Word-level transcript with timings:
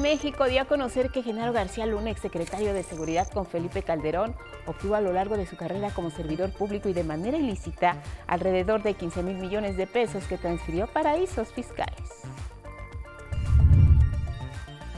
México 0.00 0.46
dio 0.46 0.62
a 0.62 0.64
conocer 0.64 1.10
que 1.10 1.22
Genaro 1.22 1.52
García 1.52 1.84
Luna, 1.84 2.10
exsecretario 2.10 2.72
de 2.72 2.82
Seguridad 2.82 3.28
con 3.28 3.44
Felipe 3.44 3.82
Calderón, 3.82 4.34
obtuvo 4.66 4.94
a 4.94 5.00
lo 5.02 5.12
largo 5.12 5.36
de 5.36 5.44
su 5.44 5.56
carrera 5.56 5.90
como 5.90 6.10
servidor 6.10 6.52
público 6.52 6.88
y 6.88 6.94
de 6.94 7.04
manera 7.04 7.36
ilícita 7.36 7.96
alrededor 8.26 8.82
de 8.82 8.94
15 8.94 9.22
mil 9.22 9.36
millones 9.36 9.76
de 9.76 9.86
pesos 9.86 10.24
que 10.24 10.38
transfirió 10.38 10.86
paraísos 10.86 11.52
fiscales. 11.52 12.22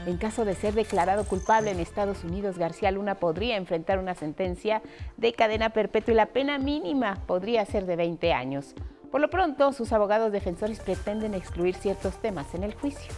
En 0.05 0.17
caso 0.17 0.45
de 0.45 0.55
ser 0.55 0.73
declarado 0.73 1.25
culpable 1.25 1.71
en 1.71 1.81
Estados 1.81 2.23
Unidos, 2.23 2.57
García 2.57 2.91
Luna 2.91 3.15
podría 3.15 3.57
enfrentar 3.57 3.99
una 3.99 4.15
sentencia 4.15 4.81
de 5.17 5.33
cadena 5.33 5.71
perpetua 5.71 6.13
y 6.13 6.17
la 6.17 6.27
pena 6.27 6.59
mínima 6.59 7.19
podría 7.27 7.65
ser 7.65 7.85
de 7.85 7.97
20 7.97 8.31
años. 8.31 8.73
Por 9.11 9.19
lo 9.19 9.29
pronto, 9.29 9.73
sus 9.73 9.91
abogados 9.91 10.31
defensores 10.31 10.79
pretenden 10.79 11.33
excluir 11.33 11.75
ciertos 11.75 12.21
temas 12.21 12.53
en 12.55 12.63
el 12.63 12.73
juicio. 12.73 13.13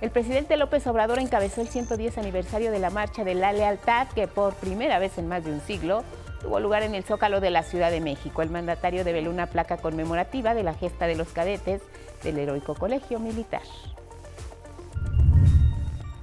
El 0.00 0.10
presidente 0.10 0.56
López 0.56 0.86
Obrador 0.86 1.18
encabezó 1.18 1.60
el 1.60 1.68
110 1.68 2.16
aniversario 2.16 2.70
de 2.70 2.78
la 2.78 2.88
Marcha 2.88 3.22
de 3.22 3.34
la 3.34 3.52
Lealtad, 3.52 4.08
que 4.08 4.26
por 4.26 4.54
primera 4.54 4.98
vez 4.98 5.18
en 5.18 5.28
más 5.28 5.44
de 5.44 5.52
un 5.52 5.60
siglo 5.60 6.04
tuvo 6.40 6.58
lugar 6.58 6.82
en 6.82 6.94
el 6.94 7.04
Zócalo 7.04 7.40
de 7.40 7.50
la 7.50 7.62
Ciudad 7.62 7.90
de 7.90 8.00
México. 8.00 8.40
El 8.40 8.48
mandatario 8.48 9.04
develó 9.04 9.30
una 9.30 9.46
placa 9.46 9.76
conmemorativa 9.76 10.54
de 10.54 10.62
la 10.62 10.72
gesta 10.72 11.06
de 11.06 11.16
los 11.16 11.28
cadetes 11.28 11.82
del 12.22 12.38
heroico 12.38 12.74
colegio 12.74 13.18
militar. 13.18 13.60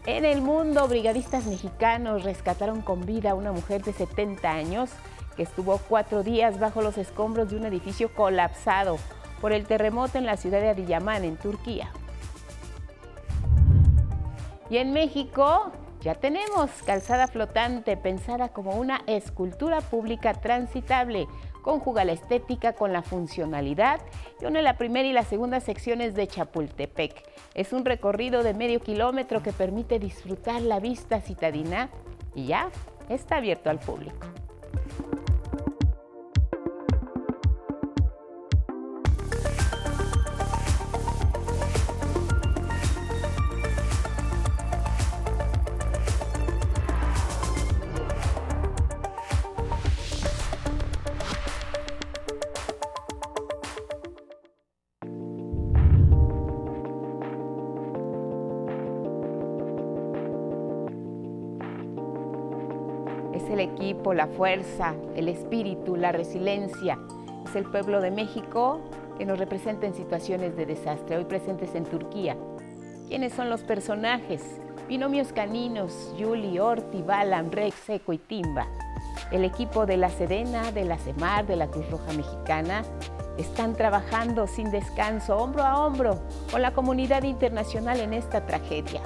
En 0.07 0.25
el 0.25 0.41
mundo, 0.41 0.87
brigadistas 0.87 1.45
mexicanos 1.45 2.23
rescataron 2.23 2.81
con 2.81 3.05
vida 3.05 3.31
a 3.31 3.35
una 3.35 3.51
mujer 3.51 3.83
de 3.83 3.93
70 3.93 4.49
años 4.49 4.89
que 5.35 5.43
estuvo 5.43 5.77
cuatro 5.87 6.23
días 6.23 6.59
bajo 6.59 6.81
los 6.81 6.97
escombros 6.97 7.51
de 7.51 7.57
un 7.57 7.65
edificio 7.65 8.11
colapsado 8.11 8.97
por 9.39 9.53
el 9.53 9.67
terremoto 9.67 10.17
en 10.17 10.25
la 10.25 10.37
ciudad 10.37 10.61
de 10.61 10.69
Adiyaman, 10.69 11.23
en 11.23 11.37
Turquía. 11.37 11.91
Y 14.69 14.77
en 14.77 14.91
México 14.93 15.71
ya 16.01 16.15
tenemos 16.15 16.69
calzada 16.85 17.27
flotante 17.27 17.97
pensada 17.97 18.49
como 18.49 18.75
una 18.75 19.01
escultura 19.07 19.81
pública 19.81 20.33
transitable. 20.33 21.27
Conjuga 21.61 22.05
la 22.05 22.13
estética 22.13 22.73
con 22.73 22.93
la 22.93 23.01
funcionalidad 23.01 23.99
y 24.39 24.45
une 24.45 24.61
la 24.61 24.77
primera 24.77 25.07
y 25.07 25.13
la 25.13 25.23
segunda 25.23 25.59
secciones 25.59 26.15
de 26.15 26.27
Chapultepec. 26.27 27.23
Es 27.55 27.73
un 27.73 27.83
recorrido 27.83 28.43
de 28.43 28.53
medio 28.53 28.79
kilómetro 28.79 29.41
que 29.41 29.51
permite 29.51 29.99
disfrutar 29.99 30.61
la 30.61 30.79
vista 30.79 31.19
citadina 31.19 31.89
y 32.35 32.47
ya 32.47 32.69
está 33.09 33.37
abierto 33.37 33.69
al 33.69 33.79
público. 33.79 34.27
La 64.13 64.27
fuerza, 64.27 64.93
el 65.15 65.27
espíritu, 65.27 65.95
la 65.95 66.11
resiliencia. 66.11 66.97
Es 67.45 67.55
el 67.55 67.65
pueblo 67.65 68.01
de 68.01 68.11
México 68.11 68.81
que 69.17 69.25
nos 69.25 69.39
representa 69.39 69.87
en 69.87 69.93
situaciones 69.93 70.55
de 70.55 70.65
desastre, 70.65 71.17
hoy 71.17 71.25
presentes 71.25 71.73
en 71.75 71.85
Turquía. 71.85 72.35
¿Quiénes 73.07 73.33
son 73.33 73.49
los 73.49 73.61
personajes? 73.61 74.43
Binomios 74.87 75.33
caninos, 75.33 76.13
Yuli, 76.17 76.59
Orti, 76.59 77.01
Balam, 77.01 77.51
Rex, 77.51 77.75
Seco 77.85 78.13
y 78.13 78.17
Timba. 78.17 78.67
El 79.31 79.43
equipo 79.43 79.85
de 79.85 79.97
la 79.97 80.09
Sedena, 80.09 80.71
de 80.71 80.85
la 80.85 80.97
CEMAR, 80.97 81.45
de 81.45 81.55
la 81.55 81.67
Cruz 81.67 81.89
Roja 81.89 82.13
Mexicana, 82.13 82.83
están 83.37 83.75
trabajando 83.75 84.47
sin 84.47 84.71
descanso, 84.71 85.37
hombro 85.37 85.63
a 85.63 85.85
hombro, 85.85 86.19
con 86.51 86.61
la 86.61 86.71
comunidad 86.71 87.23
internacional 87.23 87.99
en 87.99 88.13
esta 88.13 88.45
tragedia. 88.45 89.01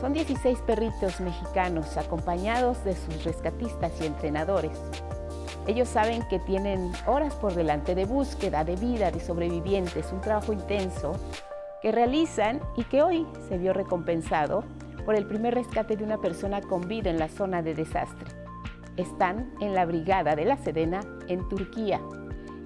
Son 0.00 0.12
16 0.12 0.60
perritos 0.60 1.20
mexicanos 1.20 1.96
acompañados 1.96 2.84
de 2.84 2.94
sus 2.94 3.24
rescatistas 3.24 3.92
y 4.00 4.06
entrenadores. 4.06 4.78
Ellos 5.66 5.88
saben 5.88 6.22
que 6.28 6.38
tienen 6.38 6.92
horas 7.06 7.34
por 7.34 7.54
delante 7.54 7.96
de 7.96 8.04
búsqueda, 8.04 8.62
de 8.62 8.76
vida, 8.76 9.10
de 9.10 9.18
sobrevivientes, 9.18 10.12
un 10.12 10.20
trabajo 10.20 10.52
intenso 10.52 11.16
que 11.82 11.90
realizan 11.90 12.60
y 12.76 12.84
que 12.84 13.02
hoy 13.02 13.26
se 13.48 13.58
vio 13.58 13.72
recompensado 13.72 14.62
por 15.04 15.16
el 15.16 15.26
primer 15.26 15.54
rescate 15.54 15.96
de 15.96 16.04
una 16.04 16.18
persona 16.18 16.60
con 16.60 16.86
vida 16.86 17.10
en 17.10 17.18
la 17.18 17.28
zona 17.28 17.62
de 17.62 17.74
desastre. 17.74 18.30
Están 18.96 19.52
en 19.60 19.74
la 19.74 19.84
Brigada 19.84 20.36
de 20.36 20.44
la 20.44 20.58
Sedena 20.58 21.00
en 21.26 21.48
Turquía. 21.48 22.00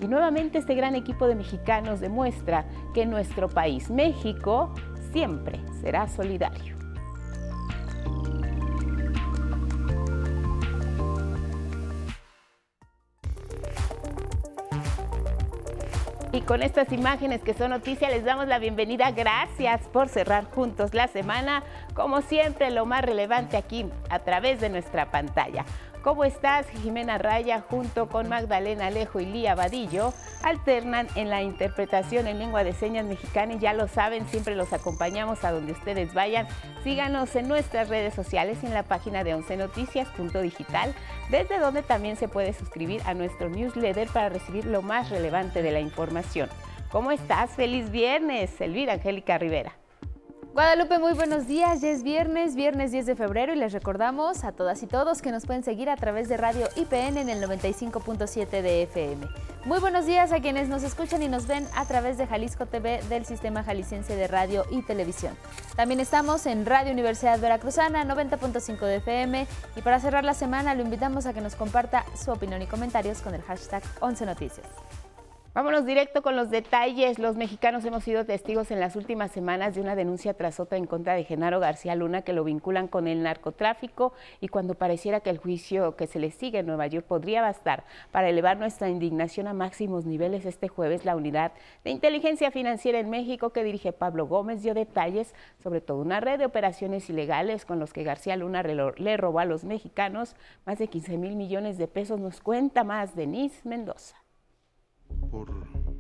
Y 0.01 0.07
nuevamente 0.07 0.59
este 0.59 0.75
gran 0.75 0.95
equipo 0.97 1.27
de 1.27 1.35
mexicanos 1.35 2.01
demuestra 2.01 2.67
que 2.93 3.07
nuestro 3.07 3.49
país, 3.49 3.91
México, 3.91 4.75
siempre 5.13 5.61
será 5.81 6.09
solidario. 6.09 6.72
Y 16.35 16.41
con 16.41 16.63
estas 16.63 16.91
imágenes 16.93 17.43
que 17.43 17.53
son 17.53 17.71
noticia 17.71 18.09
les 18.09 18.25
damos 18.25 18.49
la 18.49 18.59
bienvenida. 18.59 19.11
Gracias 19.11 19.83
por 19.89 20.09
cerrar 20.09 20.47
juntos 20.47 20.95
la 20.95 21.07
semana. 21.07 21.63
Como 21.93 22.23
siempre, 22.23 22.71
lo 22.71 22.87
más 22.87 23.03
relevante 23.05 23.59
aquí 23.59 23.85
a 24.09 24.19
través 24.21 24.59
de 24.59 24.71
nuestra 24.71 25.11
pantalla. 25.11 25.67
¿Cómo 26.03 26.25
estás? 26.25 26.67
Jimena 26.83 27.17
Raya 27.17 27.61
junto 27.61 28.09
con 28.09 28.29
Magdalena 28.29 28.87
Alejo 28.87 29.21
y 29.21 29.27
Lía 29.27 29.55
Vadillo 29.55 30.13
alternan 30.43 31.07
en 31.15 31.31
la 31.31 31.43
interpretación 31.43 32.27
en 32.27 32.41
lengua 32.41 32.65
de 32.65 32.73
señas 32.73 33.07
mexicana 33.07 33.53
y 33.53 33.61
ya 33.61 33.73
lo 33.73 33.87
saben, 33.87 34.27
siempre 34.27 34.57
los 34.57 34.73
acompañamos 34.73 35.45
a 35.45 35.53
donde 35.53 35.71
ustedes 35.71 36.13
vayan. 36.13 36.49
Síganos 36.83 37.37
en 37.37 37.47
nuestras 37.47 37.89
redes 37.89 38.15
sociales 38.15 38.59
y 38.65 38.67
en 38.67 38.75
la 38.75 38.83
página 38.83 39.23
de 39.23 39.35
oncenoticias.digital, 39.35 40.93
desde 41.31 41.61
donde 41.61 41.85
también 41.85 42.17
se 42.17 42.27
puede 42.27 42.53
suscribir 42.53 43.01
a 43.07 43.15
nuestro 43.15 43.49
newsletter 43.49 44.09
para 44.09 44.29
recibir 44.29 44.65
lo 44.65 44.83
más 44.83 45.09
relevante 45.09 45.63
de 45.63 45.71
la 45.71 45.81
información. 45.81 46.49
¿Cómo 46.91 47.13
estás? 47.13 47.53
Feliz 47.53 47.93
viernes, 47.93 48.61
Elvira 48.61 48.95
Angélica 48.95 49.39
Rivera. 49.39 49.82
Guadalupe, 50.53 50.99
muy 50.99 51.15
buenos 51.15 51.47
días. 51.47 51.81
Ya 51.81 51.89
es 51.89 52.03
viernes, 52.03 52.55
viernes 52.55 52.93
10 52.93 53.07
de 53.07 53.17
febrero 53.17 53.55
y 53.55 53.57
les 53.57 53.73
recordamos 53.73 54.45
a 54.45 54.53
todas 54.53 54.83
y 54.83 54.87
todos 54.87 55.23
que 55.23 55.33
nos 55.33 55.47
pueden 55.47 55.65
seguir 55.65 55.89
a 55.89 55.97
través 55.97 56.29
de 56.29 56.37
Radio 56.37 56.69
IPN 56.77 57.17
en 57.17 57.31
el 57.31 57.43
95.7 57.43 58.61
de 58.61 58.83
FM. 58.83 59.27
Muy 59.65 59.81
buenos 59.81 60.05
días 60.05 60.31
a 60.31 60.41
quienes 60.41 60.69
nos 60.69 60.83
escuchan 60.83 61.23
y 61.23 61.29
nos 61.29 61.47
ven 61.47 61.67
a 61.75 61.87
través 61.87 62.19
de 62.19 62.27
Jalisco 62.27 62.67
TV 62.67 63.01
del 63.09 63.25
Sistema 63.25 63.65
Jalisciense 63.65 64.15
de 64.15 64.29
Radio 64.29 64.67
y 64.71 64.83
Televisión. 64.83 65.35
También 65.75 66.01
estamos 66.01 66.45
en 66.45 66.67
Radio 66.67 66.93
Universidad 66.93 67.41
Veracruzana 67.41 68.05
90.5 68.05 68.79
de 68.81 68.97
FM 68.97 69.47
y 69.75 69.81
para 69.81 70.01
cerrar 70.01 70.23
la 70.23 70.35
semana 70.35 70.75
lo 70.75 70.83
invitamos 70.83 71.25
a 71.25 71.33
que 71.33 71.41
nos 71.41 71.57
comparta 71.57 72.05
su 72.15 72.31
opinión 72.31 72.61
y 72.61 72.67
comentarios 72.67 73.23
con 73.23 73.35
el 73.35 73.41
hashtag 73.41 73.83
11 74.01 74.27
Noticias. 74.27 74.67
Vámonos 75.55 75.85
directo 75.85 76.23
con 76.23 76.35
los 76.35 76.49
detalles. 76.49 77.19
Los 77.19 77.37
mexicanos 77.37 77.85
hemos 77.85 78.05
sido 78.05 78.25
testigos 78.25 78.71
en 78.71 78.81
las 78.81 78.97
últimas 78.97 79.33
semanas 79.33 79.75
de 79.75 79.83
una 79.83 79.95
denuncia 79.95 80.33
tras 80.33 80.59
otra 80.59 80.79
en 80.79 80.87
contra 80.87 81.13
de 81.13 81.25
Genaro 81.25 81.61
García 81.61 81.95
Luna 81.95 82.23
que 82.23 82.33
lo 82.33 82.43
vinculan 82.43 82.89
con 82.89 83.07
el 83.07 83.23
narcotráfico 83.23 84.15
y 84.41 84.49
cuando 84.49 84.73
pareciera 84.73 85.21
que 85.21 85.29
el 85.29 85.37
juicio 85.37 85.95
que 85.95 86.07
se 86.07 86.21
le 86.21 86.31
sigue 86.31 86.61
en 86.61 86.67
Nueva 86.67 86.87
York 86.87 87.05
podría 87.05 87.43
bastar 87.43 87.85
para 88.13 88.31
elevar 88.31 88.57
nuestra 88.57 88.89
indignación 88.89 89.47
a 89.47 89.53
máximos 89.53 90.07
niveles 90.07 90.47
este 90.47 90.69
jueves, 90.69 91.05
la 91.05 91.17
unidad 91.17 91.53
de 91.85 91.91
inteligencia 91.91 92.51
financiera 92.51 92.99
en 92.99 93.11
México 93.11 93.51
que 93.51 93.63
dirige 93.63 93.93
Pablo 93.93 94.27
Gómez 94.27 94.63
dio 94.63 94.73
detalles 94.73 95.35
sobre 95.63 95.83
toda 95.83 96.01
una 96.01 96.21
red 96.21 96.39
de 96.39 96.47
operaciones 96.47 97.11
ilegales 97.11 97.67
con 97.67 97.79
los 97.79 97.93
que 97.93 98.05
García 98.05 98.37
Luna 98.37 98.63
le 98.63 99.17
robó 99.19 99.39
a 99.39 99.45
los 99.45 99.65
mexicanos 99.65 100.35
más 100.65 100.79
de 100.79 100.89
15 100.89 101.19
mil 101.19 101.37
millones 101.37 101.77
de 101.77 101.89
pesos. 101.89 102.19
Nos 102.19 102.41
cuenta 102.41 102.85
más 102.85 103.15
Denise 103.15 103.61
Mendoza. 103.69 104.22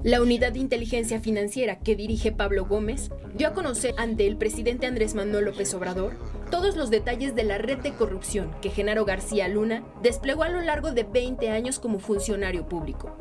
La 0.03 0.21
unidad 0.21 0.53
de 0.53 0.59
inteligencia 0.59 1.21
financiera 1.21 1.79
que 1.79 1.95
dirige 1.95 2.33
Pablo 2.33 2.67
Gómez 2.67 3.11
dio 3.35 3.49
a 3.49 3.53
conocer 3.53 3.95
ante 3.99 4.27
el 4.27 4.37
presidente 4.37 4.87
Andrés 4.87 5.15
Manuel 5.15 5.45
López 5.45 5.73
Obrador 5.75 6.17
todos 6.51 6.77
los 6.77 6.91
detalles 6.91 7.35
de 7.37 7.45
la 7.45 7.59
red 7.59 7.79
de 7.79 7.93
corrupción 7.93 8.51
que 8.61 8.71
Genaro 8.71 9.05
García 9.05 9.47
Luna 9.49 9.85
desplegó 10.03 10.43
a 10.43 10.49
lo 10.49 10.61
largo 10.61 10.91
de 10.91 11.05
20 11.05 11.51
años 11.51 11.79
como 11.79 12.01
funcionario 12.01 12.69
público 12.69 13.17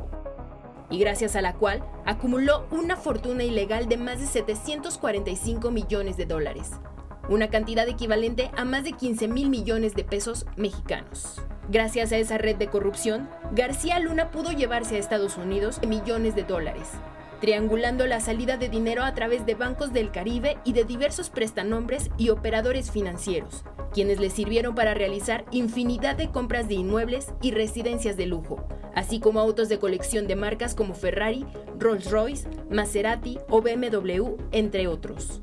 y 0.92 0.98
gracias 0.98 1.36
a 1.36 1.42
la 1.42 1.54
cual 1.54 1.82
acumuló 2.04 2.66
una 2.70 2.96
fortuna 2.96 3.42
ilegal 3.44 3.88
de 3.88 3.96
más 3.96 4.20
de 4.20 4.26
745 4.26 5.70
millones 5.70 6.16
de 6.16 6.26
dólares, 6.26 6.70
una 7.28 7.48
cantidad 7.48 7.88
equivalente 7.88 8.50
a 8.56 8.64
más 8.64 8.84
de 8.84 8.92
15 8.92 9.26
mil 9.26 9.48
millones 9.48 9.94
de 9.94 10.04
pesos 10.04 10.46
mexicanos. 10.56 11.40
Gracias 11.68 12.12
a 12.12 12.16
esa 12.16 12.38
red 12.38 12.56
de 12.56 12.66
corrupción, 12.66 13.28
García 13.52 14.00
Luna 14.00 14.30
pudo 14.30 14.50
llevarse 14.50 14.96
a 14.96 14.98
Estados 14.98 15.36
Unidos 15.36 15.80
millones 15.86 16.34
de 16.34 16.42
dólares, 16.42 16.88
triangulando 17.40 18.06
la 18.06 18.18
salida 18.18 18.56
de 18.56 18.68
dinero 18.68 19.04
a 19.04 19.14
través 19.14 19.46
de 19.46 19.54
bancos 19.54 19.92
del 19.92 20.10
Caribe 20.10 20.58
y 20.64 20.72
de 20.72 20.84
diversos 20.84 21.30
prestanombres 21.30 22.10
y 22.18 22.30
operadores 22.30 22.90
financieros, 22.90 23.64
quienes 23.92 24.18
le 24.18 24.30
sirvieron 24.30 24.74
para 24.74 24.94
realizar 24.94 25.44
infinidad 25.52 26.16
de 26.16 26.30
compras 26.30 26.66
de 26.66 26.74
inmuebles 26.74 27.32
y 27.40 27.52
residencias 27.52 28.16
de 28.16 28.26
lujo, 28.26 28.66
así 28.96 29.20
como 29.20 29.38
autos 29.38 29.68
de 29.68 29.78
colección 29.78 30.26
de 30.26 30.34
marcas 30.34 30.74
como 30.74 30.94
Ferrari, 30.94 31.46
Rolls-Royce, 31.78 32.48
Maserati 32.70 33.38
o 33.48 33.62
BMW, 33.62 34.36
entre 34.50 34.88
otros. 34.88 35.40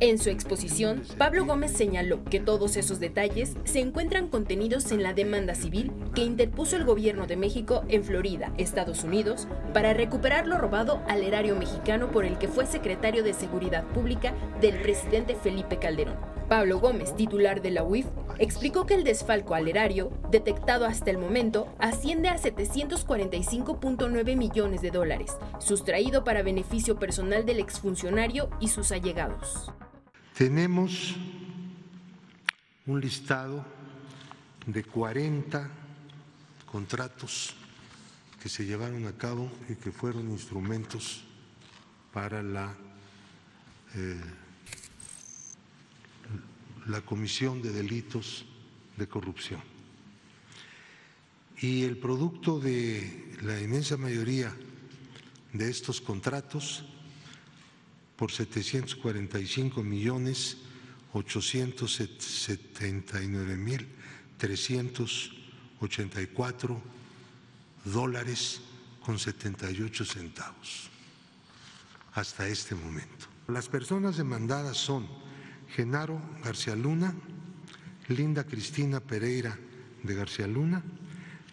En 0.00 0.18
su 0.18 0.30
exposición, 0.30 1.02
Pablo 1.18 1.44
Gómez 1.44 1.72
señaló 1.72 2.22
que 2.22 2.38
todos 2.38 2.76
esos 2.76 3.00
detalles 3.00 3.56
se 3.64 3.80
encuentran 3.80 4.28
contenidos 4.28 4.92
en 4.92 5.02
la 5.02 5.12
demanda 5.12 5.56
civil 5.56 5.90
que 6.14 6.22
interpuso 6.22 6.76
el 6.76 6.84
gobierno 6.84 7.26
de 7.26 7.36
México 7.36 7.82
en 7.88 8.04
Florida, 8.04 8.52
Estados 8.58 9.02
Unidos, 9.02 9.48
para 9.74 9.94
recuperar 9.94 10.46
lo 10.46 10.56
robado 10.56 11.02
al 11.08 11.24
erario 11.24 11.56
mexicano 11.56 12.12
por 12.12 12.24
el 12.24 12.38
que 12.38 12.46
fue 12.46 12.64
secretario 12.64 13.24
de 13.24 13.34
Seguridad 13.34 13.84
Pública 13.88 14.34
del 14.60 14.80
presidente 14.80 15.34
Felipe 15.34 15.80
Calderón. 15.80 16.14
Pablo 16.48 16.78
Gómez, 16.78 17.16
titular 17.16 17.60
de 17.60 17.72
la 17.72 17.82
UIF, 17.82 18.06
explicó 18.38 18.86
que 18.86 18.94
el 18.94 19.02
desfalco 19.02 19.56
al 19.56 19.66
erario, 19.66 20.12
detectado 20.30 20.86
hasta 20.86 21.10
el 21.10 21.18
momento, 21.18 21.66
asciende 21.80 22.28
a 22.28 22.38
745.9 22.38 24.36
millones 24.36 24.80
de 24.80 24.92
dólares, 24.92 25.36
sustraído 25.58 26.22
para 26.22 26.44
beneficio 26.44 27.00
personal 27.00 27.44
del 27.44 27.58
exfuncionario 27.58 28.48
y 28.60 28.68
sus 28.68 28.92
allegados. 28.92 29.72
Tenemos 30.38 31.16
un 32.86 33.00
listado 33.00 33.66
de 34.68 34.84
40 34.84 35.68
contratos 36.64 37.56
que 38.40 38.48
se 38.48 38.64
llevaron 38.64 39.08
a 39.08 39.18
cabo 39.18 39.50
y 39.68 39.74
que 39.74 39.90
fueron 39.90 40.30
instrumentos 40.30 41.24
para 42.12 42.40
la, 42.40 42.72
eh, 43.96 44.20
la 46.86 47.00
comisión 47.00 47.60
de 47.60 47.72
delitos 47.72 48.46
de 48.96 49.08
corrupción. 49.08 49.60
Y 51.60 51.82
el 51.82 51.98
producto 51.98 52.60
de 52.60 53.34
la 53.42 53.60
inmensa 53.60 53.96
mayoría 53.96 54.54
de 55.52 55.68
estos 55.68 56.00
contratos 56.00 56.84
por 58.18 58.30
745 58.32 59.84
millones 59.84 60.56
879 61.12 63.56
mil 63.56 63.86
384 64.36 66.82
dólares 67.84 68.60
con 69.04 69.20
78 69.20 70.04
centavos 70.04 70.90
hasta 72.14 72.48
este 72.48 72.74
momento. 72.74 73.26
Las 73.46 73.68
personas 73.68 74.16
demandadas 74.16 74.76
son 74.76 75.06
Genaro 75.68 76.20
García 76.42 76.74
Luna, 76.74 77.14
Linda 78.08 78.42
Cristina 78.42 78.98
Pereira 78.98 79.56
de 80.02 80.14
García 80.16 80.48
Luna, 80.48 80.82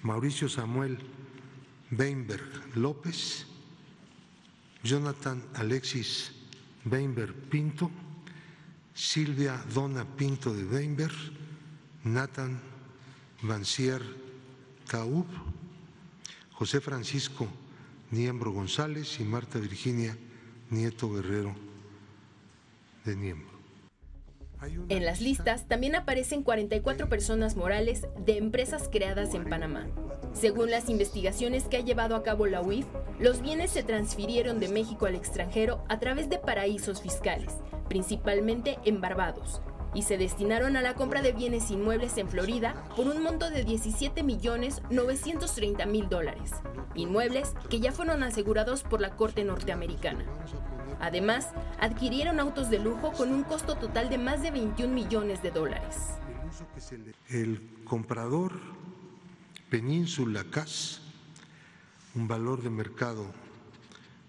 Mauricio 0.02 0.50
Samuel 0.50 0.98
Weinberg 1.92 2.76
López, 2.76 3.46
Jonathan 4.84 5.44
Alexis 5.54 6.35
Weinberg 6.86 7.34
Pinto, 7.50 7.92
Silvia 8.94 9.62
Dona 9.74 10.06
Pinto 10.06 10.54
de 10.54 10.64
Weinberg, 10.64 11.16
Nathan 12.04 12.60
Vancier 13.42 14.02
Taub, 14.88 15.26
José 16.54 16.80
Francisco 16.80 17.48
Niembro 18.12 18.52
González 18.52 19.20
y 19.20 19.24
Marta 19.24 19.60
Virginia 19.60 20.16
Nieto 20.70 21.12
Guerrero 21.12 21.56
de 23.04 23.16
Niembro. 23.16 23.55
En 24.90 25.06
las 25.06 25.22
listas 25.22 25.68
también 25.68 25.96
aparecen 25.96 26.44
44 26.44 27.10
personas 27.10 27.56
morales 27.56 28.08
de 28.26 28.38
empresas 28.38 28.90
creadas 28.92 29.34
en 29.34 29.46
Panamá. 29.46 29.88
Según 30.34 30.70
las 30.70 30.90
investigaciones 30.90 31.66
que 31.66 31.78
ha 31.78 31.82
llevado 31.82 32.16
a 32.16 32.24
cabo 32.24 32.46
la 32.46 32.62
UIF, 32.62 32.86
los 33.20 33.42
bienes 33.42 33.72
se 33.72 33.84
transfirieron 33.84 34.60
de 34.60 34.68
México 34.68 35.06
al 35.06 35.16
extranjero 35.16 35.84
a 35.88 36.00
través 36.00 36.30
de 36.30 36.38
paraísos 36.38 37.02
fiscales, 37.02 37.54
principalmente 37.88 38.78
en 38.84 39.00
Barbados, 39.00 39.62
y 39.94 40.02
se 40.02 40.18
destinaron 40.18 40.76
a 40.76 40.82
la 40.82 40.94
compra 40.94 41.22
de 41.22 41.32
bienes 41.32 41.72
inmuebles 41.72 42.18
en 42.18 42.28
Florida 42.28 42.84
por 42.96 43.08
un 43.08 43.24
monto 43.24 43.50
de 43.50 43.64
17 43.64 44.24
millones 44.24 44.82
930 44.90 45.86
mil 45.86 46.10
dólares, 46.10 46.52
inmuebles 46.96 47.54
que 47.70 47.80
ya 47.80 47.94
fueron 47.94 48.22
asegurados 48.22 48.84
por 48.84 49.00
la 49.00 49.16
Corte 49.16 49.46
norteamericana. 49.46 50.26
Además, 51.00 51.50
adquirieron 51.80 52.40
autos 52.40 52.70
de 52.70 52.80
lujo 52.80 53.12
con 53.12 53.32
un 53.32 53.44
costo 53.44 53.76
total 53.76 54.10
de 54.10 54.18
más 54.18 54.42
de 54.42 54.52
21 54.52 54.94
millones 54.94 55.42
de 55.42 55.52
dólares. 55.52 55.96
El 57.30 57.62
comprador 57.84 58.54
Península 59.70 60.44
CAS, 60.46 61.02
un 62.14 62.28
valor 62.28 62.62
de 62.62 62.70
mercado 62.70 63.26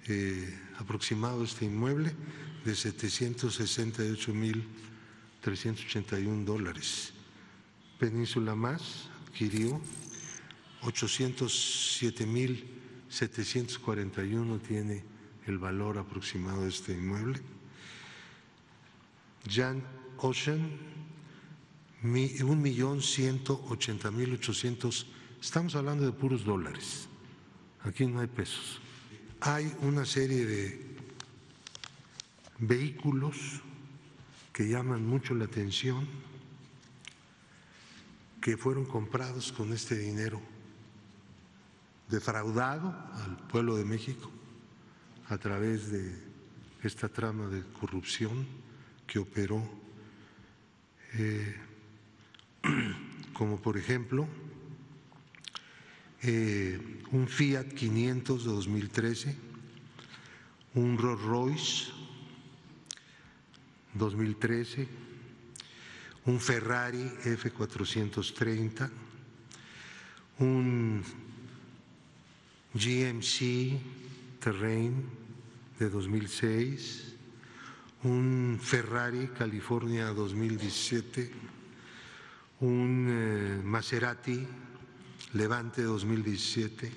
eh, 0.09 0.59
aproximado 0.79 1.45
este 1.45 1.67
inmueble 1.67 2.13
de 2.65 2.75
768 2.75 4.35
mil 4.35 4.67
381 5.41 6.45
dólares. 6.45 7.13
Península 7.99 8.55
Más 8.55 9.09
adquirió 9.27 9.81
807 10.83 12.27
mil 12.27 12.77
741 13.09 14.59
tiene 14.59 15.05
el 15.47 15.59
valor 15.59 15.99
aproximado 15.99 16.63
de 16.63 16.69
este 16.69 16.93
inmueble. 16.93 17.41
Jan 19.49 19.83
Ocean, 20.19 20.71
un 22.03 22.63
millón 22.63 23.01
ciento 23.03 23.65
ochenta 23.69 24.11
mil 24.11 24.35
ochocientos 24.35 25.07
Estamos 25.41 25.77
hablando 25.77 26.05
de 26.05 26.13
puros 26.13 26.45
dólares. 26.45 27.09
Aquí 27.85 28.07
no 28.07 28.21
hay 28.21 28.27
pesos. 28.27 28.81
Hay 29.41 29.73
una 29.83 30.05
serie 30.05 30.45
de 30.45 30.97
vehículos 32.59 33.37
que 34.53 34.69
llaman 34.69 35.07
mucho 35.07 35.35
la 35.35 35.45
atención, 35.45 36.09
que 38.41 38.57
fueron 38.57 38.87
comprados 38.87 39.53
con 39.53 39.73
este 39.73 39.97
dinero 39.97 40.41
defraudado 42.09 42.89
al 43.25 43.37
pueblo 43.49 43.77
de 43.77 43.85
México 43.85 44.31
a 45.29 45.39
través 45.39 45.91
de 45.91 46.15
esta 46.83 47.09
trama 47.09 47.49
de 47.49 47.63
corrupción 47.81 48.47
que 49.07 49.19
operó, 49.19 49.63
eh, 51.15 51.57
como 53.33 53.61
por 53.61 53.77
ejemplo 53.77 54.29
eh, 56.23 56.81
un 57.11 57.27
Fiat 57.27 57.67
500 57.75 58.45
de 58.45 58.51
2013, 58.51 59.37
un 60.75 60.97
Rolls 60.99 61.23
Royce 61.23 61.93
2013, 63.95 64.89
un 66.27 66.41
Ferrari 66.41 67.03
F430, 67.25 68.91
un 70.39 71.03
GMC 72.75 73.81
Terrain 74.39 75.16
de 75.79 75.91
2006, 75.91 77.15
un 78.05 78.59
Ferrari 78.61 79.29
California 79.37 80.07
2017, 80.09 81.31
un 82.61 83.07
eh, 83.09 83.61
Maserati 83.63 84.47
Levante 85.33 85.83
2017, 85.83 86.91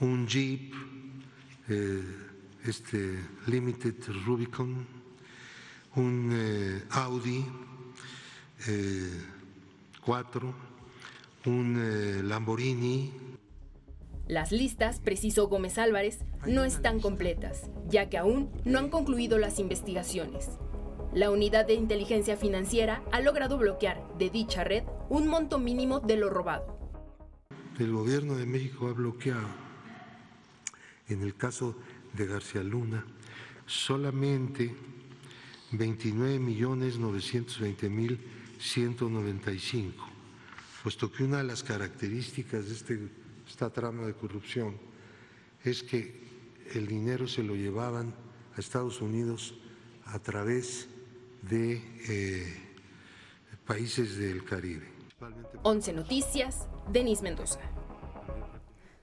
un 0.00 0.26
Jeep, 0.26 0.74
eh, 1.68 2.02
este 2.64 3.24
Limited 3.46 3.94
Rubicon, 4.26 4.86
un 5.94 6.30
eh, 6.32 6.84
Audi 6.90 7.44
4, 10.00 10.48
eh, 10.48 11.48
un 11.48 12.28
Lamborghini. 12.28 13.27
Las 14.28 14.52
listas, 14.52 15.00
precisó 15.00 15.48
Gómez 15.48 15.78
Álvarez, 15.78 16.20
no 16.46 16.64
están 16.64 17.00
completas, 17.00 17.70
ya 17.88 18.08
que 18.08 18.18
aún 18.18 18.50
no 18.64 18.78
han 18.78 18.90
concluido 18.90 19.38
las 19.38 19.58
investigaciones. 19.58 20.50
La 21.12 21.30
unidad 21.30 21.66
de 21.66 21.74
inteligencia 21.74 22.36
financiera 22.36 23.02
ha 23.10 23.20
logrado 23.20 23.58
bloquear 23.58 24.06
de 24.18 24.30
dicha 24.30 24.62
red 24.62 24.84
un 25.08 25.26
monto 25.26 25.58
mínimo 25.58 26.00
de 26.00 26.16
lo 26.16 26.28
robado 26.28 26.78
el 27.78 27.92
gobierno 27.92 28.34
de 28.34 28.46
México 28.46 28.88
ha 28.88 28.92
bloqueado, 28.92 29.46
en 31.08 31.22
el 31.22 31.36
caso 31.36 31.76
de 32.12 32.26
García 32.26 32.62
Luna, 32.62 33.04
solamente 33.66 34.74
29 35.72 36.38
millones 36.40 36.98
920 36.98 37.88
mil 37.88 38.18
195, 38.58 39.94
puesto 40.82 41.12
que 41.12 41.22
una 41.22 41.38
de 41.38 41.44
las 41.44 41.62
características 41.62 42.66
de 42.66 42.74
este, 42.74 43.08
esta 43.48 43.70
trama 43.70 44.06
de 44.06 44.14
corrupción 44.14 44.76
es 45.64 45.82
que 45.82 46.28
el 46.74 46.86
dinero 46.86 47.26
se 47.26 47.42
lo 47.42 47.54
llevaban 47.54 48.14
a 48.56 48.60
Estados 48.60 49.00
Unidos 49.00 49.54
a 50.04 50.18
través 50.18 50.88
de 51.42 51.82
eh, 52.08 52.68
países 53.66 54.18
del 54.18 54.44
Caribe. 54.44 54.86
11 55.62 55.92
Noticias, 55.94 56.68
Denis 56.92 57.22
Mendoza. 57.22 57.60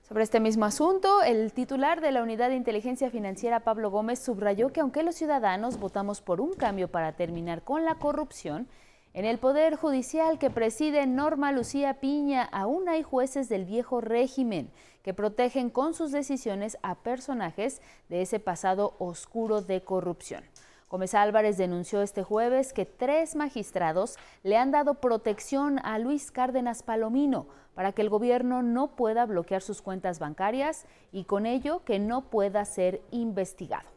Sobre 0.02 0.22
este 0.22 0.38
mismo 0.38 0.64
asunto, 0.64 1.22
el 1.22 1.52
titular 1.52 2.00
de 2.00 2.12
la 2.12 2.22
Unidad 2.22 2.48
de 2.48 2.54
Inteligencia 2.54 3.10
Financiera, 3.10 3.60
Pablo 3.60 3.90
Gómez, 3.90 4.20
subrayó 4.20 4.72
que 4.72 4.80
aunque 4.80 5.02
los 5.02 5.16
ciudadanos 5.16 5.78
votamos 5.80 6.20
por 6.20 6.40
un 6.40 6.54
cambio 6.54 6.88
para 6.88 7.16
terminar 7.16 7.64
con 7.64 7.84
la 7.84 7.96
corrupción, 7.96 8.68
en 9.16 9.24
el 9.24 9.38
Poder 9.38 9.76
Judicial 9.76 10.38
que 10.38 10.50
preside 10.50 11.06
Norma 11.06 11.50
Lucía 11.50 12.00
Piña, 12.00 12.42
aún 12.52 12.86
hay 12.86 13.02
jueces 13.02 13.48
del 13.48 13.64
viejo 13.64 14.02
régimen 14.02 14.70
que 15.02 15.14
protegen 15.14 15.70
con 15.70 15.94
sus 15.94 16.12
decisiones 16.12 16.76
a 16.82 16.96
personajes 16.96 17.80
de 18.10 18.20
ese 18.20 18.40
pasado 18.40 18.94
oscuro 18.98 19.62
de 19.62 19.82
corrupción. 19.82 20.44
Gómez 20.90 21.14
Álvarez 21.14 21.56
denunció 21.56 22.02
este 22.02 22.24
jueves 22.24 22.74
que 22.74 22.84
tres 22.84 23.36
magistrados 23.36 24.18
le 24.42 24.58
han 24.58 24.70
dado 24.70 25.00
protección 25.00 25.78
a 25.82 25.98
Luis 25.98 26.30
Cárdenas 26.30 26.82
Palomino 26.82 27.46
para 27.74 27.92
que 27.92 28.02
el 28.02 28.10
gobierno 28.10 28.62
no 28.62 28.96
pueda 28.96 29.24
bloquear 29.24 29.62
sus 29.62 29.80
cuentas 29.80 30.18
bancarias 30.18 30.84
y 31.10 31.24
con 31.24 31.46
ello 31.46 31.82
que 31.86 31.98
no 31.98 32.28
pueda 32.28 32.66
ser 32.66 33.00
investigado. 33.10 33.88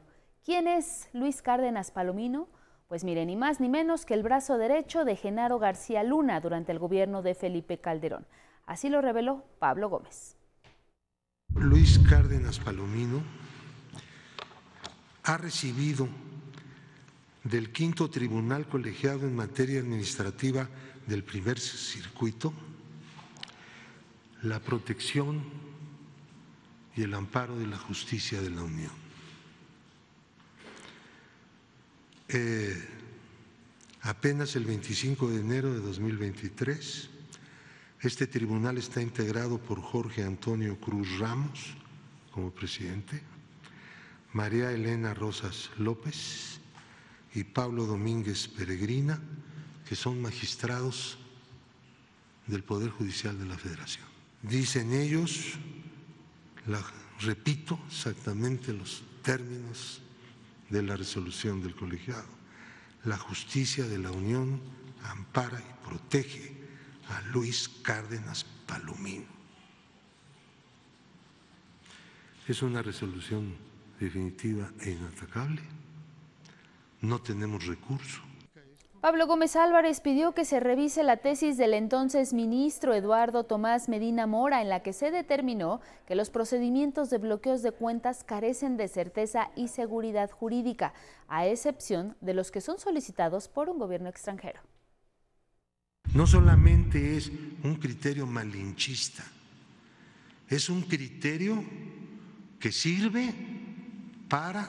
¿Quién 0.45 0.69
es 0.69 1.09
Luis 1.11 1.41
Cárdenas 1.41 1.91
Palomino? 1.91 2.47
Pues 2.89 3.03
mire, 3.03 3.23
ni 3.23 3.35
más 3.35 3.59
ni 3.59 3.69
menos 3.69 4.03
que 4.03 4.15
el 4.15 4.23
brazo 4.23 4.57
derecho 4.57 5.05
de 5.05 5.15
Genaro 5.15 5.59
García 5.59 6.03
Luna 6.03 6.41
durante 6.41 6.71
el 6.71 6.79
gobierno 6.79 7.21
de 7.21 7.35
Felipe 7.35 7.77
Calderón. 7.77 8.25
Así 8.65 8.89
lo 8.89 8.99
reveló 8.99 9.45
Pablo 9.59 9.89
Gómez. 9.89 10.35
Luis 11.53 11.99
Cárdenas 11.99 12.57
Palomino 12.57 13.21
ha 15.23 15.37
recibido 15.37 16.09
del 17.43 17.71
quinto 17.71 18.09
tribunal 18.09 18.65
colegiado 18.65 19.27
en 19.27 19.35
materia 19.35 19.81
administrativa 19.81 20.67
del 21.05 21.23
primer 21.23 21.59
circuito 21.59 22.51
la 24.41 24.59
protección 24.59 25.43
y 26.95 27.03
el 27.03 27.13
amparo 27.13 27.55
de 27.55 27.67
la 27.67 27.77
justicia 27.77 28.41
de 28.41 28.49
la 28.49 28.63
Unión. 28.63 29.08
Eh, 32.31 32.77
apenas 34.01 34.55
el 34.55 34.65
25 34.65 35.29
de 35.29 35.39
enero 35.39 35.73
de 35.73 35.79
2023, 35.79 37.09
este 38.01 38.27
tribunal 38.27 38.77
está 38.77 39.01
integrado 39.01 39.57
por 39.57 39.81
Jorge 39.81 40.23
Antonio 40.23 40.79
Cruz 40.79 41.17
Ramos 41.17 41.75
como 42.31 42.51
presidente, 42.51 43.21
María 44.33 44.71
Elena 44.71 45.15
Rosas 45.15 45.71
López, 45.79 46.59
y 47.33 47.43
Pablo 47.43 47.85
Domínguez 47.85 48.47
Peregrina, 48.47 49.19
que 49.87 49.95
son 49.95 50.21
magistrados 50.21 51.17
del 52.47 52.63
Poder 52.63 52.89
Judicial 52.89 53.37
de 53.37 53.45
la 53.45 53.57
Federación. 53.57 54.05
Dicen 54.41 54.93
ellos, 54.93 55.53
repito 57.21 57.79
exactamente 57.87 58.73
los 58.73 59.03
términos 59.23 60.01
de 60.69 60.83
la 60.83 60.95
resolución 60.95 61.61
del 61.61 61.75
colegiado, 61.75 62.27
la 63.05 63.17
justicia 63.17 63.85
de 63.87 63.99
la 63.99 64.11
Unión 64.11 64.61
ampara 65.03 65.59
y 65.59 65.87
protege 65.87 66.55
a 67.09 67.21
Luis 67.31 67.69
Cárdenas 67.81 68.45
Palomino. 68.67 69.39
Es 72.47 72.61
una 72.61 72.81
resolución 72.81 73.55
definitiva 73.99 74.71
e 74.81 74.91
inatacable 74.91 75.79
no 77.01 77.19
tenemos 77.21 77.65
recursos. 77.65 78.28
Pablo 79.01 79.27
Gómez 79.27 79.55
Álvarez 79.55 80.01
pidió 80.01 80.33
que 80.33 80.43
se 80.43 80.59
revise 80.59 81.03
la 81.03 81.15
tesis 81.15 81.55
del 81.55 81.73
entonces 81.73 82.33
ministro 82.33 82.93
Eduardo 82.93 83.45
Tomás 83.45 83.87
Medina 83.87 84.27
Mora, 84.27 84.61
en 84.61 84.67
la 84.67 84.81
que 84.83 84.91
se 84.91 85.09
determinó 85.09 85.79
que 86.05 86.15
los 86.15 86.29
procedimientos 86.29 87.09
de 87.09 87.17
bloqueos 87.17 87.61
de 87.61 87.71
cuentas 87.71 88.25
carecen 88.25 88.75
de 88.75 88.89
certeza 88.89 89.51
y 89.55 89.69
seguridad 89.69 90.29
jurídica, 90.29 90.93
a 91.29 91.47
excepción 91.47 92.17
de 92.19 92.33
los 92.33 92.51
que 92.51 92.59
son 92.59 92.77
solicitados 92.77 93.47
por 93.47 93.69
un 93.69 93.79
gobierno 93.79 94.09
extranjero. 94.09 94.59
No 96.13 96.27
solamente 96.27 97.15
es 97.15 97.31
un 97.63 97.75
criterio 97.75 98.27
malinchista, 98.27 99.23
es 100.49 100.69
un 100.69 100.81
criterio 100.81 101.63
que 102.59 102.73
sirve 102.73 103.33
para 104.27 104.67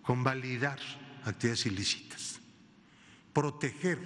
convalidar 0.00 0.78
actividades 1.26 1.66
ilícitas, 1.66 2.39
proteger 3.32 3.98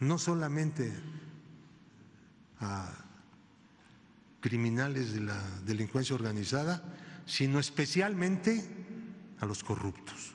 no 0.00 0.18
solamente 0.18 0.92
a 2.60 2.92
criminales 4.40 5.12
de 5.12 5.20
la 5.20 5.40
delincuencia 5.64 6.14
organizada, 6.14 6.82
sino 7.26 7.60
especialmente 7.60 8.64
a 9.40 9.46
los 9.46 9.62
corruptos, 9.62 10.34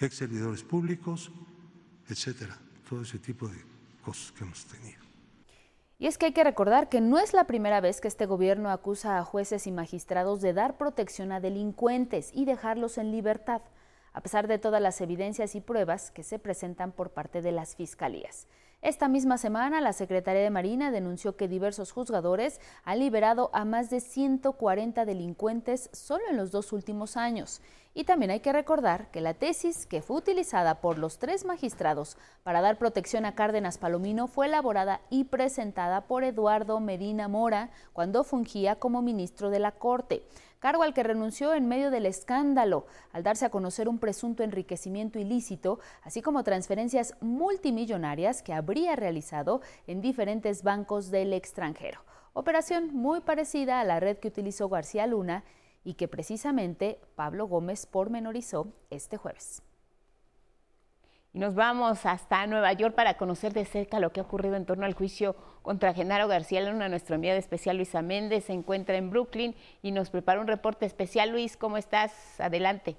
ex 0.00 0.16
servidores 0.16 0.62
públicos, 0.62 1.30
etcétera, 2.08 2.58
todo 2.88 3.02
ese 3.02 3.18
tipo 3.18 3.48
de 3.48 3.58
cosas 4.02 4.32
que 4.32 4.44
hemos 4.44 4.64
tenido. 4.64 4.98
Y 5.98 6.06
es 6.06 6.16
que 6.16 6.26
hay 6.26 6.32
que 6.32 6.44
recordar 6.44 6.88
que 6.88 7.00
no 7.00 7.18
es 7.18 7.32
la 7.34 7.46
primera 7.46 7.80
vez 7.80 8.00
que 8.00 8.08
este 8.08 8.24
gobierno 8.24 8.70
acusa 8.70 9.18
a 9.18 9.24
jueces 9.24 9.66
y 9.66 9.72
magistrados 9.72 10.40
de 10.40 10.52
dar 10.52 10.78
protección 10.78 11.32
a 11.32 11.40
delincuentes 11.40 12.30
y 12.32 12.44
dejarlos 12.44 12.98
en 12.98 13.10
libertad, 13.10 13.62
a 14.18 14.20
pesar 14.20 14.48
de 14.48 14.58
todas 14.58 14.82
las 14.82 15.00
evidencias 15.00 15.54
y 15.54 15.60
pruebas 15.60 16.10
que 16.10 16.24
se 16.24 16.40
presentan 16.40 16.90
por 16.90 17.10
parte 17.10 17.40
de 17.40 17.52
las 17.52 17.76
fiscalías. 17.76 18.48
Esta 18.82 19.06
misma 19.06 19.38
semana, 19.38 19.80
la 19.80 19.92
Secretaría 19.92 20.42
de 20.42 20.50
Marina 20.50 20.90
denunció 20.90 21.36
que 21.36 21.46
diversos 21.46 21.92
juzgadores 21.92 22.60
han 22.82 22.98
liberado 22.98 23.48
a 23.52 23.64
más 23.64 23.90
de 23.90 24.00
140 24.00 25.04
delincuentes 25.04 25.88
solo 25.92 26.24
en 26.30 26.36
los 26.36 26.50
dos 26.50 26.72
últimos 26.72 27.16
años. 27.16 27.60
Y 27.94 28.04
también 28.04 28.30
hay 28.30 28.40
que 28.40 28.52
recordar 28.52 29.08
que 29.12 29.20
la 29.20 29.34
tesis 29.34 29.86
que 29.86 30.02
fue 30.02 30.16
utilizada 30.16 30.80
por 30.80 30.98
los 30.98 31.18
tres 31.18 31.44
magistrados 31.44 32.16
para 32.42 32.60
dar 32.60 32.76
protección 32.76 33.24
a 33.24 33.36
Cárdenas 33.36 33.78
Palomino 33.78 34.26
fue 34.26 34.46
elaborada 34.46 35.00
y 35.10 35.24
presentada 35.24 36.02
por 36.02 36.24
Eduardo 36.24 36.80
Medina 36.80 37.28
Mora 37.28 37.70
cuando 37.92 38.24
fungía 38.24 38.76
como 38.76 39.00
ministro 39.00 39.50
de 39.50 39.58
la 39.60 39.72
Corte 39.72 40.22
cargo 40.58 40.82
al 40.82 40.94
que 40.94 41.02
renunció 41.02 41.54
en 41.54 41.68
medio 41.68 41.90
del 41.90 42.06
escándalo, 42.06 42.86
al 43.12 43.22
darse 43.22 43.44
a 43.44 43.50
conocer 43.50 43.88
un 43.88 43.98
presunto 43.98 44.42
enriquecimiento 44.42 45.18
ilícito, 45.18 45.78
así 46.02 46.22
como 46.22 46.44
transferencias 46.44 47.14
multimillonarias 47.20 48.42
que 48.42 48.52
habría 48.52 48.96
realizado 48.96 49.60
en 49.86 50.00
diferentes 50.00 50.62
bancos 50.62 51.10
del 51.10 51.32
extranjero. 51.32 52.00
Operación 52.32 52.94
muy 52.94 53.20
parecida 53.20 53.80
a 53.80 53.84
la 53.84 54.00
red 54.00 54.18
que 54.18 54.28
utilizó 54.28 54.68
García 54.68 55.06
Luna 55.06 55.44
y 55.84 55.94
que 55.94 56.08
precisamente 56.08 57.00
Pablo 57.14 57.46
Gómez 57.46 57.86
pormenorizó 57.86 58.72
este 58.90 59.16
jueves. 59.16 59.62
Nos 61.38 61.54
vamos 61.54 62.04
hasta 62.04 62.48
Nueva 62.48 62.72
York 62.72 62.96
para 62.96 63.16
conocer 63.16 63.52
de 63.52 63.64
cerca 63.64 64.00
lo 64.00 64.12
que 64.12 64.18
ha 64.18 64.24
ocurrido 64.24 64.56
en 64.56 64.66
torno 64.66 64.84
al 64.84 64.94
juicio 64.94 65.36
contra 65.62 65.94
Genaro 65.94 66.26
García 66.26 66.60
Luna. 66.62 66.88
Nuestro 66.88 67.14
enviado 67.14 67.38
especial 67.38 67.76
Luisa 67.76 68.02
Méndez 68.02 68.46
se 68.46 68.52
encuentra 68.52 68.96
en 68.96 69.08
Brooklyn 69.08 69.54
y 69.80 69.92
nos 69.92 70.10
prepara 70.10 70.40
un 70.40 70.48
reporte 70.48 70.84
especial. 70.84 71.30
Luis, 71.30 71.56
¿cómo 71.56 71.76
estás? 71.76 72.10
Adelante. 72.40 72.96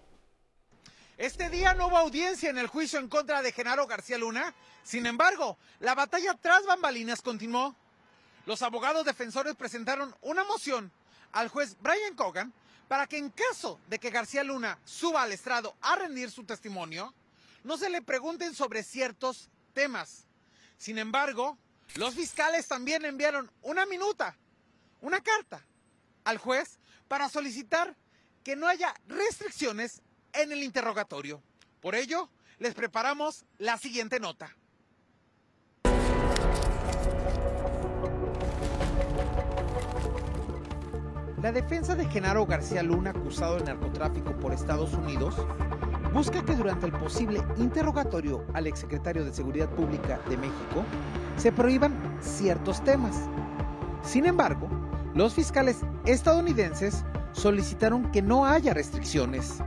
Este 1.18 1.50
día 1.50 1.74
no 1.74 1.88
hubo 1.88 1.98
audiencia 1.98 2.50
en 2.50 2.58
el 2.58 2.68
juicio 2.68 2.98
en 2.98 3.10
contra 3.10 3.42
de 3.42 3.52
Genaro 3.52 3.88
García 3.88 4.18
Luna. 4.18 4.56
Sin 4.84 5.06
embargo, 5.06 5.58
la 5.82 5.94
batalla 5.94 6.34
tras 6.42 6.66
bambalinas 6.66 7.22
continuó. 7.22 7.76
Los 8.46 8.62
abogados 8.62 9.04
defensores 9.04 9.54
presentaron 9.58 10.16
una 10.22 10.46
moción 10.46 10.94
al 11.34 11.50
juez 11.50 11.76
Brian 11.82 12.16
Cogan 12.16 12.54
para 12.88 13.06
que 13.06 13.18
en 13.18 13.32
caso 13.32 13.82
de 13.90 14.00
que 14.00 14.12
García 14.12 14.46
Luna 14.46 14.80
suba 14.86 15.24
al 15.24 15.34
estrado 15.34 15.76
a 15.82 15.98
rendir 15.98 16.32
su 16.32 16.46
testimonio, 16.46 17.14
no 17.64 17.78
se 17.78 17.90
le 17.90 18.02
pregunten 18.02 18.54
sobre 18.54 18.84
ciertos 18.84 19.50
temas. 19.74 20.26
Sin 20.78 20.98
embargo, 20.98 21.58
los 21.96 22.16
fiscales 22.16 22.68
también 22.68 23.06
enviaron 23.06 23.52
una 23.62 23.86
minuta, 23.86 24.38
una 25.02 25.22
carta 25.22 25.66
al 26.24 26.38
juez 26.38 26.80
para 27.08 27.30
solicitar 27.30 27.96
que 28.44 28.56
no 28.56 28.68
haya 28.68 28.94
restricciones 29.08 30.02
en 30.34 30.52
el 30.52 30.64
interrogatorio. 30.64 31.42
Por 31.82 31.96
ello, 31.96 32.30
les 32.60 32.74
preparamos 32.74 33.46
la 33.58 33.78
siguiente 33.78 34.20
nota. 34.20 34.56
La 41.42 41.54
defensa 41.54 41.96
de 41.96 42.06
Genaro 42.06 42.46
García 42.46 42.84
Luna, 42.84 43.12
acusado 43.12 43.58
de 43.58 43.64
narcotráfico 43.64 44.38
por 44.40 44.52
Estados 44.52 44.94
Unidos, 44.94 45.36
busca 46.14 46.44
que 46.44 46.56
durante 46.56 46.86
el 46.86 46.92
posible 46.92 47.42
interrogatorio 47.58 48.44
al 48.54 48.68
exsecretario 48.68 49.24
de 49.24 49.34
Seguridad 49.34 49.70
Pública 49.70 50.20
de 50.30 50.38
México 50.38 50.84
se 51.38 51.52
prohíban 51.52 51.94
ciertos 52.22 52.84
temas. 52.84 53.16
Sin 54.02 54.26
embargo, 54.26 54.68
los 55.14 55.34
fiscales 55.34 55.82
estadounidenses 56.06 57.04
solicitaron 57.34 58.12
que 58.12 58.22
no 58.22 58.46
haya 58.46 58.74
restricciones. 58.74 59.60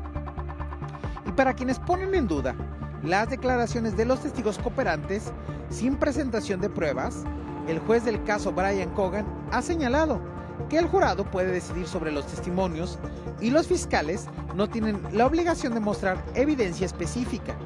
Y 1.27 1.33
para 1.33 1.55
quienes 1.55 1.79
ponen 1.79 2.15
en 2.15 2.27
duda 2.27 2.55
las 3.03 3.31
declaraciones 3.31 3.97
de 3.97 4.05
los 4.05 4.21
testigos 4.21 4.59
cooperantes 4.59 5.33
sin 5.71 5.97
presentación 5.97 6.61
de 6.61 6.71
pruebas, 6.71 7.25
el 7.69 7.79
juez 7.81 8.05
del 8.05 8.23
caso 8.25 8.53
Brian 8.53 8.91
Cogan 8.91 9.27
ha 9.53 9.63
señalado 9.63 10.21
que 10.69 10.79
el 10.79 10.87
jurado 10.87 11.25
puede 11.25 11.53
decidir 11.53 11.87
sobre 11.87 12.13
los 12.13 12.27
testimonios 12.27 12.99
y 13.41 13.51
los 13.51 13.67
fiscales 13.67 14.27
no 14.55 14.69
tienen 14.69 15.01
la 15.13 15.27
obligación 15.27 15.75
de 15.75 15.81
mostrar 15.81 16.23
evidencia 16.35 16.87
específica. 16.87 17.57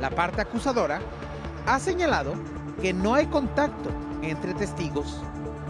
La 0.00 0.10
parte 0.10 0.40
acusadora 0.40 1.00
ha 1.66 1.78
señalado 1.78 2.34
que 2.80 2.92
no 2.92 3.14
hay 3.14 3.26
contacto 3.26 3.90
entre 4.22 4.54
testigos. 4.54 5.20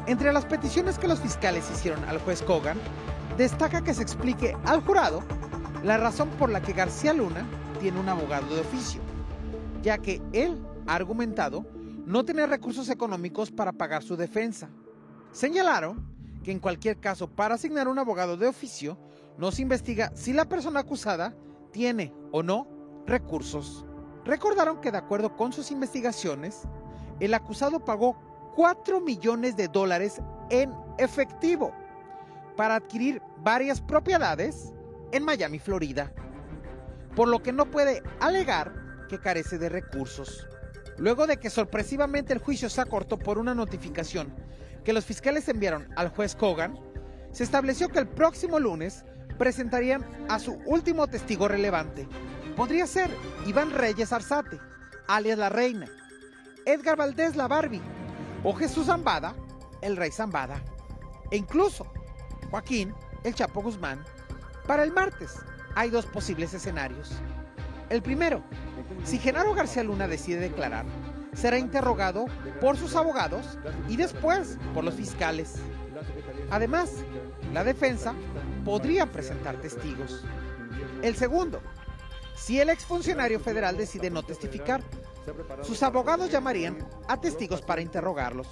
Entre 0.06 0.32
las 0.32 0.44
peticiones 0.44 0.98
que 0.98 1.08
los 1.08 1.20
fiscales 1.20 1.70
hicieron 1.70 2.04
al 2.04 2.18
juez 2.18 2.42
Kogan, 2.42 2.78
destaca 3.36 3.82
que 3.82 3.94
se 3.94 4.02
explique 4.02 4.56
al 4.64 4.82
jurado 4.82 5.22
la 5.82 5.96
razón 5.96 6.28
por 6.30 6.50
la 6.50 6.62
que 6.62 6.72
García 6.72 7.12
Luna 7.12 7.46
tiene 7.80 8.00
un 8.00 8.08
abogado 8.08 8.54
de 8.54 8.60
oficio, 8.60 9.00
ya 9.82 9.98
que 9.98 10.20
él 10.32 10.58
ha 10.86 10.94
argumentado 10.94 11.64
no 12.06 12.24
tener 12.24 12.48
recursos 12.48 12.88
económicos 12.90 13.50
para 13.50 13.72
pagar 13.72 14.02
su 14.02 14.16
defensa. 14.16 14.68
Señalaron 15.32 16.04
que 16.42 16.52
en 16.52 16.60
cualquier 16.60 16.98
caso 16.98 17.28
para 17.28 17.54
asignar 17.54 17.88
un 17.88 17.98
abogado 17.98 18.36
de 18.36 18.46
oficio 18.46 18.98
no 19.38 19.50
se 19.50 19.62
investiga 19.62 20.12
si 20.14 20.32
la 20.32 20.44
persona 20.44 20.80
acusada 20.80 21.34
tiene 21.72 22.12
o 22.32 22.42
no 22.42 22.68
recursos. 23.06 23.84
Recordaron 24.24 24.80
que 24.80 24.92
de 24.92 24.98
acuerdo 24.98 25.36
con 25.36 25.52
sus 25.52 25.70
investigaciones, 25.70 26.62
el 27.20 27.34
acusado 27.34 27.84
pagó 27.84 28.16
4 28.56 29.00
millones 29.00 29.56
de 29.56 29.68
dólares 29.68 30.20
en 30.50 30.72
efectivo 30.98 31.72
para 32.56 32.76
adquirir 32.76 33.20
varias 33.38 33.80
propiedades 33.80 34.72
en 35.12 35.24
Miami, 35.24 35.58
Florida, 35.58 36.12
por 37.14 37.28
lo 37.28 37.42
que 37.42 37.52
no 37.52 37.70
puede 37.70 38.02
alegar 38.20 38.72
que 39.08 39.18
carece 39.18 39.58
de 39.58 39.68
recursos. 39.68 40.46
Luego 40.96 41.26
de 41.26 41.38
que 41.38 41.50
sorpresivamente 41.50 42.32
el 42.32 42.38
juicio 42.38 42.70
se 42.70 42.80
acortó 42.80 43.18
por 43.18 43.38
una 43.38 43.54
notificación 43.54 44.32
que 44.84 44.92
los 44.92 45.04
fiscales 45.04 45.48
enviaron 45.48 45.88
al 45.96 46.08
juez 46.10 46.36
Kogan, 46.36 46.78
se 47.32 47.42
estableció 47.42 47.88
que 47.88 47.98
el 47.98 48.06
próximo 48.06 48.60
lunes 48.60 49.04
presentarían 49.38 50.04
a 50.28 50.38
su 50.38 50.52
último 50.66 51.06
testigo 51.06 51.48
relevante. 51.48 52.08
Podría 52.56 52.86
ser 52.86 53.10
Iván 53.46 53.70
Reyes 53.70 54.12
Arzate, 54.12 54.58
alias 55.08 55.38
La 55.38 55.48
Reina, 55.48 55.86
Edgar 56.66 56.96
Valdés 56.96 57.36
La 57.36 57.48
Barbie 57.48 57.82
o 58.42 58.54
Jesús 58.54 58.86
Zambada, 58.86 59.34
el 59.82 59.96
Rey 59.96 60.10
Zambada, 60.10 60.62
e 61.30 61.36
incluso 61.36 61.86
Joaquín, 62.50 62.94
el 63.24 63.34
Chapo 63.34 63.62
Guzmán. 63.62 64.04
Para 64.66 64.84
el 64.84 64.92
martes 64.92 65.36
hay 65.74 65.90
dos 65.90 66.06
posibles 66.06 66.54
escenarios. 66.54 67.10
El 67.90 68.02
primero, 68.02 68.42
si 69.04 69.18
Genaro 69.18 69.54
García 69.54 69.82
Luna 69.82 70.08
decide 70.08 70.38
declarar, 70.38 70.86
será 71.34 71.58
interrogado 71.58 72.26
por 72.60 72.76
sus 72.76 72.96
abogados 72.96 73.58
y 73.88 73.96
después 73.96 74.58
por 74.72 74.84
los 74.84 74.94
fiscales. 74.94 75.56
Además, 76.50 76.90
la 77.54 77.62
defensa 77.62 78.12
podría 78.64 79.06
presentar 79.06 79.60
testigos. 79.60 80.24
El 81.02 81.14
segundo, 81.14 81.60
si 82.34 82.58
el 82.58 82.68
exfuncionario 82.68 83.38
federal 83.38 83.76
decide 83.76 84.10
no 84.10 84.24
testificar, 84.24 84.82
sus 85.62 85.82
abogados 85.84 86.30
llamarían 86.30 86.76
a 87.06 87.20
testigos 87.20 87.62
para 87.62 87.80
interrogarlos. 87.80 88.48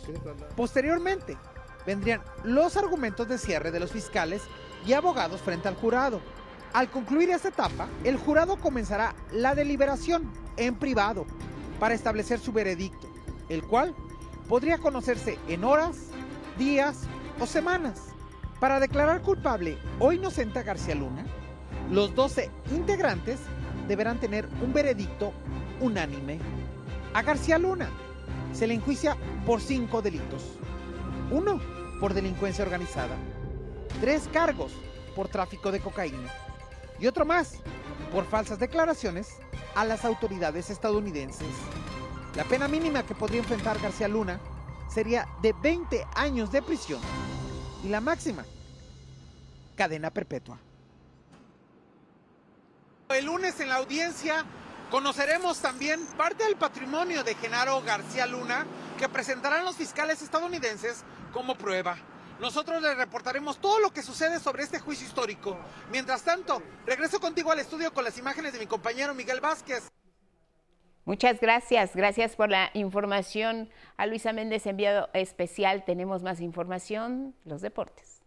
Posteriormente, 0.56 1.36
vendrían 1.84 2.22
los 2.44 2.76
argumentos 2.76 3.26
de 3.26 3.38
cierre 3.38 3.72
de 3.72 3.80
los 3.80 3.90
fiscales 3.90 4.42
y 4.86 4.92
abogados 4.92 5.40
frente 5.40 5.66
al 5.66 5.74
jurado. 5.74 6.20
Al 6.72 6.88
concluir 6.88 7.30
esta 7.30 7.48
etapa, 7.48 7.88
el 8.04 8.16
jurado 8.16 8.56
comenzará 8.56 9.16
la 9.32 9.56
deliberación 9.56 10.32
en 10.56 10.76
privado 10.76 11.26
para 11.80 11.94
establecer 11.94 12.38
su 12.38 12.52
veredicto, 12.52 13.08
el 13.48 13.64
cual 13.64 13.94
podría 14.48 14.78
conocerse 14.78 15.40
en 15.48 15.64
horas, 15.64 15.96
días 16.56 17.00
o 17.40 17.46
semanas. 17.46 18.11
Para 18.62 18.78
declarar 18.78 19.22
culpable 19.22 19.76
o 19.98 20.12
inocente 20.12 20.60
a 20.60 20.62
García 20.62 20.94
Luna, 20.94 21.26
los 21.90 22.14
12 22.14 22.48
integrantes 22.70 23.40
deberán 23.88 24.20
tener 24.20 24.48
un 24.62 24.72
veredicto 24.72 25.32
unánime. 25.80 26.38
A 27.12 27.22
García 27.22 27.58
Luna 27.58 27.90
se 28.52 28.68
le 28.68 28.74
enjuicia 28.74 29.16
por 29.44 29.60
cinco 29.60 30.00
delitos. 30.00 30.44
Uno, 31.32 31.60
por 31.98 32.14
delincuencia 32.14 32.64
organizada. 32.64 33.16
Tres 34.00 34.28
cargos 34.32 34.70
por 35.16 35.26
tráfico 35.26 35.72
de 35.72 35.80
cocaína. 35.80 36.32
Y 37.00 37.08
otro 37.08 37.24
más, 37.24 37.56
por 38.12 38.24
falsas 38.26 38.60
declaraciones 38.60 39.38
a 39.74 39.84
las 39.84 40.04
autoridades 40.04 40.70
estadounidenses. 40.70 41.48
La 42.36 42.44
pena 42.44 42.68
mínima 42.68 43.02
que 43.02 43.16
podría 43.16 43.40
enfrentar 43.40 43.80
García 43.80 44.06
Luna 44.06 44.38
sería 44.88 45.26
de 45.42 45.52
20 45.52 46.06
años 46.14 46.52
de 46.52 46.62
prisión 46.62 47.00
y 47.82 47.88
la 47.88 48.00
máxima, 48.00 48.44
cadena 49.76 50.10
perpetua. 50.10 50.58
El 53.08 53.26
lunes 53.26 53.58
en 53.60 53.68
la 53.68 53.76
audiencia 53.76 54.44
conoceremos 54.90 55.58
también 55.58 56.04
parte 56.16 56.44
del 56.44 56.56
patrimonio 56.56 57.24
de 57.24 57.34
Genaro 57.34 57.82
García 57.82 58.26
Luna 58.26 58.66
que 58.98 59.08
presentarán 59.08 59.64
los 59.64 59.76
fiscales 59.76 60.22
estadounidenses 60.22 61.02
como 61.32 61.56
prueba. 61.56 61.96
Nosotros 62.40 62.82
les 62.82 62.96
reportaremos 62.96 63.58
todo 63.60 63.78
lo 63.80 63.92
que 63.92 64.02
sucede 64.02 64.40
sobre 64.40 64.64
este 64.64 64.80
juicio 64.80 65.06
histórico. 65.06 65.58
Mientras 65.90 66.22
tanto, 66.22 66.62
regreso 66.86 67.20
contigo 67.20 67.52
al 67.52 67.60
estudio 67.60 67.92
con 67.92 68.04
las 68.04 68.18
imágenes 68.18 68.52
de 68.52 68.58
mi 68.58 68.66
compañero 68.66 69.14
Miguel 69.14 69.40
Vázquez. 69.40 69.84
Muchas 71.04 71.40
gracias, 71.40 71.96
gracias 71.96 72.36
por 72.36 72.48
la 72.48 72.70
información. 72.74 73.68
A 73.96 74.06
Luisa 74.06 74.32
Méndez, 74.32 74.66
enviado 74.66 75.08
especial, 75.14 75.84
tenemos 75.84 76.22
más 76.22 76.40
información, 76.40 77.34
los 77.44 77.60
deportes. 77.60 78.22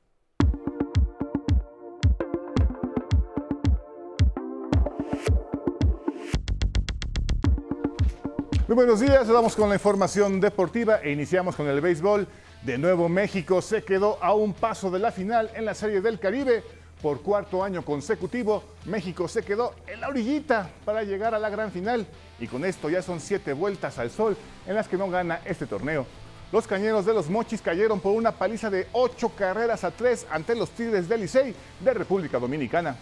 Muy 8.67 8.75
buenos 8.75 8.99
días, 8.99 9.27
vamos 9.29 9.55
con 9.55 9.69
la 9.69 9.75
información 9.75 10.41
deportiva 10.41 10.99
e 11.01 11.11
iniciamos 11.11 11.55
con 11.55 11.67
el 11.67 11.79
béisbol. 11.79 12.27
De 12.63 12.77
nuevo 12.77 13.07
México 13.07 13.61
se 13.61 13.83
quedó 13.83 14.17
a 14.21 14.33
un 14.33 14.53
paso 14.53 14.91
de 14.91 14.99
la 14.99 15.11
final 15.11 15.49
en 15.53 15.63
la 15.63 15.75
Serie 15.75 16.01
del 16.01 16.19
Caribe. 16.19 16.63
Por 17.05 17.21
cuarto 17.21 17.63
año 17.63 17.85
consecutivo, 17.85 18.63
México 18.85 19.27
se 19.27 19.43
quedó 19.43 19.75
en 19.85 20.01
la 20.01 20.07
orillita 20.07 20.71
para 20.85 21.03
llegar 21.03 21.35
a 21.35 21.37
la 21.37 21.51
gran 21.51 21.71
final 21.71 22.07
y 22.39 22.47
con 22.47 22.65
esto 22.65 22.89
ya 22.89 23.03
son 23.03 23.19
siete 23.19 23.53
vueltas 23.53 23.99
al 23.99 24.09
sol 24.09 24.35
en 24.65 24.73
las 24.73 24.87
que 24.87 24.97
no 24.97 25.07
gana 25.07 25.39
este 25.45 25.67
torneo. 25.67 26.07
Los 26.51 26.65
cañeros 26.65 27.05
de 27.05 27.13
los 27.13 27.29
Mochis 27.29 27.61
cayeron 27.61 27.99
por 27.99 28.13
una 28.13 28.31
paliza 28.31 28.71
de 28.71 28.87
ocho 28.91 29.29
carreras 29.29 29.83
a 29.83 29.91
tres 29.91 30.25
ante 30.31 30.55
los 30.55 30.71
Tigres 30.71 31.07
del 31.07 31.21
Licey 31.21 31.53
de 31.79 31.93
República 31.93 32.39
Dominicana. 32.39 32.95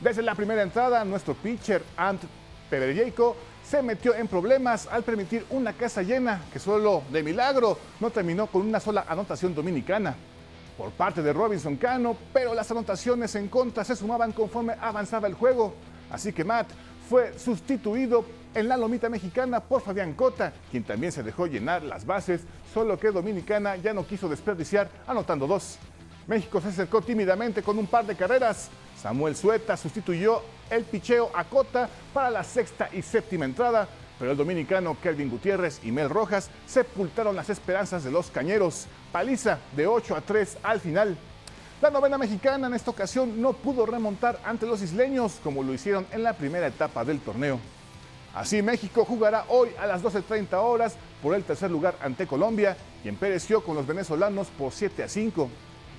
Desde 0.00 0.22
la 0.22 0.34
primera 0.34 0.62
entrada, 0.62 1.04
nuestro 1.04 1.34
pitcher 1.34 1.82
Ant 1.98 2.22
Pedrejeico 2.70 3.36
se 3.62 3.82
metió 3.82 4.14
en 4.14 4.26
problemas 4.26 4.88
al 4.90 5.02
permitir 5.02 5.44
una 5.50 5.74
casa 5.74 6.00
llena 6.00 6.40
que 6.50 6.58
solo 6.58 7.02
de 7.12 7.22
milagro 7.22 7.78
no 8.00 8.08
terminó 8.08 8.46
con 8.46 8.62
una 8.62 8.80
sola 8.80 9.04
anotación 9.06 9.54
dominicana 9.54 10.16
por 10.76 10.90
parte 10.90 11.22
de 11.22 11.32
Robinson 11.32 11.76
Cano, 11.76 12.16
pero 12.32 12.54
las 12.54 12.70
anotaciones 12.70 13.34
en 13.34 13.48
contra 13.48 13.84
se 13.84 13.96
sumaban 13.96 14.32
conforme 14.32 14.74
avanzaba 14.80 15.28
el 15.28 15.34
juego. 15.34 15.74
Así 16.10 16.32
que 16.32 16.44
Matt 16.44 16.68
fue 17.08 17.38
sustituido 17.38 18.24
en 18.54 18.68
la 18.68 18.76
lomita 18.76 19.08
mexicana 19.08 19.60
por 19.60 19.82
Fabián 19.82 20.14
Cota, 20.14 20.52
quien 20.70 20.84
también 20.84 21.12
se 21.12 21.22
dejó 21.22 21.46
llenar 21.46 21.82
las 21.82 22.06
bases, 22.06 22.42
solo 22.72 22.98
que 22.98 23.10
Dominicana 23.10 23.76
ya 23.76 23.92
no 23.92 24.06
quiso 24.06 24.28
desperdiciar 24.28 24.88
anotando 25.06 25.46
dos. 25.46 25.78
México 26.26 26.60
se 26.60 26.68
acercó 26.68 27.02
tímidamente 27.02 27.62
con 27.62 27.78
un 27.78 27.86
par 27.86 28.06
de 28.06 28.16
carreras. 28.16 28.70
Samuel 28.96 29.36
Sueta 29.36 29.76
sustituyó 29.76 30.42
el 30.70 30.84
picheo 30.84 31.30
a 31.34 31.44
Cota 31.44 31.88
para 32.14 32.30
la 32.30 32.42
sexta 32.42 32.88
y 32.92 33.02
séptima 33.02 33.44
entrada, 33.44 33.86
pero 34.18 34.30
el 34.30 34.36
dominicano 34.36 34.96
Kelvin 35.02 35.30
Gutiérrez 35.30 35.80
y 35.82 35.92
Mel 35.92 36.10
Rojas 36.10 36.50
sepultaron 36.66 37.36
las 37.36 37.50
esperanzas 37.50 38.04
de 38.04 38.10
los 38.10 38.30
cañeros. 38.30 38.86
Paliza 39.12 39.58
de 39.76 39.86
8 39.86 40.16
a 40.16 40.20
3 40.20 40.58
al 40.62 40.80
final. 40.80 41.16
La 41.82 41.90
novena 41.90 42.16
mexicana 42.16 42.66
en 42.66 42.74
esta 42.74 42.90
ocasión 42.90 43.42
no 43.42 43.52
pudo 43.52 43.84
remontar 43.84 44.40
ante 44.44 44.66
los 44.66 44.80
isleños 44.82 45.40
como 45.42 45.62
lo 45.62 45.74
hicieron 45.74 46.06
en 46.12 46.22
la 46.22 46.32
primera 46.32 46.66
etapa 46.66 47.04
del 47.04 47.20
torneo. 47.20 47.58
Así 48.34 48.62
México 48.62 49.04
jugará 49.04 49.44
hoy 49.48 49.70
a 49.78 49.86
las 49.86 50.02
12.30 50.02 50.54
horas 50.54 50.96
por 51.22 51.34
el 51.34 51.44
tercer 51.44 51.70
lugar 51.70 51.96
ante 52.00 52.26
Colombia, 52.26 52.76
quien 53.02 53.16
pereció 53.16 53.62
con 53.62 53.76
los 53.76 53.86
venezolanos 53.86 54.48
por 54.48 54.72
7 54.72 55.04
a 55.04 55.08
5. 55.08 55.48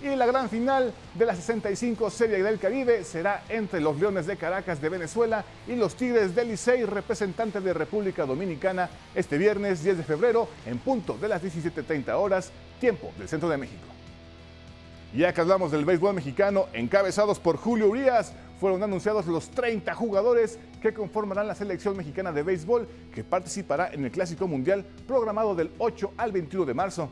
Y 0.04 0.16
la 0.16 0.26
gran 0.26 0.50
final 0.50 0.94
de 1.16 1.26
la 1.26 1.36
65 1.36 2.10
Serie 2.10 2.44
del 2.44 2.60
Caribe 2.60 3.04
será 3.04 3.44
entre 3.50 3.80
los 3.80 4.00
Leones 4.00 4.28
de 4.28 4.38
Caracas 4.38 4.82
de 4.82 4.90
Venezuela 4.90 5.44
y 5.68 5.76
los 5.76 5.96
Tigres 5.96 6.36
del 6.36 6.50
Licey, 6.50 6.86
representantes 6.86 7.64
de 7.64 7.74
República 7.74 8.26
Dominicana, 8.26 8.90
este 9.16 9.38
viernes 9.38 9.84
10 9.84 9.98
de 9.98 10.04
febrero 10.04 10.48
en 10.66 10.78
punto 10.80 11.18
de 11.18 11.30
las 11.30 11.42
17.30 11.42 12.10
horas, 12.14 12.52
tiempo 12.80 13.12
del 13.18 13.30
Centro 13.30 13.50
de 13.50 13.58
México. 13.58 13.86
Ya 15.16 15.34
que 15.34 15.42
hablamos 15.42 15.72
del 15.72 15.86
béisbol 15.86 16.14
mexicano, 16.14 16.66
encabezados 16.74 17.40
por 17.40 17.56
Julio 17.56 17.88
Urias, 17.88 18.34
fueron 18.60 18.84
anunciados 18.84 19.26
los 19.28 19.50
30 19.50 19.94
jugadores 19.96 20.60
que 20.82 20.94
conformarán 20.94 21.48
la 21.48 21.56
selección 21.56 21.96
mexicana 21.96 22.32
de 22.32 22.44
béisbol 22.44 22.88
que 23.14 23.24
participará 23.24 23.90
en 23.94 24.06
el 24.06 24.12
Clásico 24.12 24.48
Mundial 24.48 24.86
programado 25.08 25.56
del 25.56 25.72
8 25.78 26.14
al 26.18 26.32
21 26.32 26.66
de 26.66 26.74
marzo. 26.74 27.10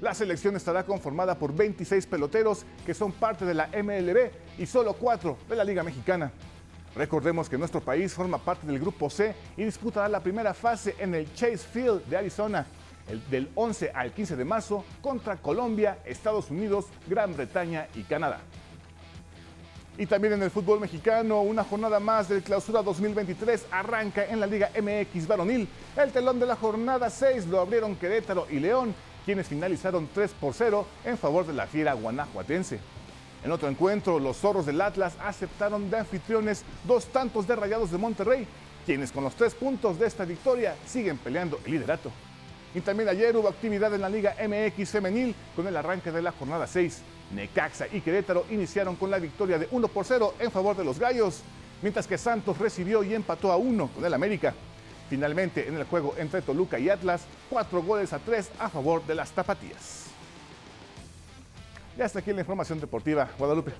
La 0.00 0.14
selección 0.14 0.56
estará 0.56 0.84
conformada 0.84 1.38
por 1.38 1.54
26 1.54 2.06
peloteros 2.06 2.64
que 2.86 2.94
son 2.94 3.12
parte 3.12 3.44
de 3.44 3.52
la 3.52 3.66
MLB 3.66 4.30
y 4.58 4.64
solo 4.64 4.94
4 4.94 5.36
de 5.46 5.56
la 5.56 5.62
Liga 5.62 5.82
Mexicana. 5.82 6.32
Recordemos 6.96 7.50
que 7.50 7.58
nuestro 7.58 7.82
país 7.82 8.14
forma 8.14 8.38
parte 8.38 8.66
del 8.66 8.80
Grupo 8.80 9.10
C 9.10 9.34
y 9.58 9.64
disputará 9.64 10.08
la 10.08 10.20
primera 10.20 10.54
fase 10.54 10.96
en 10.98 11.14
el 11.14 11.32
Chase 11.34 11.58
Field 11.58 12.06
de 12.06 12.16
Arizona, 12.16 12.66
el 13.08 13.22
del 13.28 13.50
11 13.54 13.90
al 13.94 14.12
15 14.12 14.36
de 14.36 14.44
marzo, 14.44 14.84
contra 15.02 15.36
Colombia, 15.36 15.98
Estados 16.06 16.50
Unidos, 16.50 16.86
Gran 17.06 17.36
Bretaña 17.36 17.86
y 17.94 18.02
Canadá. 18.04 18.40
Y 19.98 20.06
también 20.06 20.32
en 20.32 20.42
el 20.42 20.50
fútbol 20.50 20.80
mexicano, 20.80 21.42
una 21.42 21.62
jornada 21.62 22.00
más 22.00 22.26
del 22.26 22.42
Clausura 22.42 22.80
2023 22.80 23.66
arranca 23.70 24.24
en 24.24 24.40
la 24.40 24.46
Liga 24.46 24.70
MX 24.80 25.26
varonil. 25.26 25.68
El 25.94 26.10
telón 26.10 26.40
de 26.40 26.46
la 26.46 26.56
jornada 26.56 27.10
6 27.10 27.46
lo 27.48 27.60
abrieron 27.60 27.96
Querétaro 27.96 28.46
y 28.50 28.60
León, 28.60 28.94
quienes 29.24 29.48
finalizaron 29.48 30.08
3 30.12 30.30
por 30.40 30.54
0 30.54 30.86
en 31.04 31.18
favor 31.18 31.46
de 31.46 31.52
la 31.52 31.66
fiera 31.66 31.94
guanajuatense. 31.94 32.78
En 33.44 33.52
otro 33.52 33.68
encuentro, 33.68 34.18
los 34.18 34.36
zorros 34.36 34.66
del 34.66 34.80
Atlas 34.80 35.14
aceptaron 35.22 35.90
de 35.90 35.98
anfitriones 35.98 36.64
dos 36.84 37.06
tantos 37.06 37.46
de 37.46 37.56
Rayados 37.56 37.90
de 37.90 37.98
Monterrey, 37.98 38.46
quienes 38.84 39.12
con 39.12 39.24
los 39.24 39.34
tres 39.34 39.54
puntos 39.54 39.98
de 39.98 40.06
esta 40.06 40.24
victoria 40.24 40.76
siguen 40.86 41.16
peleando 41.16 41.58
el 41.64 41.72
liderato. 41.72 42.10
Y 42.74 42.80
también 42.80 43.08
ayer 43.08 43.36
hubo 43.36 43.48
actividad 43.48 43.92
en 43.94 44.02
la 44.02 44.08
Liga 44.08 44.36
MX 44.46 44.90
femenil 44.90 45.34
con 45.56 45.66
el 45.66 45.76
arranque 45.76 46.12
de 46.12 46.22
la 46.22 46.32
jornada 46.32 46.66
6. 46.66 47.02
Necaxa 47.34 47.86
y 47.92 48.00
Querétaro 48.00 48.44
iniciaron 48.50 48.96
con 48.96 49.10
la 49.10 49.18
victoria 49.18 49.58
de 49.58 49.68
1 49.70 49.88
por 49.88 50.04
0 50.04 50.34
en 50.38 50.50
favor 50.50 50.76
de 50.76 50.84
los 50.84 50.98
Gallos, 50.98 51.42
mientras 51.82 52.06
que 52.06 52.18
Santos 52.18 52.58
recibió 52.58 53.02
y 53.02 53.14
empató 53.14 53.50
a 53.52 53.56
1 53.56 53.88
con 53.88 54.04
el 54.04 54.14
América. 54.14 54.54
Finalmente, 55.10 55.66
en 55.66 55.74
el 55.74 55.82
juego 55.84 56.14
entre 56.18 56.40
Toluca 56.40 56.78
y 56.78 56.88
Atlas, 56.88 57.22
cuatro 57.50 57.82
goles 57.82 58.12
a 58.12 58.20
tres 58.20 58.48
a 58.60 58.68
favor 58.68 59.04
de 59.04 59.16
las 59.16 59.32
Tapatías. 59.32 60.06
Ya 61.98 62.04
está 62.04 62.20
aquí 62.20 62.32
la 62.32 62.42
información 62.42 62.78
deportiva, 62.78 63.28
Guadalupe. 63.36 63.72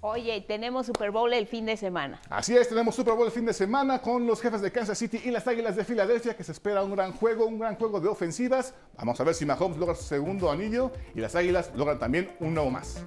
Oye, 0.00 0.40
tenemos 0.40 0.86
Super 0.86 1.10
Bowl 1.10 1.30
el 1.34 1.46
fin 1.46 1.66
de 1.66 1.76
semana. 1.76 2.18
Así 2.30 2.56
es, 2.56 2.66
tenemos 2.66 2.94
Super 2.94 3.12
Bowl 3.12 3.26
el 3.26 3.32
fin 3.32 3.44
de 3.44 3.52
semana 3.52 4.00
con 4.00 4.26
los 4.26 4.40
jefes 4.40 4.62
de 4.62 4.72
Kansas 4.72 4.96
City 4.96 5.20
y 5.22 5.30
las 5.30 5.46
Águilas 5.46 5.76
de 5.76 5.84
Filadelfia, 5.84 6.34
que 6.34 6.44
se 6.44 6.52
espera 6.52 6.82
un 6.82 6.92
gran 6.92 7.12
juego, 7.12 7.44
un 7.44 7.58
gran 7.58 7.76
juego 7.76 8.00
de 8.00 8.08
ofensivas. 8.08 8.72
Vamos 8.96 9.20
a 9.20 9.24
ver 9.24 9.34
si 9.34 9.44
Mahomes 9.44 9.76
logra 9.76 9.94
su 9.94 10.04
segundo 10.04 10.50
anillo 10.50 10.92
y 11.14 11.20
las 11.20 11.34
Águilas 11.34 11.72
logran 11.76 11.98
también 11.98 12.34
un 12.40 12.54
nuevo 12.54 12.70
más. 12.70 13.04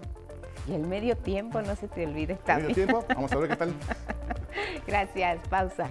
Y 0.67 0.73
el 0.75 0.85
medio 0.85 1.17
tiempo, 1.17 1.59
no 1.63 1.75
se 1.75 1.87
te 1.87 2.05
olvide 2.05 2.35
también. 2.35 2.69
El 2.69 2.75
medio 2.75 2.85
tiempo, 2.85 3.05
vamos 3.15 3.31
a 3.31 3.37
ver 3.37 3.49
qué 3.49 3.55
tal. 3.55 3.73
Gracias, 4.87 5.39
pausa. 5.49 5.89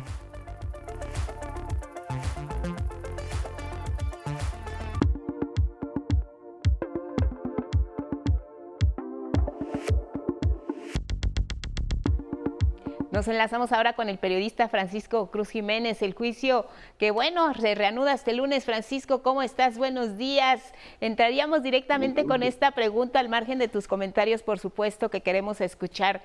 Nos 13.16 13.28
enlazamos 13.28 13.72
ahora 13.72 13.94
con 13.94 14.10
el 14.10 14.18
periodista 14.18 14.68
Francisco 14.68 15.30
Cruz 15.30 15.48
Jiménez. 15.48 16.02
El 16.02 16.12
juicio 16.12 16.66
que, 16.98 17.10
bueno, 17.10 17.54
se 17.54 17.74
reanuda 17.74 18.12
este 18.12 18.34
lunes. 18.34 18.66
Francisco, 18.66 19.22
¿cómo 19.22 19.40
estás? 19.40 19.78
Buenos 19.78 20.18
días. 20.18 20.74
Entraríamos 21.00 21.62
directamente 21.62 22.26
con 22.26 22.42
esta 22.42 22.72
pregunta 22.72 23.18
al 23.18 23.30
margen 23.30 23.58
de 23.58 23.68
tus 23.68 23.88
comentarios, 23.88 24.42
por 24.42 24.58
supuesto, 24.58 25.08
que 25.08 25.22
queremos 25.22 25.62
escuchar. 25.62 26.20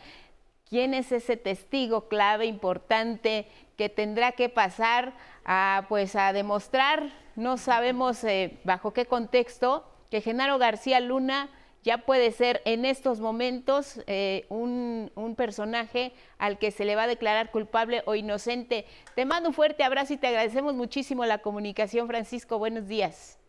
¿Quién 0.72 0.94
es 0.94 1.12
ese 1.12 1.36
testigo 1.36 2.08
clave 2.08 2.46
importante 2.46 3.46
que 3.76 3.90
tendrá 3.90 4.32
que 4.32 4.48
pasar 4.48 5.14
a, 5.44 5.86
pues, 5.90 6.16
a 6.16 6.32
demostrar, 6.32 7.12
no 7.36 7.58
sabemos 7.58 8.24
eh, 8.24 8.58
bajo 8.64 8.94
qué 8.94 9.06
contexto, 9.06 9.86
que 10.10 10.22
Genaro 10.22 10.58
García 10.60 11.02
Luna 11.02 11.50
ya 11.84 12.06
puede 12.06 12.32
ser 12.32 12.62
en 12.64 12.86
estos 12.86 13.20
momentos 13.20 14.02
eh, 14.08 14.46
un, 14.48 15.12
un, 15.16 15.36
personaje 15.36 16.14
al 16.38 16.58
que 16.58 16.72
se 16.72 16.86
le 16.86 16.96
va 16.96 17.04
a 17.04 17.08
declarar 17.08 17.52
culpable 17.52 18.02
o 18.06 18.16
inocente. 18.16 18.86
Te 19.14 19.26
mando 19.26 19.50
un 19.50 19.56
fuerte 19.56 19.84
abrazo 19.84 20.14
y 20.14 20.18
te 20.18 20.28
agradecemos 20.28 20.74
muchísimo 20.74 21.26
la 21.26 21.40
comunicación, 21.40 22.08
Francisco. 22.08 22.60
Buenos 22.60 22.88
días. 22.88 23.41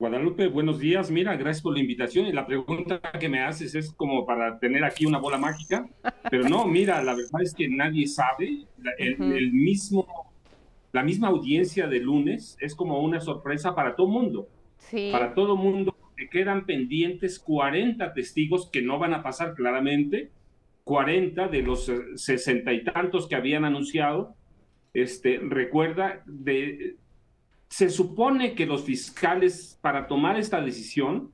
Guadalupe, 0.00 0.46
buenos 0.46 0.78
días. 0.78 1.10
Mira, 1.10 1.36
gracias 1.36 1.60
por 1.60 1.74
la 1.74 1.80
invitación. 1.80 2.26
Y 2.26 2.32
la 2.32 2.46
pregunta 2.46 3.00
que 3.18 3.28
me 3.28 3.42
haces 3.42 3.74
es 3.74 3.92
como 3.92 4.24
para 4.24 4.60
tener 4.60 4.84
aquí 4.84 5.06
una 5.06 5.18
bola 5.18 5.38
mágica. 5.38 5.88
Pero 6.30 6.48
no, 6.48 6.66
mira, 6.66 7.02
la 7.02 7.16
verdad 7.16 7.42
es 7.42 7.52
que 7.52 7.68
nadie 7.68 8.06
sabe. 8.06 8.64
El, 8.96 9.20
el 9.20 9.52
mismo, 9.52 10.06
la 10.92 11.02
misma 11.02 11.26
audiencia 11.28 11.88
de 11.88 11.98
lunes 11.98 12.56
es 12.60 12.76
como 12.76 13.00
una 13.00 13.18
sorpresa 13.18 13.74
para 13.74 13.96
todo 13.96 14.06
mundo. 14.06 14.48
Sí. 14.76 15.08
Para 15.10 15.34
todo 15.34 15.56
mundo 15.56 15.96
que 16.16 16.28
quedan 16.28 16.64
pendientes 16.64 17.40
40 17.40 18.14
testigos 18.14 18.70
que 18.70 18.82
no 18.82 19.00
van 19.00 19.14
a 19.14 19.24
pasar 19.24 19.54
claramente, 19.54 20.30
40 20.84 21.48
de 21.48 21.62
los 21.62 21.90
sesenta 22.14 22.72
y 22.72 22.84
tantos 22.84 23.26
que 23.26 23.34
habían 23.34 23.64
anunciado. 23.64 24.36
Este, 24.94 25.38
recuerda, 25.42 26.22
de, 26.24 26.94
se 27.68 27.90
supone 27.90 28.54
que 28.54 28.66
los 28.66 28.84
fiscales 28.84 29.78
para 29.80 30.06
tomar 30.06 30.38
esta 30.38 30.60
decisión 30.60 31.32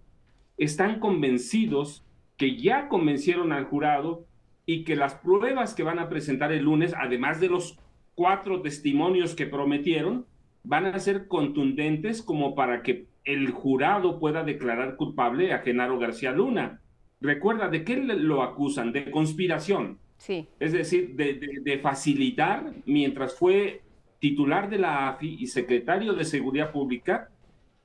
están 0.58 1.00
convencidos 1.00 2.04
que 2.36 2.56
ya 2.56 2.88
convencieron 2.88 3.52
al 3.52 3.64
jurado 3.64 4.26
y 4.66 4.84
que 4.84 4.96
las 4.96 5.14
pruebas 5.14 5.74
que 5.74 5.82
van 5.82 5.98
a 5.98 6.08
presentar 6.08 6.52
el 6.52 6.64
lunes, 6.64 6.94
además 6.98 7.40
de 7.40 7.48
los 7.48 7.78
cuatro 8.14 8.62
testimonios 8.62 9.34
que 9.34 9.46
prometieron, 9.46 10.26
van 10.64 10.86
a 10.86 10.98
ser 10.98 11.28
contundentes 11.28 12.22
como 12.22 12.54
para 12.54 12.82
que 12.82 13.06
el 13.24 13.50
jurado 13.50 14.18
pueda 14.18 14.42
declarar 14.42 14.96
culpable 14.96 15.52
a 15.52 15.58
Genaro 15.60 15.98
García 15.98 16.32
Luna. 16.32 16.80
Recuerda, 17.20 17.68
¿de 17.68 17.84
qué 17.84 17.96
lo 17.96 18.42
acusan? 18.42 18.92
De 18.92 19.10
conspiración. 19.10 19.98
Sí. 20.18 20.48
Es 20.60 20.72
decir, 20.72 21.14
de, 21.16 21.34
de, 21.34 21.60
de, 21.62 21.78
facilitar, 21.78 22.72
mientras 22.86 23.36
fue 23.36 23.82
titular 24.24 24.70
de 24.70 24.78
la 24.78 25.10
AFI 25.10 25.36
y 25.38 25.48
secretario 25.48 26.14
de 26.14 26.24
Seguridad 26.24 26.72
Pública, 26.72 27.28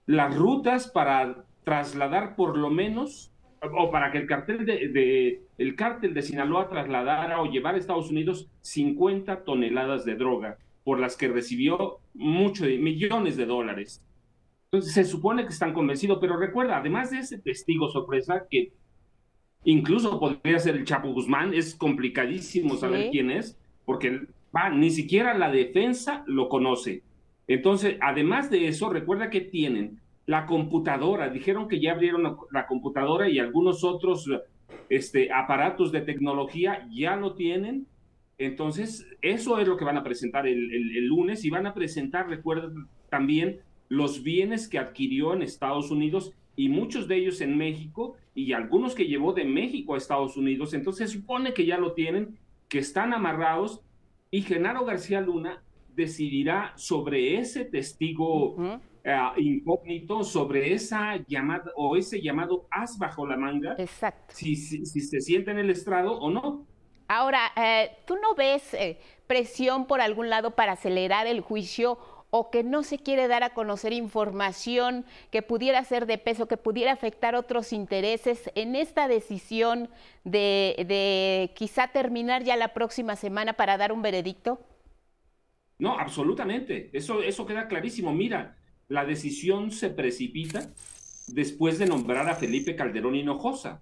las 0.06 0.34
rutas 0.34 0.88
para 0.88 1.43
trasladar 1.65 2.38
por 2.38 2.58
lo 2.58 2.69
menos, 2.69 3.34
o 3.62 3.91
para 3.91 4.10
que 4.10 4.19
el 4.19 4.25
cartel 4.25 4.65
de, 4.65 4.88
de, 4.88 5.41
el 5.58 5.75
cártel 5.75 6.13
de 6.13 6.21
Sinaloa 6.21 6.69
trasladara 6.69 7.41
o 7.41 7.52
llevara 7.52 7.75
a 7.75 7.80
Estados 7.82 8.10
Unidos 8.10 8.49
50 8.62 9.43
toneladas 9.43 10.06
de 10.06 10.15
droga, 10.15 10.58
por 10.86 11.02
las 11.02 11.17
que 11.17 11.28
recibió 11.28 11.97
muchos 12.13 12.69
millones 12.69 13.36
de 13.36 13.45
dólares. 13.45 14.02
Entonces 14.71 14.93
se 14.93 15.04
supone 15.04 15.43
que 15.43 15.52
están 15.52 15.73
convencidos, 15.73 16.19
pero 16.21 16.38
recuerda, 16.38 16.78
además 16.78 17.12
de 17.12 17.19
ese 17.19 17.38
testigo 17.39 17.89
sorpresa, 17.89 18.45
que 18.49 18.71
incluso 19.65 20.17
podría 20.21 20.60
ser 20.60 20.78
el 20.78 20.86
Chapo 20.86 21.12
Guzmán, 21.12 21.54
es 21.54 21.75
complicadísimo 21.75 22.78
saber 22.78 23.08
sí. 23.08 23.10
quién 23.12 23.30
es, 23.30 23.60
porque 23.84 24.21
ni 24.73 24.89
siquiera 24.89 25.38
la 25.38 25.51
defensa 25.51 26.23
lo 26.27 26.49
conoce. 26.49 27.03
Entonces, 27.47 27.97
además 28.01 28.49
de 28.49 28.67
eso, 28.67 28.89
recuerda 28.89 29.29
que 29.29 29.41
tienen 29.41 29.99
la 30.25 30.45
computadora, 30.45 31.29
dijeron 31.29 31.67
que 31.67 31.79
ya 31.79 31.93
abrieron 31.93 32.38
la, 32.51 32.67
computadora 32.67 33.27
y 33.27 33.39
algunos 33.39 33.83
otros 33.83 34.29
este, 34.89 35.33
aparatos 35.33 35.91
de 35.91 36.01
tecnología 36.01 36.88
ya 36.91 37.15
lo 37.15 37.33
tienen. 37.33 37.88
Entonces, 38.38 39.07
eso 39.23 39.59
es 39.59 39.67
lo 39.67 39.75
que 39.75 39.85
van 39.85 39.97
a 39.97 40.03
presentar 40.03 40.47
el, 40.47 41.07
lunes 41.07 41.43
y 41.43 41.49
van 41.49 41.65
a 41.65 41.73
presentar, 41.73 42.29
recuerda 42.29 42.71
también, 43.09 43.62
los 43.88 44.21
bienes 44.21 44.67
que 44.67 44.77
adquirió 44.77 45.33
en 45.33 45.41
Estados 45.41 45.89
Unidos 45.89 46.33
y 46.55 46.69
muchos 46.69 47.07
de 47.07 47.15
ellos 47.15 47.41
en 47.41 47.57
México 47.57 48.15
y 48.35 48.53
algunos 48.53 48.93
que 48.93 49.07
llevó 49.07 49.33
de 49.33 49.45
México 49.45 49.95
a 49.95 49.97
Estados 49.97 50.38
Unidos. 50.38 50.75
Entonces 50.75 51.09
supone 51.09 51.53
que 51.55 51.65
ya 51.65 51.79
lo 51.79 51.93
tienen, 51.93 52.38
que 52.67 52.77
están 52.77 53.13
amarrados 53.13 53.81
y 54.32 54.42
Genaro 54.42 54.86
García 54.86 55.22
Luna 55.22 55.63
decidirá 55.96 56.74
sobre 56.76 57.38
ese 57.38 57.65
testigo 57.65 58.54
uh 58.54 58.58
-huh. 58.58 59.36
uh, 59.36 59.39
incógnito, 59.39 60.24
sobre 60.24 60.74
esa 60.74 61.18
llamada 61.28 61.72
o 61.76 61.98
ese 61.98 62.22
llamado 62.22 62.68
as 62.72 62.98
bajo 62.98 63.26
la 63.26 63.38
manga, 63.38 63.76
Exacto. 63.78 64.34
Si, 64.36 64.56
si, 64.56 64.86
si 64.86 65.02
se 65.02 65.20
siente 65.20 65.52
en 65.52 65.60
el 65.60 65.70
estrado 65.70 66.18
o 66.20 66.30
no. 66.30 66.65
Ahora, 67.08 67.52
eh, 67.56 67.89
¿tú 68.06 68.15
no 68.15 68.36
ves 68.36 68.74
eh, 68.76 69.00
presión 69.26 69.88
por 69.88 70.00
algún 70.00 70.30
lado 70.30 70.52
para 70.52 70.74
acelerar 70.74 71.26
el 71.26 71.42
juicio 71.42 71.98
o 72.32 72.52
que 72.52 72.63
no 72.63 72.84
se 72.84 73.00
quiere 73.00 73.28
dar 73.28 73.44
a 73.44 73.54
conocer 73.54 73.94
información 73.94 75.06
que 75.32 75.42
pudiera 75.42 75.84
ser 75.84 76.06
de 76.06 76.18
peso, 76.18 76.48
que 76.48 76.58
pudiera 76.58 76.92
afectar 76.92 77.36
otros 77.36 77.74
intereses 77.74 78.52
en 78.56 78.76
esta 78.76 79.08
decisión 79.08 79.89
de, 80.24 80.86
de 80.88 81.52
quizá 81.56 81.88
terminar 81.89 82.44
ya 82.44 82.56
la 82.56 82.74
próxima 82.74 83.15
semana 83.15 83.54
para 83.54 83.78
dar 83.78 83.92
un 83.92 84.02
veredicto? 84.02 84.60
No, 85.80 85.98
absolutamente. 85.98 86.89
Eso, 86.94 87.22
eso 87.24 87.46
queda 87.46 87.68
clarísimo. 87.68 88.13
Mira, 88.13 88.58
la 88.88 89.06
decisión 89.06 89.72
se 89.72 89.89
precipita 89.89 90.74
después 91.28 91.80
de 91.80 91.86
nombrar 91.88 92.28
a 92.30 92.36
Felipe 92.36 92.76
Calderón 92.76 93.15
Hinojosa. 93.15 93.82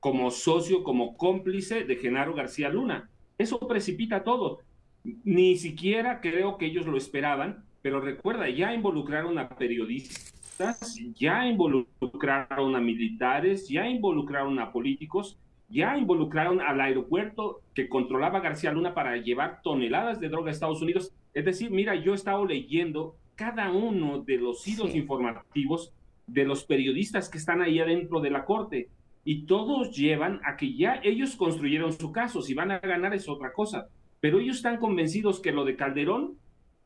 como 0.00 0.30
socio, 0.30 0.82
como 0.84 1.16
cómplice 1.16 1.84
de 1.84 1.96
Genaro 1.96 2.34
García 2.34 2.68
Luna. 2.68 3.10
Eso 3.38 3.58
precipita 3.66 4.24
todo. 4.24 4.60
Ni 5.02 5.56
siquiera 5.56 6.20
creo 6.20 6.58
que 6.58 6.66
ellos 6.66 6.86
lo 6.86 6.96
esperaban, 6.96 7.64
pero 7.82 8.00
recuerda, 8.00 8.48
ya 8.48 8.74
involucraron 8.74 9.38
a 9.38 9.48
periodistas, 9.48 10.96
ya 11.14 11.46
involucraron 11.46 12.74
a 12.74 12.80
militares, 12.80 13.68
ya 13.68 13.88
involucraron 13.88 14.58
a 14.58 14.72
políticos, 14.72 15.38
ya 15.68 15.96
involucraron 15.96 16.60
al 16.60 16.80
aeropuerto 16.80 17.60
que 17.74 17.88
controlaba 17.88 18.40
García 18.40 18.72
Luna 18.72 18.94
para 18.94 19.16
llevar 19.16 19.60
toneladas 19.62 20.18
de 20.18 20.28
droga 20.28 20.48
a 20.48 20.52
Estados 20.52 20.82
Unidos. 20.82 21.12
Es 21.34 21.44
decir, 21.44 21.70
mira, 21.70 21.94
yo 21.94 22.12
he 22.12 22.16
estado 22.16 22.44
leyendo 22.46 23.16
cada 23.36 23.70
uno 23.70 24.22
de 24.22 24.38
los 24.38 24.66
hilos 24.66 24.94
informativos 24.94 25.92
de 26.26 26.44
los 26.44 26.64
periodistas 26.64 27.28
que 27.28 27.38
están 27.38 27.62
ahí 27.62 27.78
adentro 27.78 28.20
de 28.20 28.30
la 28.30 28.44
corte 28.44 28.88
y 29.24 29.46
todos 29.46 29.96
llevan 29.96 30.40
a 30.44 30.56
que 30.56 30.74
ya 30.74 31.00
ellos 31.02 31.36
construyeron 31.36 31.92
su 31.92 32.12
caso, 32.12 32.42
si 32.42 32.54
van 32.54 32.70
a 32.70 32.78
ganar 32.78 33.14
es 33.14 33.28
otra 33.28 33.52
cosa, 33.52 33.88
pero 34.20 34.40
ellos 34.40 34.56
están 34.56 34.78
convencidos 34.78 35.40
que 35.40 35.52
lo 35.52 35.64
de 35.64 35.76
Calderón 35.76 36.38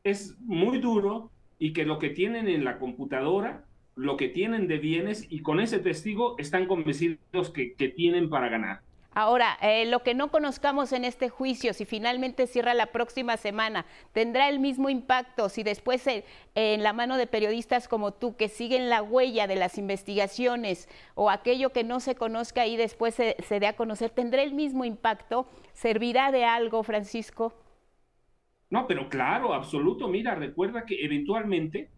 es 0.03 0.37
muy 0.41 0.79
duro 0.79 1.31
y 1.59 1.73
que 1.73 1.85
lo 1.85 1.97
que 1.97 2.09
tienen 2.09 2.49
en 2.49 2.65
la 2.65 2.77
computadora, 2.77 3.65
lo 3.95 4.17
que 4.17 4.27
tienen 4.27 4.67
de 4.67 4.77
bienes 4.77 5.25
y 5.29 5.41
con 5.41 5.59
ese 5.59 5.79
testigo 5.79 6.35
están 6.37 6.67
convencidos 6.67 7.51
que, 7.51 7.73
que 7.73 7.89
tienen 7.89 8.29
para 8.29 8.49
ganar. 8.49 8.81
Ahora, 9.15 9.59
eh, 9.61 9.85
lo 9.85 10.01
que 10.01 10.15
no 10.15 10.31
conozcamos 10.31 10.91
en 10.91 11.05
este 11.05 11.29
juicio, 11.29 11.73
si 11.73 11.85
finalmente 11.85 12.47
cierra 12.47 12.73
la 12.73 12.87
próxima 12.87 13.37
semana, 13.37 13.85
¿tendrá 14.11 14.49
el 14.49 14.59
mismo 14.59 14.89
impacto 14.89 15.49
si 15.49 15.61
después 15.61 16.05
eh, 16.07 16.25
en 16.55 16.81
la 16.81 16.93
mano 16.93 17.15
de 17.15 17.27
periodistas 17.27 17.87
como 17.87 18.11
tú, 18.11 18.35
que 18.35 18.49
siguen 18.49 18.89
la 18.89 19.03
huella 19.03 19.45
de 19.45 19.55
las 19.55 19.77
investigaciones 19.77 20.89
o 21.13 21.29
aquello 21.29 21.69
que 21.69 21.83
no 21.83 21.99
se 21.99 22.15
conozca 22.15 22.65
y 22.65 22.75
después 22.75 23.13
se, 23.13 23.37
se 23.47 23.59
dé 23.59 23.67
a 23.67 23.75
conocer, 23.75 24.09
¿tendrá 24.09 24.41
el 24.41 24.53
mismo 24.53 24.83
impacto? 24.83 25.45
¿Servirá 25.73 26.31
de 26.31 26.43
algo, 26.43 26.81
Francisco? 26.81 27.53
No, 28.73 28.87
pero 28.87 29.07
claro, 29.07 29.53
absoluto. 29.53 30.07
Mira, 30.07 30.33
recuerda 30.33 30.83
que 30.83 31.05
eventualmente 31.05 31.91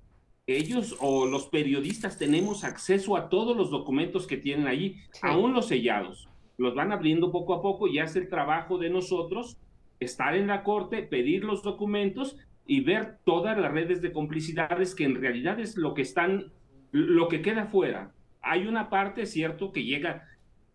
ellos 0.46 0.98
o 1.00 1.26
los 1.26 1.48
periodistas 1.48 2.18
tenemos 2.18 2.66
acceso 2.66 3.16
a 3.16 3.30
todos 3.30 3.56
los 3.56 3.72
documentos 3.72 4.28
que 4.28 4.36
tienen 4.36 4.68
allí, 4.68 4.98
aún 5.22 5.54
los 5.54 5.70
sellados 5.70 6.28
los 6.58 6.76
van 6.76 6.92
abriendo 6.92 7.32
poco 7.32 7.54
a 7.54 7.62
poco 7.62 7.88
y 7.88 8.00
hace 8.00 8.20
el 8.20 8.30
trabajo 8.30 8.78
de 8.78 8.90
nosotros 8.90 9.58
estar 10.02 10.36
en 10.36 10.48
la 10.48 10.64
corte, 10.64 11.02
pedir 11.02 11.46
los 11.46 11.64
documentos 11.64 12.38
y 12.66 12.82
ver 12.82 13.20
todas 13.24 13.58
las 13.58 13.72
redes 13.72 14.02
de 14.02 14.12
complicidades 14.12 14.96
que 14.96 15.06
en 15.06 15.16
realidad 15.16 15.62
es 15.62 15.78
lo 15.78 15.94
que 15.94 16.02
están, 16.02 16.52
lo 16.92 17.30
que 17.30 17.42
queda 17.42 17.68
fuera. 17.68 18.12
Hay 18.42 18.68
una 18.68 18.90
parte, 18.90 19.26
cierto, 19.26 19.72
que 19.72 19.84
llega, 19.84 20.28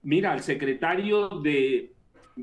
mira, 0.02 0.32
al 0.32 0.40
secretario 0.40 1.28
de, 1.28 1.92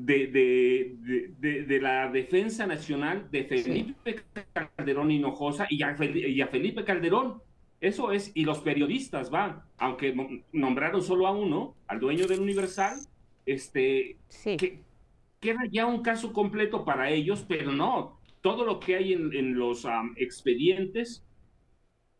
de, 0.04 0.96
de, 1.38 1.80
la 1.80 2.10
Defensa 2.10 2.66
Nacional 2.66 3.28
de 3.30 3.44
Felipe 3.44 4.22
Calderón 4.52 5.10
Hinojosa 5.10 5.66
y 5.70 5.82
a, 5.82 5.96
y 6.00 6.40
a 6.40 6.46
Felipe 6.48 6.84
Calderón. 6.84 7.42
Eso 7.80 8.10
es, 8.10 8.32
y 8.34 8.44
los 8.44 8.58
periodistas 8.60 9.30
van, 9.30 9.62
aunque 9.76 10.42
nombraron 10.52 11.00
solo 11.02 11.26
a 11.26 11.30
uno, 11.30 11.76
al 11.86 12.00
dueño 12.00 12.26
del 12.26 12.40
Universal, 12.40 12.98
este, 13.46 14.16
que, 14.42 14.80
queda 15.40 15.60
ya 15.70 15.86
un 15.86 16.02
caso 16.02 16.32
completo 16.32 16.84
para 16.84 17.10
ellos, 17.10 17.44
pero 17.48 17.72
no, 17.72 18.18
todo 18.40 18.64
lo 18.64 18.80
que 18.80 18.96
hay 18.96 19.12
en, 19.12 19.54
los 19.54 19.86
expedientes 20.16 21.24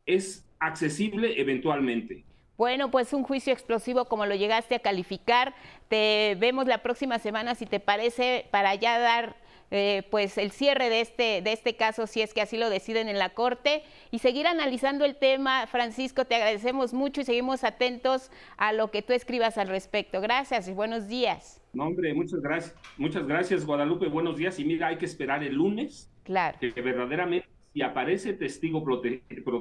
es 0.06 0.46
accesible 0.58 1.40
eventualmente. 1.40 2.24
Bueno, 2.58 2.90
pues 2.90 3.12
un 3.12 3.22
juicio 3.22 3.52
explosivo 3.52 4.06
como 4.06 4.26
lo 4.26 4.34
llegaste 4.34 4.74
a 4.74 4.80
calificar. 4.80 5.54
Te 5.88 6.36
vemos 6.40 6.66
la 6.66 6.82
próxima 6.82 7.20
semana, 7.20 7.54
si 7.54 7.66
te 7.66 7.78
parece, 7.78 8.46
para 8.50 8.74
ya 8.74 8.98
dar 8.98 9.36
eh, 9.70 10.02
pues 10.10 10.36
el 10.38 10.50
cierre 10.50 10.90
de 10.90 11.00
este, 11.00 11.40
de 11.40 11.52
este 11.52 11.76
caso, 11.76 12.08
si 12.08 12.20
es 12.20 12.34
que 12.34 12.40
así 12.40 12.56
lo 12.56 12.68
deciden 12.68 13.08
en 13.08 13.16
la 13.16 13.28
Corte, 13.28 13.84
y 14.10 14.18
seguir 14.18 14.48
analizando 14.48 15.04
el 15.04 15.14
tema. 15.14 15.68
Francisco, 15.68 16.24
te 16.24 16.34
agradecemos 16.34 16.92
mucho 16.92 17.20
y 17.20 17.24
seguimos 17.24 17.62
atentos 17.62 18.32
a 18.56 18.72
lo 18.72 18.90
que 18.90 19.02
tú 19.02 19.12
escribas 19.12 19.56
al 19.56 19.68
respecto. 19.68 20.20
Gracias 20.20 20.66
y 20.66 20.72
buenos 20.72 21.06
días. 21.06 21.62
No, 21.72 21.84
hombre, 21.84 22.12
muchas 22.12 22.40
gracias. 22.40 22.74
Muchas 22.96 23.24
gracias, 23.24 23.64
Guadalupe. 23.64 24.08
Buenos 24.08 24.36
días. 24.36 24.58
Y 24.58 24.64
mira, 24.64 24.88
hay 24.88 24.98
que 24.98 25.04
esperar 25.04 25.44
el 25.44 25.54
lunes. 25.54 26.10
Claro. 26.24 26.58
Que, 26.58 26.72
verdaderamente, 26.72 27.46
si 27.72 27.82
aparece 27.82 28.32
testigo 28.32 28.82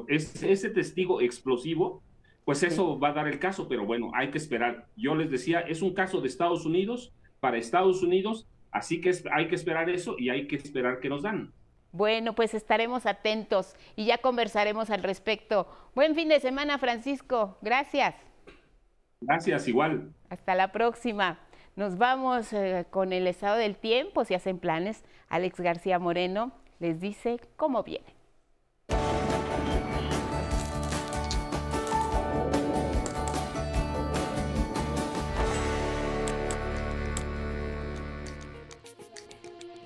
ese 0.07 0.69
testigo 0.71 1.21
explosivo, 1.21 2.01
pues 2.47 2.63
eso 2.63 2.97
va 2.97 3.09
a 3.09 3.13
dar 3.13 3.27
el 3.27 3.37
caso, 3.37 3.67
pero 3.67 3.85
bueno, 3.85 4.09
hay 4.15 4.31
que 4.31 4.39
esperar. 4.39 4.87
Yo 4.95 5.13
les 5.13 5.29
decía, 5.29 5.59
es 5.59 5.83
un 5.83 5.93
caso 5.93 6.21
de 6.21 6.29
Estados 6.29 6.65
Unidos, 6.65 7.13
para 7.39 7.57
Estados 7.57 8.01
Unidos, 8.01 8.47
Así 8.71 9.01
que 9.01 9.11
hay 9.31 9.47
que 9.47 9.55
esperar 9.55 9.89
eso 9.89 10.15
y 10.19 10.29
hay 10.29 10.47
que 10.47 10.55
esperar 10.55 10.99
que 10.99 11.09
nos 11.09 11.23
dan. 11.23 11.51
Bueno, 11.91 12.35
pues 12.35 12.53
estaremos 12.53 13.05
atentos 13.05 13.75
y 13.95 14.05
ya 14.05 14.19
conversaremos 14.19 14.89
al 14.89 15.03
respecto. 15.03 15.67
Buen 15.95 16.15
fin 16.15 16.29
de 16.29 16.39
semana, 16.39 16.77
Francisco. 16.77 17.57
Gracias. 17.61 18.13
Gracias, 19.21 19.67
igual. 19.67 20.13
Hasta 20.29 20.53
la 20.53 20.71
próxima. 20.71 21.39
Nos 21.75 21.97
vamos 21.97 22.53
eh, 22.53 22.85
con 22.91 23.13
el 23.13 23.25
estado 23.25 23.55
del 23.55 23.77
tiempo, 23.77 24.25
si 24.25 24.35
hacen 24.35 24.59
planes. 24.59 25.03
Alex 25.29 25.59
García 25.59 25.97
Moreno 25.97 26.51
les 26.79 26.99
dice 26.99 27.39
cómo 27.55 27.83
viene. 27.83 28.16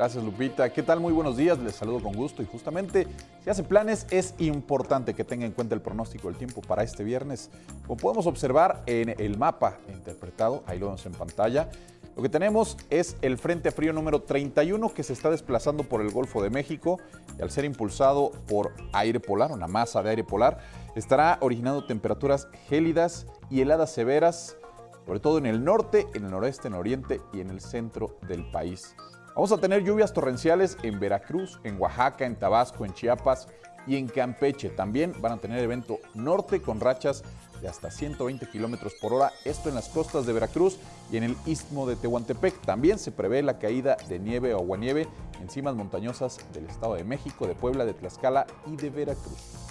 Gracias 0.02 0.24
Lupita. 0.24 0.74
¿Qué 0.74 0.82
tal? 0.82 1.00
Muy 1.00 1.14
buenos 1.14 1.38
días. 1.38 1.60
Les 1.60 1.76
saludo 1.76 2.00
con 2.00 2.14
gusto 2.14 2.42
y 2.42 2.48
justamente 2.48 3.06
si 3.44 3.52
hace 3.52 3.62
planes 3.62 4.08
es 4.10 4.34
importante 4.40 5.14
que 5.14 5.24
tenga 5.24 5.46
en 5.46 5.52
cuenta 5.52 5.76
el 5.76 5.82
pronóstico 5.82 6.28
del 6.28 6.38
tiempo 6.38 6.62
para 6.62 6.82
este 6.82 7.04
viernes. 7.04 7.52
Como 7.86 7.98
podemos 7.98 8.26
observar 8.26 8.82
en 8.88 9.14
el 9.20 9.38
mapa 9.38 9.78
interpretado, 9.94 10.64
ahí 10.66 10.80
lo 10.80 10.88
vemos 10.88 11.06
en 11.06 11.12
pantalla, 11.12 11.70
lo 12.16 12.24
que 12.24 12.30
tenemos 12.30 12.78
es 12.90 13.16
el 13.22 13.38
Frente 13.38 13.70
Frío 13.70 13.94
número 13.94 14.24
31 14.24 14.92
que 14.92 15.04
se 15.04 15.14
está 15.14 15.30
desplazando 15.30 15.84
por 15.84 16.02
el 16.02 16.10
Golfo 16.10 16.42
de 16.42 16.50
México 16.50 16.98
y 17.38 17.44
al 17.44 17.52
ser 17.52 17.66
impulsado 17.66 18.32
por 18.48 18.72
aire 18.94 19.20
polar, 19.20 19.52
una 19.52 19.68
masa 19.68 20.02
de 20.02 20.10
aire 20.10 20.24
polar, 20.24 20.62
estará 20.96 21.38
originando 21.42 21.86
temperaturas 21.86 22.48
gélidas 22.68 23.28
y 23.52 23.62
heladas 23.62 23.94
severas, 23.94 24.58
sobre 25.06 25.20
todo 25.20 25.38
en 25.38 25.46
el 25.46 25.64
norte, 25.64 26.08
en 26.16 26.26
el 26.26 26.32
noreste, 26.32 26.70
en 26.70 26.74
el 26.74 26.80
oriente 26.80 27.22
y 27.34 27.42
en 27.42 27.52
el 27.52 27.62
centro 27.62 28.18
del 28.28 28.50
país. 28.50 28.96
Vamos 29.34 29.54
a 29.54 29.58
tener 29.58 29.84
lluvias 29.84 30.12
torrenciales 30.12 30.78
en 30.84 31.00
Veracruz, 31.00 31.60
en 31.64 31.80
Oaxaca, 31.80 32.26
en 32.26 32.36
Tabasco, 32.36 32.84
en 32.84 32.94
Chiapas 32.94 33.48
y 33.88 33.96
en 33.96 34.08
Campeche. 34.08 34.70
También 34.70 35.14
van 35.22 35.32
a 35.32 35.38
tener 35.38 35.60
evento 35.60 36.00
norte 36.14 36.62
con 36.62 36.82
rachas 36.82 37.24
de 37.62 37.70
hasta 37.70 37.90
120 37.90 38.50
kilómetros 38.50 38.94
por 38.96 39.14
hora, 39.14 39.32
esto 39.46 39.70
en 39.70 39.76
las 39.76 39.88
costas 39.88 40.26
de 40.26 40.34
Veracruz 40.34 40.80
y 41.12 41.18
en 41.18 41.24
el 41.24 41.38
istmo 41.46 41.88
de 41.88 41.96
Tehuantepec. 41.96 42.60
También 42.62 43.00
se 43.00 43.12
prevé 43.12 43.42
la 43.42 43.58
caída 43.58 43.96
de 44.10 44.20
nieve 44.20 44.54
o 44.54 44.58
aguanieve 44.58 45.08
en 45.40 45.50
cimas 45.50 45.76
montañosas 45.76 46.40
del 46.54 46.66
Estado 46.66 46.96
de 46.96 47.06
México, 47.06 47.48
de 47.48 47.56
Puebla, 47.56 47.86
de 47.86 47.94
Tlaxcala 47.94 48.48
y 48.68 48.76
de 48.76 48.90
Veracruz. 48.90 49.71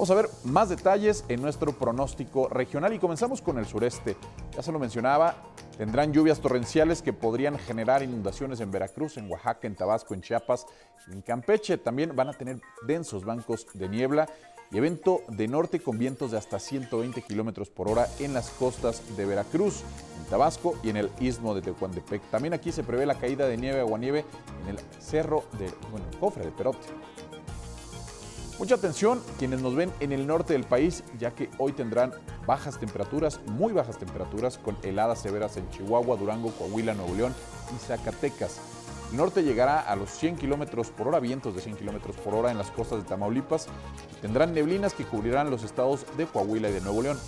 Vamos 0.00 0.12
a 0.12 0.14
ver 0.14 0.30
más 0.44 0.70
detalles 0.70 1.26
en 1.28 1.42
nuestro 1.42 1.72
pronóstico 1.72 2.48
regional 2.48 2.94
y 2.94 2.98
comenzamos 2.98 3.42
con 3.42 3.58
el 3.58 3.66
sureste. 3.66 4.16
Ya 4.56 4.62
se 4.62 4.72
lo 4.72 4.78
mencionaba, 4.78 5.36
tendrán 5.76 6.10
lluvias 6.10 6.40
torrenciales 6.40 7.02
que 7.02 7.12
podrían 7.12 7.58
generar 7.58 8.02
inundaciones 8.02 8.60
en 8.60 8.70
Veracruz, 8.70 9.18
en 9.18 9.30
Oaxaca, 9.30 9.66
en 9.66 9.74
Tabasco, 9.74 10.14
en 10.14 10.22
Chiapas, 10.22 10.64
en 11.12 11.20
Campeche. 11.20 11.76
También 11.76 12.16
van 12.16 12.30
a 12.30 12.32
tener 12.32 12.62
densos 12.86 13.26
bancos 13.26 13.66
de 13.74 13.90
niebla 13.90 14.26
y 14.72 14.78
evento 14.78 15.20
de 15.28 15.48
norte 15.48 15.80
con 15.80 15.98
vientos 15.98 16.30
de 16.30 16.38
hasta 16.38 16.58
120 16.58 17.20
kilómetros 17.20 17.68
por 17.68 17.86
hora 17.86 18.06
en 18.20 18.32
las 18.32 18.48
costas 18.48 19.02
de 19.18 19.26
Veracruz, 19.26 19.82
en 20.18 20.30
Tabasco 20.30 20.78
y 20.82 20.88
en 20.88 20.96
el 20.96 21.10
istmo 21.20 21.54
de 21.54 21.60
Tehuantepec. 21.60 22.22
También 22.30 22.54
aquí 22.54 22.72
se 22.72 22.84
prevé 22.84 23.04
la 23.04 23.18
caída 23.18 23.46
de 23.46 23.58
nieve 23.58 23.82
o 23.82 23.98
nieve 23.98 24.24
en 24.62 24.70
el 24.70 24.78
cerro 24.98 25.44
de, 25.58 25.70
bueno, 25.90 26.06
cofre 26.18 26.46
de 26.46 26.52
Perote. 26.52 26.88
Mucha 28.60 28.74
atención 28.74 29.22
quienes 29.38 29.62
nos 29.62 29.74
ven 29.74 29.90
en 30.00 30.12
el 30.12 30.26
norte 30.26 30.52
del 30.52 30.64
país, 30.64 31.02
ya 31.18 31.30
que 31.30 31.48
hoy 31.56 31.72
tendrán 31.72 32.12
bajas 32.46 32.78
temperaturas, 32.78 33.40
muy 33.46 33.72
bajas 33.72 33.98
temperaturas, 33.98 34.58
con 34.58 34.76
heladas 34.82 35.22
severas 35.22 35.56
en 35.56 35.66
Chihuahua, 35.70 36.18
Durango, 36.18 36.50
Coahuila, 36.50 36.92
Nuevo 36.92 37.14
León 37.14 37.34
y 37.74 37.78
Zacatecas. 37.78 38.60
El 39.12 39.16
norte 39.16 39.44
llegará 39.44 39.80
a 39.80 39.96
los 39.96 40.10
100 40.10 40.36
kilómetros 40.36 40.90
por 40.90 41.08
hora, 41.08 41.20
vientos 41.20 41.54
de 41.54 41.62
100 41.62 41.76
kilómetros 41.76 42.16
por 42.16 42.34
hora 42.34 42.50
en 42.50 42.58
las 42.58 42.70
costas 42.70 43.02
de 43.02 43.08
Tamaulipas. 43.08 43.66
tendrán 44.20 44.52
neblinas 44.52 44.92
que 44.92 45.06
cubrirán 45.06 45.50
los 45.50 45.62
estados 45.62 46.04
de 46.18 46.26
Coahuila 46.26 46.68
y 46.68 46.72
de 46.74 46.82
Nuevo 46.82 47.00
León. 47.00 47.18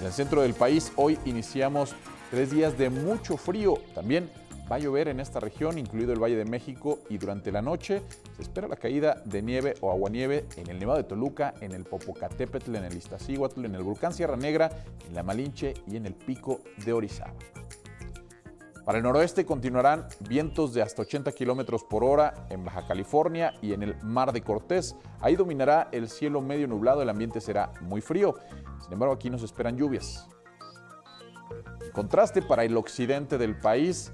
En 0.00 0.06
el 0.06 0.12
centro 0.12 0.42
del 0.42 0.54
país 0.54 0.90
hoy 0.96 1.20
iniciamos 1.24 1.94
tres 2.32 2.50
días 2.50 2.76
de 2.76 2.90
mucho 2.90 3.36
frío, 3.36 3.74
también 3.94 4.28
Va 4.70 4.76
a 4.76 4.78
llover 4.78 5.08
en 5.08 5.18
esta 5.20 5.40
región, 5.40 5.78
incluido 5.78 6.12
el 6.12 6.22
Valle 6.22 6.36
de 6.36 6.44
México, 6.44 6.98
y 7.08 7.16
durante 7.16 7.50
la 7.50 7.62
noche 7.62 8.02
se 8.36 8.42
espera 8.42 8.68
la 8.68 8.76
caída 8.76 9.22
de 9.24 9.40
nieve 9.40 9.74
o 9.80 9.90
aguanieve 9.90 10.46
en 10.56 10.68
el 10.68 10.78
Nevado 10.78 10.98
de 10.98 11.04
Toluca, 11.04 11.54
en 11.60 11.72
el 11.72 11.84
Popocatépetl, 11.84 12.76
en 12.76 12.84
el 12.84 12.96
Iztaccíhuatl, 12.96 13.64
en 13.64 13.74
el 13.74 13.82
volcán 13.82 14.12
Sierra 14.12 14.36
Negra, 14.36 14.70
en 15.06 15.14
la 15.14 15.22
Malinche 15.22 15.74
y 15.86 15.96
en 15.96 16.04
el 16.04 16.14
Pico 16.14 16.60
de 16.84 16.92
Orizaba. 16.92 17.32
Para 18.88 18.98
el 18.98 19.04
noroeste 19.04 19.44
continuarán 19.44 20.06
vientos 20.30 20.72
de 20.72 20.80
hasta 20.80 21.02
80 21.02 21.32
kilómetros 21.32 21.84
por 21.84 22.02
hora 22.02 22.46
en 22.48 22.64
Baja 22.64 22.86
California 22.86 23.52
y 23.60 23.74
en 23.74 23.82
el 23.82 24.02
Mar 24.02 24.32
de 24.32 24.40
Cortés. 24.40 24.96
Ahí 25.20 25.36
dominará 25.36 25.90
el 25.92 26.08
cielo 26.08 26.40
medio 26.40 26.66
nublado, 26.66 27.02
el 27.02 27.10
ambiente 27.10 27.42
será 27.42 27.70
muy 27.82 28.00
frío. 28.00 28.34
Sin 28.82 28.94
embargo, 28.94 29.14
aquí 29.14 29.28
nos 29.28 29.42
esperan 29.42 29.76
lluvias. 29.76 30.26
En 31.84 31.92
contraste, 31.92 32.40
para 32.40 32.64
el 32.64 32.78
occidente 32.78 33.36
del 33.36 33.60
país, 33.60 34.10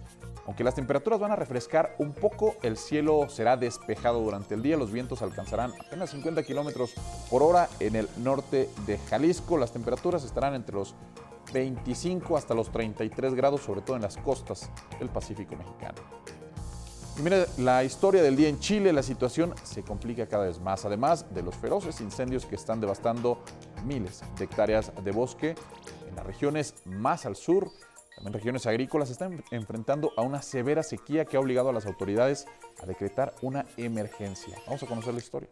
aunque 0.46 0.64
las 0.64 0.74
temperaturas 0.74 1.20
van 1.20 1.32
a 1.32 1.36
refrescar 1.36 1.96
un 1.98 2.12
poco, 2.12 2.56
el 2.62 2.76
cielo 2.76 3.28
será 3.28 3.56
despejado 3.56 4.20
durante 4.20 4.54
el 4.54 4.62
día. 4.62 4.76
Los 4.76 4.92
vientos 4.92 5.22
alcanzarán 5.22 5.72
apenas 5.86 6.10
50 6.10 6.42
kilómetros 6.42 6.94
por 7.30 7.42
hora 7.42 7.68
en 7.80 7.96
el 7.96 8.08
norte 8.18 8.68
de 8.86 8.98
Jalisco. 8.98 9.56
Las 9.56 9.72
temperaturas 9.72 10.22
estarán 10.24 10.54
entre 10.54 10.74
los 10.74 10.94
25 11.52 12.36
hasta 12.36 12.52
los 12.54 12.70
33 12.70 13.34
grados, 13.34 13.62
sobre 13.62 13.80
todo 13.80 13.96
en 13.96 14.02
las 14.02 14.16
costas 14.18 14.70
del 14.98 15.08
Pacífico 15.08 15.56
mexicano. 15.56 16.02
Y 17.16 17.62
la 17.62 17.84
historia 17.84 18.22
del 18.22 18.34
día 18.34 18.48
en 18.48 18.58
Chile, 18.58 18.92
la 18.92 19.02
situación 19.02 19.54
se 19.62 19.82
complica 19.82 20.26
cada 20.26 20.46
vez 20.46 20.60
más, 20.60 20.84
además 20.84 21.32
de 21.32 21.42
los 21.42 21.54
feroces 21.54 22.00
incendios 22.00 22.44
que 22.44 22.56
están 22.56 22.80
devastando 22.80 23.38
miles 23.84 24.22
de 24.36 24.44
hectáreas 24.44 24.92
de 25.02 25.12
bosque 25.12 25.54
en 26.08 26.16
las 26.16 26.26
regiones 26.26 26.74
más 26.86 27.24
al 27.24 27.36
sur, 27.36 27.70
también 28.14 28.34
regiones 28.34 28.66
agrícolas, 28.66 29.10
están 29.10 29.42
enfrentando 29.50 30.12
a 30.16 30.22
una 30.22 30.42
severa 30.42 30.82
sequía 30.82 31.24
que 31.24 31.36
ha 31.36 31.40
obligado 31.40 31.70
a 31.70 31.72
las 31.72 31.86
autoridades 31.86 32.46
a 32.82 32.86
decretar 32.86 33.34
una 33.42 33.66
emergencia. 33.76 34.56
Vamos 34.66 34.82
a 34.82 34.86
conocer 34.86 35.14
la 35.14 35.20
historia. 35.20 35.48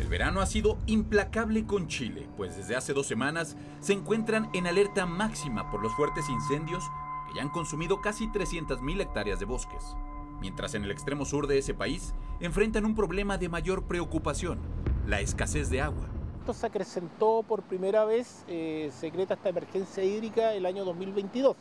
El 0.00 0.08
verano 0.08 0.40
ha 0.40 0.46
sido 0.46 0.78
implacable 0.86 1.66
con 1.66 1.86
Chile, 1.86 2.26
pues 2.36 2.56
desde 2.56 2.74
hace 2.74 2.94
dos 2.94 3.06
semanas 3.06 3.56
se 3.80 3.92
encuentran 3.92 4.48
en 4.54 4.66
alerta 4.66 5.04
máxima 5.04 5.70
por 5.70 5.82
los 5.82 5.94
fuertes 5.94 6.28
incendios 6.28 6.82
que 7.28 7.36
ya 7.36 7.42
han 7.42 7.50
consumido 7.50 8.00
casi 8.00 8.26
300.000 8.28 9.00
hectáreas 9.02 9.38
de 9.38 9.44
bosques. 9.44 9.94
Mientras 10.40 10.74
en 10.74 10.84
el 10.84 10.90
extremo 10.90 11.26
sur 11.26 11.46
de 11.46 11.58
ese 11.58 11.74
país 11.74 12.14
enfrentan 12.40 12.86
un 12.86 12.94
problema 12.94 13.36
de 13.36 13.50
mayor 13.50 13.84
preocupación, 13.84 14.58
la 15.06 15.20
escasez 15.20 15.68
de 15.68 15.82
agua. 15.82 16.08
Se 16.52 16.66
acrecentó 16.66 17.44
por 17.46 17.62
primera 17.62 18.04
vez, 18.04 18.44
eh, 18.48 18.90
secreta 18.98 19.34
esta 19.34 19.48
emergencia 19.48 20.02
hídrica 20.02 20.52
el 20.52 20.66
año 20.66 20.84
2022. 20.84 21.56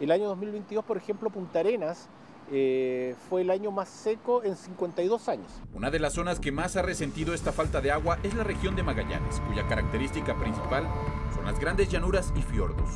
El 0.00 0.10
año 0.10 0.28
2022, 0.28 0.84
por 0.84 0.96
ejemplo, 0.96 1.30
Punta 1.30 1.60
Arenas 1.60 2.08
eh, 2.50 3.14
fue 3.28 3.40
el 3.40 3.50
año 3.50 3.70
más 3.70 3.88
seco 3.88 4.42
en 4.44 4.56
52 4.56 5.28
años. 5.28 5.48
Una 5.74 5.90
de 5.90 5.98
las 5.98 6.14
zonas 6.14 6.40
que 6.40 6.52
más 6.52 6.76
ha 6.76 6.82
resentido 6.82 7.34
esta 7.34 7.52
falta 7.52 7.80
de 7.80 7.90
agua 7.90 8.18
es 8.22 8.34
la 8.34 8.44
región 8.44 8.76
de 8.76 8.82
Magallanes, 8.82 9.40
cuya 9.48 9.66
característica 9.66 10.36
principal 10.38 10.86
son 11.34 11.44
las 11.44 11.58
grandes 11.58 11.88
llanuras 11.88 12.32
y 12.36 12.42
fiordos. 12.42 12.90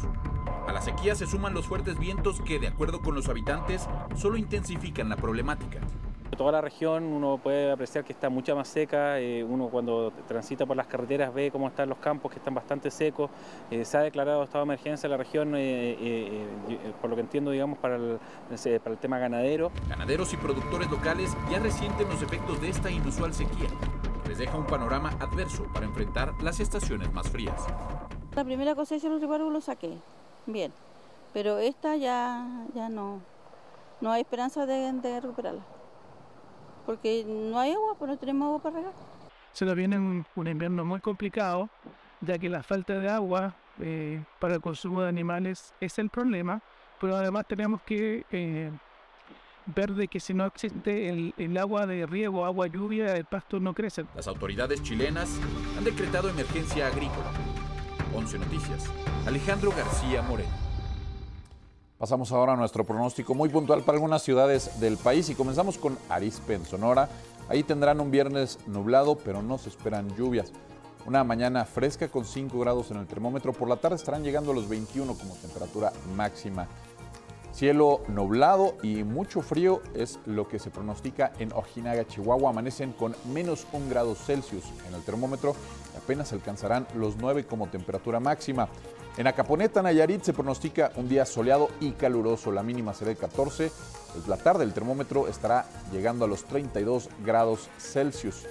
A 0.67 0.73
la 0.73 0.81
sequía 0.81 1.15
se 1.15 1.27
suman 1.27 1.55
los 1.55 1.67
fuertes 1.67 1.99
vientos 1.99 2.41
que, 2.41 2.59
de 2.59 2.69
acuerdo 2.69 3.03
con 3.03 3.15
los 3.15 3.29
habitantes, 3.29 3.89
solo 4.17 4.37
intensifican 4.37 5.09
la 5.09 5.17
problemática. 5.17 5.81
Toda 6.37 6.53
la 6.53 6.61
región 6.63 7.05
uno 7.05 7.37
puede 7.37 7.71
apreciar 7.71 8.05
que 8.05 8.13
está 8.15 8.31
mucha 8.31 8.55
más 8.55 8.67
seca, 8.67 9.21
eh, 9.21 9.45
uno 9.45 9.69
cuando 9.69 10.13
transita 10.27 10.65
por 10.65 10.77
las 10.77 10.87
carreteras 10.87 11.33
ve 11.33 11.51
cómo 11.51 11.69
están 11.69 11.91
los 11.91 11.99
campos 11.99 12.33
que 12.33 12.39
están 12.39 12.55
bastante 12.55 12.91
secos, 12.91 13.31
eh, 13.71 13.85
se 13.85 13.99
ha 13.99 14.01
declarado 14.01 14.43
estado 14.43 14.65
de 14.65 14.73
emergencia 14.73 15.07
en 15.09 15.11
la 15.11 15.19
región, 15.19 15.53
eh, 15.55 16.47
por 17.03 17.11
lo 17.11 17.17
que 17.17 17.21
entiendo, 17.21 17.51
digamos, 17.51 17.79
para 17.79 17.97
el, 17.97 18.19
para 18.81 18.93
el 18.95 18.99
tema 18.99 19.19
ganadero. 19.19 19.71
Ganaderos 19.91 20.33
y 20.33 20.39
productores 20.39 20.91
locales 20.91 21.37
ya 21.51 21.59
resienten 21.59 22.09
los 22.09 22.23
efectos 22.23 22.61
de 22.63 22.71
esta 22.71 22.91
inusual 22.91 23.35
sequía, 23.35 23.69
que 24.23 24.31
les 24.31 24.39
deja 24.39 24.57
un 24.57 24.67
panorama 24.67 25.11
adverso 25.21 25.65
para 25.75 25.85
enfrentar 25.85 26.33
las 26.43 26.61
estaciones 26.61 27.13
más 27.13 27.29
frías. 27.29 27.63
La 28.35 28.43
primera 28.43 28.75
cosecha 28.75 29.07
los 29.11 29.21
recuerdos 29.21 29.53
lo 29.53 29.61
saqué, 29.61 29.99
bien, 30.47 30.73
pero 31.35 31.59
esta 31.59 31.95
ya, 31.97 32.65
ya 32.75 32.89
no, 32.89 33.21
no 34.01 34.11
hay 34.11 34.23
esperanza 34.23 34.65
de, 34.65 34.93
de 34.93 35.21
recuperarla 35.21 35.63
porque 36.85 37.25
no 37.27 37.59
hay 37.59 37.73
agua, 37.73 37.95
pues 37.99 38.11
no 38.11 38.17
tenemos 38.17 38.47
agua 38.47 38.63
para 38.63 38.77
regar. 38.77 38.93
Se 39.53 39.65
nos 39.65 39.75
viene 39.75 39.99
un, 39.99 40.47
invierno 40.47 40.85
muy 40.85 41.01
complicado, 41.01 41.69
ya 42.21 42.39
que 42.39 42.49
la 42.49 42.63
falta 42.63 42.99
de 42.99 43.09
agua 43.09 43.55
eh, 43.81 44.23
para 44.39 44.55
el 44.55 44.61
consumo 44.61 45.03
de 45.03 45.09
animales 45.09 45.75
es 45.81 45.99
el 45.99 46.09
problema, 46.09 46.63
pero 47.01 47.17
además 47.17 47.47
tenemos 47.47 47.83
que 47.83 48.25
eh, 48.31 48.71
ver 49.67 49.93
de 49.93 50.09
que 50.09 50.21
si 50.21 50.33
no 50.35 50.47
existe 50.47 51.09
el, 51.09 51.35
el, 51.37 51.57
agua 51.59 51.87
de 51.87 52.07
riego, 52.07 52.45
agua 52.45 52.67
lluvia, 52.67 53.15
el 53.15 53.25
pasto 53.25 53.61
no 53.61 53.75
crece. 53.75 54.05
Las 54.15 54.29
autoridades 54.29 54.83
chilenas 54.83 55.39
han 55.77 55.85
decretado 55.85 56.29
emergencia 56.29 56.87
agrícola. 56.87 57.31
11 58.15 58.39
Noticias. 58.39 58.91
Alejandro 59.27 59.73
García 59.77 60.23
Moreno. 60.23 60.62
Pasamos 62.03 62.33
ahora 62.33 62.55
a 62.55 62.57
nuestro 62.57 62.83
pronóstico 62.83 63.33
muy 63.33 63.49
puntual 63.49 63.83
para 63.83 63.95
algunas 63.95 64.25
ciudades 64.25 64.81
del 64.81 64.97
país 64.97 65.29
y 65.29 65.37
comenzamos 65.37 65.79
con 65.79 65.97
Arispe, 66.09 66.55
en 66.55 66.67
Sonora. 66.67 67.09
Ahí 67.49 67.63
tendrán 67.63 68.01
un 68.01 68.11
viernes 68.11 68.59
nublado, 68.67 69.17
pero 69.17 69.41
no 69.41 69.57
se 69.57 69.69
esperan 69.69 70.13
lluvias. 70.17 70.51
Una 71.07 71.23
mañana 71.23 71.65
fresca 71.65 72.09
con 72.09 72.25
5 72.25 72.59
grados 72.59 72.91
en 72.91 72.97
el 72.97 73.07
termómetro. 73.07 73.53
Por 73.53 73.69
la 73.69 73.77
tarde 73.77 73.95
estarán 73.95 74.25
llegando 74.25 74.51
a 74.51 74.55
los 74.57 74.69
21 74.69 75.15
como 75.15 75.37
temperatura 75.37 75.93
máxima. 76.17 76.67
Cielo 77.53 78.01
nublado 78.09 78.75
y 78.83 79.05
mucho 79.05 79.41
frío 79.41 79.81
es 79.95 80.19
lo 80.27 80.49
que 80.49 80.59
se 80.59 80.71
pronostica 80.71 81.33
en 81.39 81.53
Ojinaga, 81.53 82.05
Chihuahua. 82.05 82.51
Amanecen 82.51 82.95
con 82.95 83.15
menos 83.33 83.65
1 83.73 83.89
grado 83.89 84.17
Celsius 84.17 84.65
en 84.89 84.95
el 84.97 85.05
termómetro 85.05 85.55
y 85.95 85.99
apenas 85.99 86.33
alcanzarán 86.33 86.85
los 86.97 87.17
9 87.19 87.47
como 87.47 87.69
temperatura 87.69 88.19
máxima. 88.19 88.69
En 89.19 89.27
Acaponeta, 89.27 89.83
Nayarit, 89.83 90.23
se 90.23 90.33
pronostica 90.33 90.91
un 90.97 91.07
día 91.07 91.27
soleado 91.27 91.69
y 91.81 91.93
caluroso. 91.93 92.51
La 92.51 92.63
mínima 92.63 92.95
será 92.95 93.11
de 93.11 93.17
14. 93.17 93.71
La 94.27 94.39
tarde 94.39 94.65
el 94.65 94.73
termómetro 94.73 95.29
estará 95.29 95.67
llegando 95.93 96.25
a 96.25 96.29
los 96.29 96.45
32 96.45 97.11
grados 97.23 97.69
Celsius. 97.79 98.47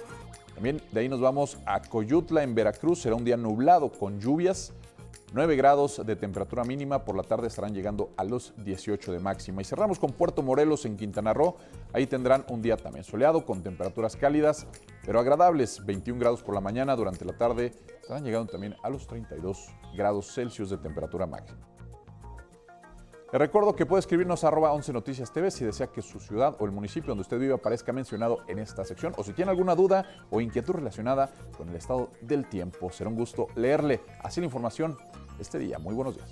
También 0.54 0.80
de 0.92 1.00
ahí 1.00 1.08
nos 1.08 1.20
vamos 1.20 1.58
a 1.66 1.82
Coyutla, 1.82 2.44
en 2.44 2.54
Veracruz. 2.54 3.00
Será 3.02 3.16
un 3.16 3.24
día 3.24 3.36
nublado 3.36 3.90
con 3.90 4.20
lluvias. 4.20 4.72
9 5.32 5.56
grados 5.56 6.00
de 6.06 6.14
temperatura 6.14 6.62
mínima, 6.62 7.04
por 7.04 7.16
la 7.16 7.22
tarde 7.22 7.48
estarán 7.48 7.74
llegando 7.74 8.10
a 8.16 8.22
los 8.22 8.52
18 8.58 9.12
de 9.12 9.18
máxima. 9.18 9.62
Y 9.62 9.64
cerramos 9.64 9.98
con 9.98 10.12
Puerto 10.12 10.42
Morelos 10.42 10.84
en 10.84 10.96
Quintana 10.96 11.32
Roo. 11.32 11.56
Ahí 11.92 12.06
tendrán 12.06 12.44
un 12.48 12.62
día 12.62 12.76
también 12.76 13.02
soleado 13.02 13.44
con 13.44 13.62
temperaturas 13.62 14.14
cálidas, 14.14 14.66
pero 15.04 15.18
agradables. 15.18 15.84
21 15.84 16.20
grados 16.20 16.42
por 16.42 16.54
la 16.54 16.60
mañana, 16.60 16.94
durante 16.94 17.24
la 17.24 17.32
tarde 17.32 17.72
estarán 18.12 18.24
llegando 18.24 18.52
también 18.52 18.76
a 18.82 18.90
los 18.90 19.06
32 19.06 19.68
grados 19.94 20.34
Celsius 20.34 20.68
de 20.68 20.76
temperatura 20.76 21.26
máxima. 21.26 21.66
Le 23.32 23.38
recuerdo 23.38 23.74
que 23.74 23.86
puede 23.86 24.00
escribirnos 24.00 24.44
a 24.44 24.48
arroba 24.48 24.72
11 24.74 24.92
Noticias 24.92 25.32
TV 25.32 25.50
si 25.50 25.64
desea 25.64 25.86
que 25.86 26.02
su 26.02 26.20
ciudad 26.20 26.54
o 26.58 26.66
el 26.66 26.72
municipio 26.72 27.08
donde 27.08 27.22
usted 27.22 27.38
vive 27.38 27.54
aparezca 27.54 27.90
mencionado 27.90 28.40
en 28.48 28.58
esta 28.58 28.84
sección 28.84 29.14
o 29.16 29.24
si 29.24 29.32
tiene 29.32 29.50
alguna 29.50 29.74
duda 29.74 30.04
o 30.30 30.42
inquietud 30.42 30.74
relacionada 30.74 31.30
con 31.56 31.70
el 31.70 31.76
estado 31.76 32.10
del 32.20 32.46
tiempo. 32.46 32.90
Será 32.90 33.08
un 33.08 33.16
gusto 33.16 33.46
leerle 33.56 34.02
así 34.22 34.40
la 34.40 34.44
información 34.44 34.98
este 35.38 35.58
día. 35.58 35.78
Muy 35.78 35.94
buenos 35.94 36.14
días. 36.14 36.28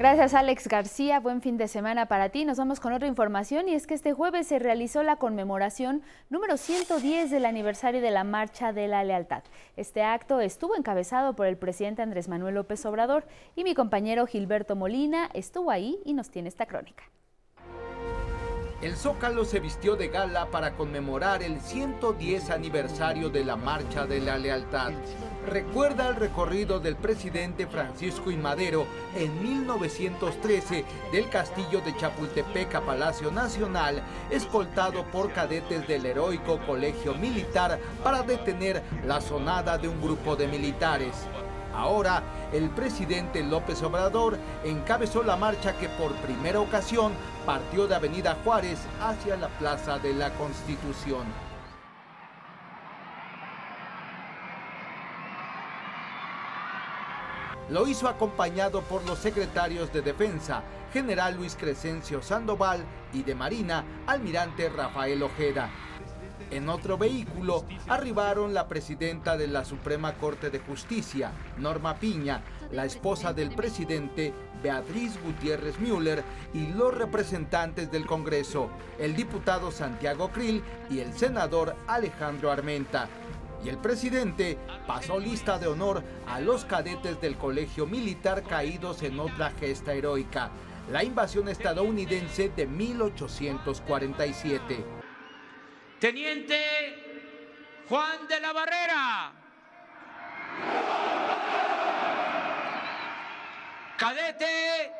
Gracias 0.00 0.32
Alex 0.32 0.66
García, 0.66 1.20
buen 1.20 1.42
fin 1.42 1.58
de 1.58 1.68
semana 1.68 2.06
para 2.06 2.30
ti. 2.30 2.46
Nos 2.46 2.56
vamos 2.56 2.80
con 2.80 2.94
otra 2.94 3.06
información 3.06 3.68
y 3.68 3.74
es 3.74 3.86
que 3.86 3.92
este 3.92 4.14
jueves 4.14 4.46
se 4.46 4.58
realizó 4.58 5.02
la 5.02 5.16
conmemoración 5.16 6.00
número 6.30 6.56
110 6.56 7.30
del 7.30 7.44
aniversario 7.44 8.00
de 8.00 8.10
la 8.10 8.24
Marcha 8.24 8.72
de 8.72 8.88
la 8.88 9.04
Lealtad. 9.04 9.42
Este 9.76 10.02
acto 10.02 10.40
estuvo 10.40 10.74
encabezado 10.74 11.36
por 11.36 11.46
el 11.46 11.58
presidente 11.58 12.00
Andrés 12.00 12.28
Manuel 12.28 12.54
López 12.54 12.86
Obrador 12.86 13.26
y 13.54 13.62
mi 13.62 13.74
compañero 13.74 14.26
Gilberto 14.26 14.74
Molina 14.74 15.28
estuvo 15.34 15.70
ahí 15.70 16.00
y 16.06 16.14
nos 16.14 16.30
tiene 16.30 16.48
esta 16.48 16.64
crónica. 16.64 17.04
El 18.80 18.96
Zócalo 18.96 19.44
se 19.44 19.60
vistió 19.60 19.96
de 19.96 20.08
gala 20.08 20.46
para 20.46 20.72
conmemorar 20.72 21.42
el 21.42 21.60
110 21.60 22.48
aniversario 22.48 23.28
de 23.28 23.44
la 23.44 23.56
Marcha 23.56 24.06
de 24.06 24.20
la 24.20 24.38
Lealtad. 24.38 24.92
Recuerda 25.50 26.08
el 26.08 26.14
recorrido 26.14 26.78
del 26.78 26.94
presidente 26.94 27.66
Francisco 27.66 28.30
I. 28.30 28.36
Madero 28.36 28.86
en 29.16 29.42
1913 29.42 30.84
del 31.10 31.28
castillo 31.28 31.80
de 31.80 31.96
Chapultepec 31.96 32.72
a 32.76 32.80
Palacio 32.82 33.32
Nacional, 33.32 34.00
escoltado 34.30 35.04
por 35.06 35.32
cadetes 35.32 35.88
del 35.88 36.06
heroico 36.06 36.60
colegio 36.64 37.14
militar 37.14 37.80
para 38.04 38.22
detener 38.22 38.80
la 39.04 39.20
sonada 39.20 39.76
de 39.76 39.88
un 39.88 40.00
grupo 40.00 40.36
de 40.36 40.46
militares. 40.46 41.16
Ahora, 41.74 42.22
el 42.52 42.70
presidente 42.70 43.42
López 43.42 43.82
Obrador 43.82 44.38
encabezó 44.62 45.24
la 45.24 45.34
marcha 45.34 45.76
que 45.76 45.88
por 45.88 46.12
primera 46.18 46.60
ocasión 46.60 47.12
partió 47.44 47.88
de 47.88 47.96
Avenida 47.96 48.36
Juárez 48.44 48.78
hacia 49.00 49.36
la 49.36 49.48
Plaza 49.48 49.98
de 49.98 50.14
la 50.14 50.30
Constitución. 50.34 51.49
Lo 57.70 57.86
hizo 57.86 58.08
acompañado 58.08 58.82
por 58.82 59.06
los 59.06 59.20
secretarios 59.20 59.92
de 59.92 60.02
Defensa, 60.02 60.64
general 60.92 61.36
Luis 61.36 61.54
Crescencio 61.54 62.20
Sandoval, 62.20 62.84
y 63.12 63.22
de 63.22 63.36
Marina, 63.36 63.84
almirante 64.08 64.68
Rafael 64.68 65.22
Ojeda. 65.22 65.70
En 66.50 66.68
otro 66.68 66.98
vehículo 66.98 67.64
arribaron 67.86 68.54
la 68.54 68.66
presidenta 68.66 69.36
de 69.36 69.46
la 69.46 69.64
Suprema 69.64 70.14
Corte 70.14 70.50
de 70.50 70.58
Justicia, 70.58 71.30
Norma 71.58 71.94
Piña, 71.94 72.42
la 72.72 72.86
esposa 72.86 73.32
del 73.32 73.54
presidente, 73.54 74.34
Beatriz 74.60 75.22
Gutiérrez 75.22 75.78
Müller, 75.78 76.24
y 76.52 76.66
los 76.72 76.92
representantes 76.92 77.92
del 77.92 78.04
Congreso, 78.04 78.68
el 78.98 79.14
diputado 79.14 79.70
Santiago 79.70 80.30
Krill 80.30 80.64
y 80.90 80.98
el 80.98 81.12
senador 81.12 81.76
Alejandro 81.86 82.50
Armenta. 82.50 83.08
Y 83.64 83.68
el 83.68 83.78
presidente 83.78 84.58
pasó 84.86 85.18
lista 85.18 85.58
de 85.58 85.66
honor 85.66 86.04
a 86.26 86.40
los 86.40 86.64
cadetes 86.64 87.20
del 87.20 87.36
colegio 87.36 87.86
militar 87.86 88.42
caídos 88.42 89.02
en 89.02 89.20
otra 89.20 89.50
gesta 89.50 89.92
heroica, 89.92 90.50
la 90.90 91.04
invasión 91.04 91.46
estadounidense 91.48 92.48
de 92.48 92.66
1847. 92.66 94.82
Teniente 95.98 97.84
Juan 97.88 98.26
de 98.28 98.40
la 98.40 98.52
Barrera. 98.52 99.32
Cadete 103.98 104.90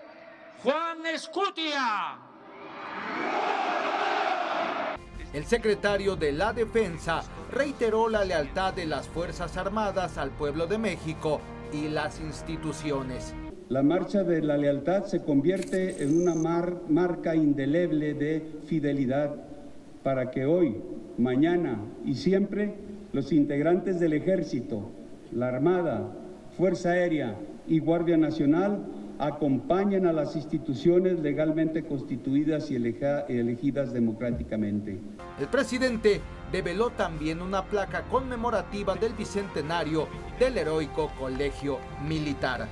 Juan 0.62 1.06
Escutia. 1.06 2.29
El 5.32 5.44
secretario 5.44 6.16
de 6.16 6.32
la 6.32 6.52
Defensa 6.52 7.22
reiteró 7.52 8.08
la 8.08 8.24
lealtad 8.24 8.74
de 8.74 8.84
las 8.84 9.06
Fuerzas 9.06 9.56
Armadas 9.56 10.18
al 10.18 10.30
pueblo 10.30 10.66
de 10.66 10.76
México 10.76 11.40
y 11.72 11.88
las 11.88 12.20
instituciones. 12.20 13.32
La 13.68 13.84
marcha 13.84 14.24
de 14.24 14.42
la 14.42 14.56
lealtad 14.56 15.04
se 15.04 15.22
convierte 15.22 16.02
en 16.02 16.20
una 16.22 16.34
marca 16.34 17.36
indeleble 17.36 18.14
de 18.14 18.44
fidelidad 18.66 19.36
para 20.02 20.32
que 20.32 20.46
hoy, 20.46 20.82
mañana 21.16 21.78
y 22.04 22.14
siempre 22.14 22.74
los 23.12 23.30
integrantes 23.30 24.00
del 24.00 24.14
Ejército, 24.14 24.90
la 25.30 25.46
Armada, 25.46 26.10
Fuerza 26.56 26.90
Aérea 26.90 27.36
y 27.68 27.78
Guardia 27.78 28.16
Nacional 28.16 28.80
acompañen 29.20 30.06
a 30.06 30.12
las 30.12 30.34
instituciones 30.34 31.20
legalmente 31.20 31.84
constituidas 31.84 32.70
y 32.70 32.76
elegidas 32.76 33.92
democráticamente. 33.92 34.98
El 35.38 35.46
presidente 35.48 36.22
develó 36.50 36.88
también 36.88 37.42
una 37.42 37.62
placa 37.66 38.02
conmemorativa 38.04 38.94
del 38.94 39.12
bicentenario 39.12 40.08
del 40.38 40.56
heroico 40.56 41.10
colegio 41.18 41.78
militar. 42.08 42.66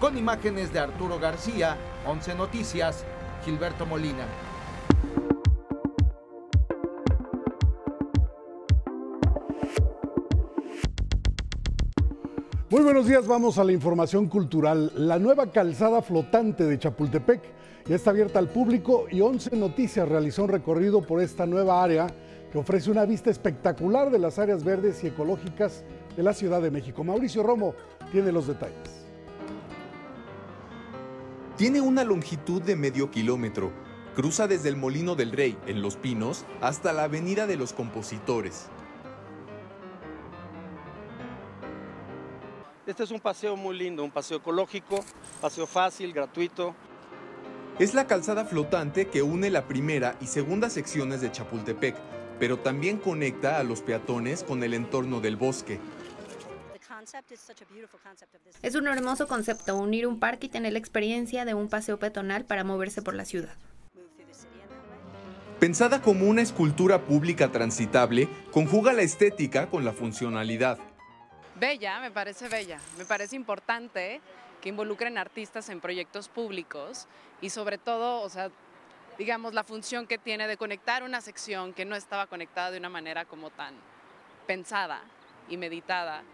Con 0.00 0.18
imágenes 0.18 0.72
de 0.72 0.80
Arturo 0.80 1.20
García, 1.20 1.76
11 2.08 2.34
Noticias, 2.34 3.04
Gilberto 3.44 3.86
Molina. 3.86 4.26
Muy 12.72 12.80
buenos 12.80 13.06
días, 13.06 13.26
vamos 13.26 13.58
a 13.58 13.64
la 13.64 13.72
información 13.72 14.28
cultural. 14.28 14.90
La 14.96 15.18
nueva 15.18 15.50
calzada 15.50 16.00
flotante 16.00 16.64
de 16.64 16.78
Chapultepec 16.78 17.42
ya 17.84 17.96
está 17.96 18.08
abierta 18.08 18.38
al 18.38 18.48
público 18.48 19.04
y 19.10 19.20
11 19.20 19.56
Noticias 19.56 20.08
realizó 20.08 20.44
un 20.44 20.48
recorrido 20.48 21.06
por 21.06 21.20
esta 21.20 21.44
nueva 21.44 21.84
área 21.84 22.06
que 22.50 22.56
ofrece 22.56 22.90
una 22.90 23.04
vista 23.04 23.28
espectacular 23.28 24.10
de 24.10 24.18
las 24.18 24.38
áreas 24.38 24.64
verdes 24.64 25.04
y 25.04 25.08
ecológicas 25.08 25.84
de 26.16 26.22
la 26.22 26.32
Ciudad 26.32 26.62
de 26.62 26.70
México. 26.70 27.04
Mauricio 27.04 27.42
Romo 27.42 27.74
tiene 28.10 28.32
los 28.32 28.46
detalles. 28.46 29.04
Tiene 31.58 31.82
una 31.82 32.04
longitud 32.04 32.62
de 32.62 32.74
medio 32.74 33.10
kilómetro. 33.10 33.70
Cruza 34.16 34.48
desde 34.48 34.70
el 34.70 34.76
Molino 34.76 35.14
del 35.14 35.32
Rey, 35.32 35.58
en 35.66 35.82
Los 35.82 35.96
Pinos, 35.96 36.46
hasta 36.62 36.94
la 36.94 37.04
Avenida 37.04 37.46
de 37.46 37.58
los 37.58 37.74
Compositores. 37.74 38.70
Este 42.84 43.04
es 43.04 43.12
un 43.12 43.20
paseo 43.20 43.56
muy 43.56 43.78
lindo, 43.78 44.02
un 44.02 44.10
paseo 44.10 44.38
ecológico, 44.38 45.04
paseo 45.40 45.68
fácil, 45.68 46.12
gratuito. 46.12 46.74
Es 47.78 47.94
la 47.94 48.08
calzada 48.08 48.44
flotante 48.44 49.06
que 49.06 49.22
une 49.22 49.50
la 49.50 49.68
primera 49.68 50.16
y 50.20 50.26
segunda 50.26 50.68
secciones 50.68 51.20
de 51.20 51.30
Chapultepec, 51.30 51.96
pero 52.40 52.58
también 52.58 52.98
conecta 52.98 53.58
a 53.58 53.62
los 53.62 53.82
peatones 53.82 54.42
con 54.42 54.64
el 54.64 54.74
entorno 54.74 55.20
del 55.20 55.36
bosque. 55.36 55.78
Es 58.62 58.74
un 58.74 58.88
hermoso 58.88 59.28
concepto 59.28 59.76
unir 59.76 60.08
un 60.08 60.18
parque 60.18 60.46
y 60.46 60.50
tener 60.50 60.72
la 60.72 60.80
experiencia 60.80 61.44
de 61.44 61.54
un 61.54 61.68
paseo 61.68 62.00
peatonal 62.00 62.44
para 62.44 62.64
moverse 62.64 63.00
por 63.00 63.14
la 63.14 63.24
ciudad. 63.24 63.54
Pensada 65.60 66.02
como 66.02 66.28
una 66.28 66.42
escultura 66.42 67.02
pública 67.04 67.52
transitable, 67.52 68.28
conjuga 68.50 68.92
la 68.92 69.02
estética 69.02 69.70
con 69.70 69.84
la 69.84 69.92
funcionalidad. 69.92 70.78
Bella, 71.62 72.00
me 72.00 72.10
parece 72.10 72.48
bella. 72.48 72.80
Me 72.98 73.04
parece 73.04 73.36
importante 73.36 74.20
que 74.60 74.68
involucren 74.68 75.16
artistas 75.16 75.68
en 75.68 75.80
proyectos 75.80 76.28
públicos 76.28 77.06
y 77.40 77.50
sobre 77.50 77.78
todo, 77.78 78.20
o 78.22 78.28
sea, 78.28 78.50
digamos, 79.16 79.54
la 79.54 79.62
función 79.62 80.08
que 80.08 80.18
tiene 80.18 80.48
de 80.48 80.56
conectar 80.56 81.04
una 81.04 81.20
sección 81.20 81.72
que 81.72 81.84
no 81.84 81.94
estaba 81.94 82.26
conectada 82.26 82.72
de 82.72 82.78
una 82.78 82.88
manera 82.88 83.26
como 83.26 83.50
tan 83.50 83.76
pensada 84.44 85.02
y 85.48 85.56
meditada. 85.56 86.24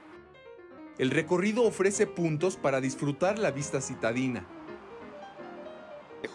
El 0.97 1.11
recorrido 1.11 1.63
ofrece 1.63 2.07
puntos 2.07 2.57
para 2.57 2.81
disfrutar 2.81 3.39
la 3.39 3.51
vista 3.51 3.83
citadina. 3.83 4.47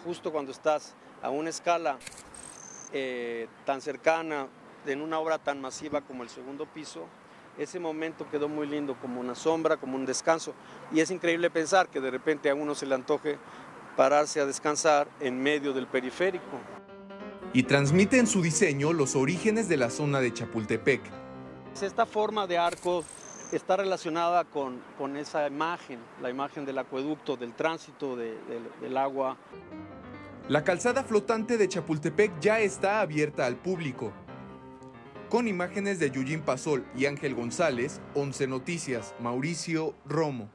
Justo 0.04 0.30
cuando 0.30 0.52
estás 0.52 0.94
a 1.20 1.30
una 1.30 1.50
escala 1.50 1.98
eh, 2.92 3.48
tan 3.64 3.80
cercana, 3.80 4.46
en 4.86 5.00
una 5.00 5.18
obra 5.18 5.38
tan 5.38 5.60
masiva 5.60 6.00
como 6.02 6.22
el 6.22 6.28
segundo 6.28 6.66
piso, 6.66 7.08
ese 7.58 7.78
momento 7.78 8.28
quedó 8.30 8.48
muy 8.48 8.66
lindo, 8.66 8.96
como 9.00 9.20
una 9.20 9.34
sombra, 9.34 9.76
como 9.76 9.96
un 9.96 10.06
descanso. 10.06 10.54
Y 10.92 11.00
es 11.00 11.10
increíble 11.10 11.50
pensar 11.50 11.88
que 11.88 12.00
de 12.00 12.10
repente 12.10 12.50
a 12.50 12.54
uno 12.54 12.74
se 12.74 12.86
le 12.86 12.94
antoje 12.94 13.38
pararse 13.96 14.40
a 14.40 14.46
descansar 14.46 15.08
en 15.20 15.40
medio 15.42 15.72
del 15.72 15.86
periférico. 15.86 16.58
Y 17.52 17.62
transmite 17.62 18.18
en 18.18 18.26
su 18.26 18.42
diseño 18.42 18.92
los 18.92 19.14
orígenes 19.14 19.68
de 19.68 19.76
la 19.76 19.90
zona 19.90 20.20
de 20.20 20.32
Chapultepec. 20.32 21.02
Esta 21.80 22.06
forma 22.06 22.46
de 22.46 22.58
arco 22.58 23.04
está 23.52 23.76
relacionada 23.76 24.44
con, 24.44 24.80
con 24.98 25.16
esa 25.16 25.46
imagen, 25.46 26.00
la 26.20 26.30
imagen 26.30 26.64
del 26.64 26.78
acueducto, 26.78 27.36
del 27.36 27.52
tránsito 27.52 28.16
del 28.16 28.96
agua. 28.96 29.36
La 30.48 30.64
calzada 30.64 31.04
flotante 31.04 31.56
de 31.56 31.68
Chapultepec 31.68 32.40
ya 32.40 32.58
está 32.58 33.00
abierta 33.00 33.46
al 33.46 33.56
público 33.56 34.12
con 35.34 35.48
imágenes 35.48 35.98
de 35.98 36.12
Yujin 36.12 36.42
Pasol 36.42 36.84
y 36.96 37.06
Ángel 37.06 37.34
González, 37.34 38.00
11 38.14 38.46
Noticias, 38.46 39.16
Mauricio 39.18 39.96
Romo. 40.06 40.48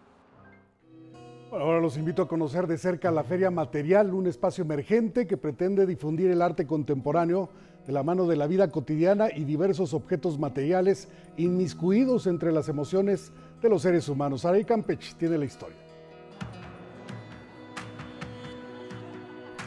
ahora 1.52 1.82
los 1.82 1.98
invito 1.98 2.22
a 2.22 2.30
conocer 2.30 2.66
de 2.66 2.78
cerca 2.78 3.12
la 3.12 3.26
Feria 3.26 3.52
Material, 3.52 4.14
un 4.14 4.26
espacio 4.26 4.64
emergente 4.64 5.28
que 5.28 5.36
pretende 5.36 5.86
difundir 5.86 6.32
el 6.32 6.42
arte 6.42 6.66
contemporáneo 6.66 7.50
de 7.86 7.92
la 7.92 8.04
mano 8.04 8.26
de 8.26 8.38
la 8.38 8.48
vida 8.48 8.72
cotidiana 8.72 9.28
y 9.36 9.44
diversos 9.44 9.94
objetos 9.94 10.40
materiales 10.40 11.10
inmiscuidos 11.36 12.26
entre 12.26 12.54
las 12.54 12.70
emociones 12.70 13.34
de 13.62 13.68
los 13.68 13.82
seres 13.82 14.08
humanos. 14.08 14.46
Aray 14.46 14.64
Campech 14.64 15.16
tiene 15.16 15.38
la 15.38 15.44
historia. 15.44 15.76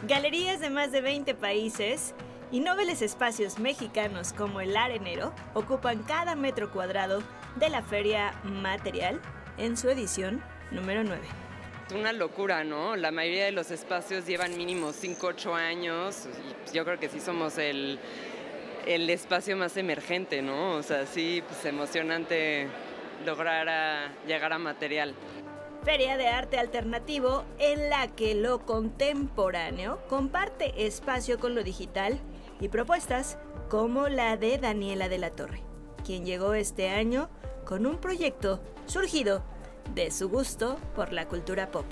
Galerías 0.07 0.59
de 0.59 0.71
más 0.71 0.91
de 0.91 1.01
20 1.01 1.35
países 1.35 2.15
y 2.53 2.59
nobles 2.59 3.01
espacios 3.01 3.57
mexicanos 3.57 4.31
como 4.31 4.61
el 4.61 4.77
Arenero 4.77 5.33
ocupan 5.55 6.03
cada 6.03 6.35
metro 6.35 6.71
cuadrado 6.71 7.23
de 7.55 7.67
la 7.69 7.81
Feria 7.81 8.35
Material 8.43 9.19
en 9.57 9.75
su 9.75 9.89
edición 9.89 10.39
número 10.69 11.03
9. 11.03 11.19
Es 11.87 11.93
una 11.93 12.13
locura, 12.13 12.63
¿no? 12.63 12.95
La 12.95 13.09
mayoría 13.09 13.45
de 13.45 13.53
los 13.53 13.71
espacios 13.71 14.27
llevan 14.27 14.55
mínimo 14.55 14.93
5, 14.93 15.25
8 15.25 15.55
años 15.55 16.27
y 16.71 16.75
yo 16.75 16.85
creo 16.85 16.99
que 16.99 17.09
sí 17.09 17.19
somos 17.19 17.57
el, 17.57 17.99
el 18.85 19.09
espacio 19.09 19.57
más 19.57 19.75
emergente, 19.75 20.43
¿no? 20.43 20.73
O 20.73 20.83
sea, 20.83 21.07
sí, 21.07 21.41
pues 21.47 21.65
emocionante 21.65 22.67
lograr 23.25 24.11
llegar 24.27 24.53
a 24.53 24.59
material. 24.59 25.15
Feria 25.83 26.17
de 26.17 26.27
arte 26.27 26.59
alternativo 26.59 27.45
en 27.57 27.89
la 27.89 28.07
que 28.09 28.35
lo 28.35 28.59
contemporáneo 28.59 29.99
comparte 30.07 30.85
espacio 30.85 31.39
con 31.39 31.55
lo 31.55 31.63
digital 31.63 32.19
y 32.59 32.69
propuestas 32.69 33.37
como 33.69 34.07
la 34.07 34.37
de 34.37 34.57
Daniela 34.57 35.09
de 35.09 35.17
la 35.17 35.31
Torre, 35.31 35.63
quien 36.05 36.25
llegó 36.25 36.53
este 36.53 36.89
año 36.89 37.29
con 37.65 37.85
un 37.85 37.97
proyecto 37.97 38.61
surgido 38.85 39.43
de 39.93 40.11
su 40.11 40.29
gusto 40.29 40.77
por 40.95 41.13
la 41.13 41.27
cultura 41.27 41.71
pop. 41.71 41.85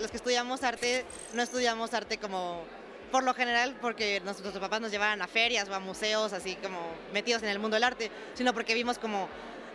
Los 0.00 0.10
que 0.10 0.16
estudiamos 0.16 0.62
arte 0.62 1.04
no 1.34 1.42
estudiamos 1.42 1.92
arte 1.94 2.18
como 2.18 2.62
por 3.10 3.24
lo 3.24 3.34
general 3.34 3.76
porque 3.80 4.20
nuestros 4.20 4.56
papás 4.58 4.80
nos 4.80 4.90
llevaban 4.90 5.22
a 5.22 5.26
ferias 5.26 5.68
o 5.68 5.74
a 5.74 5.80
museos 5.80 6.32
así 6.32 6.56
como 6.56 6.78
metidos 7.12 7.42
en 7.42 7.48
el 7.48 7.58
mundo 7.58 7.76
del 7.76 7.84
arte, 7.84 8.10
sino 8.34 8.52
porque 8.52 8.74
vimos 8.74 8.98
como 8.98 9.28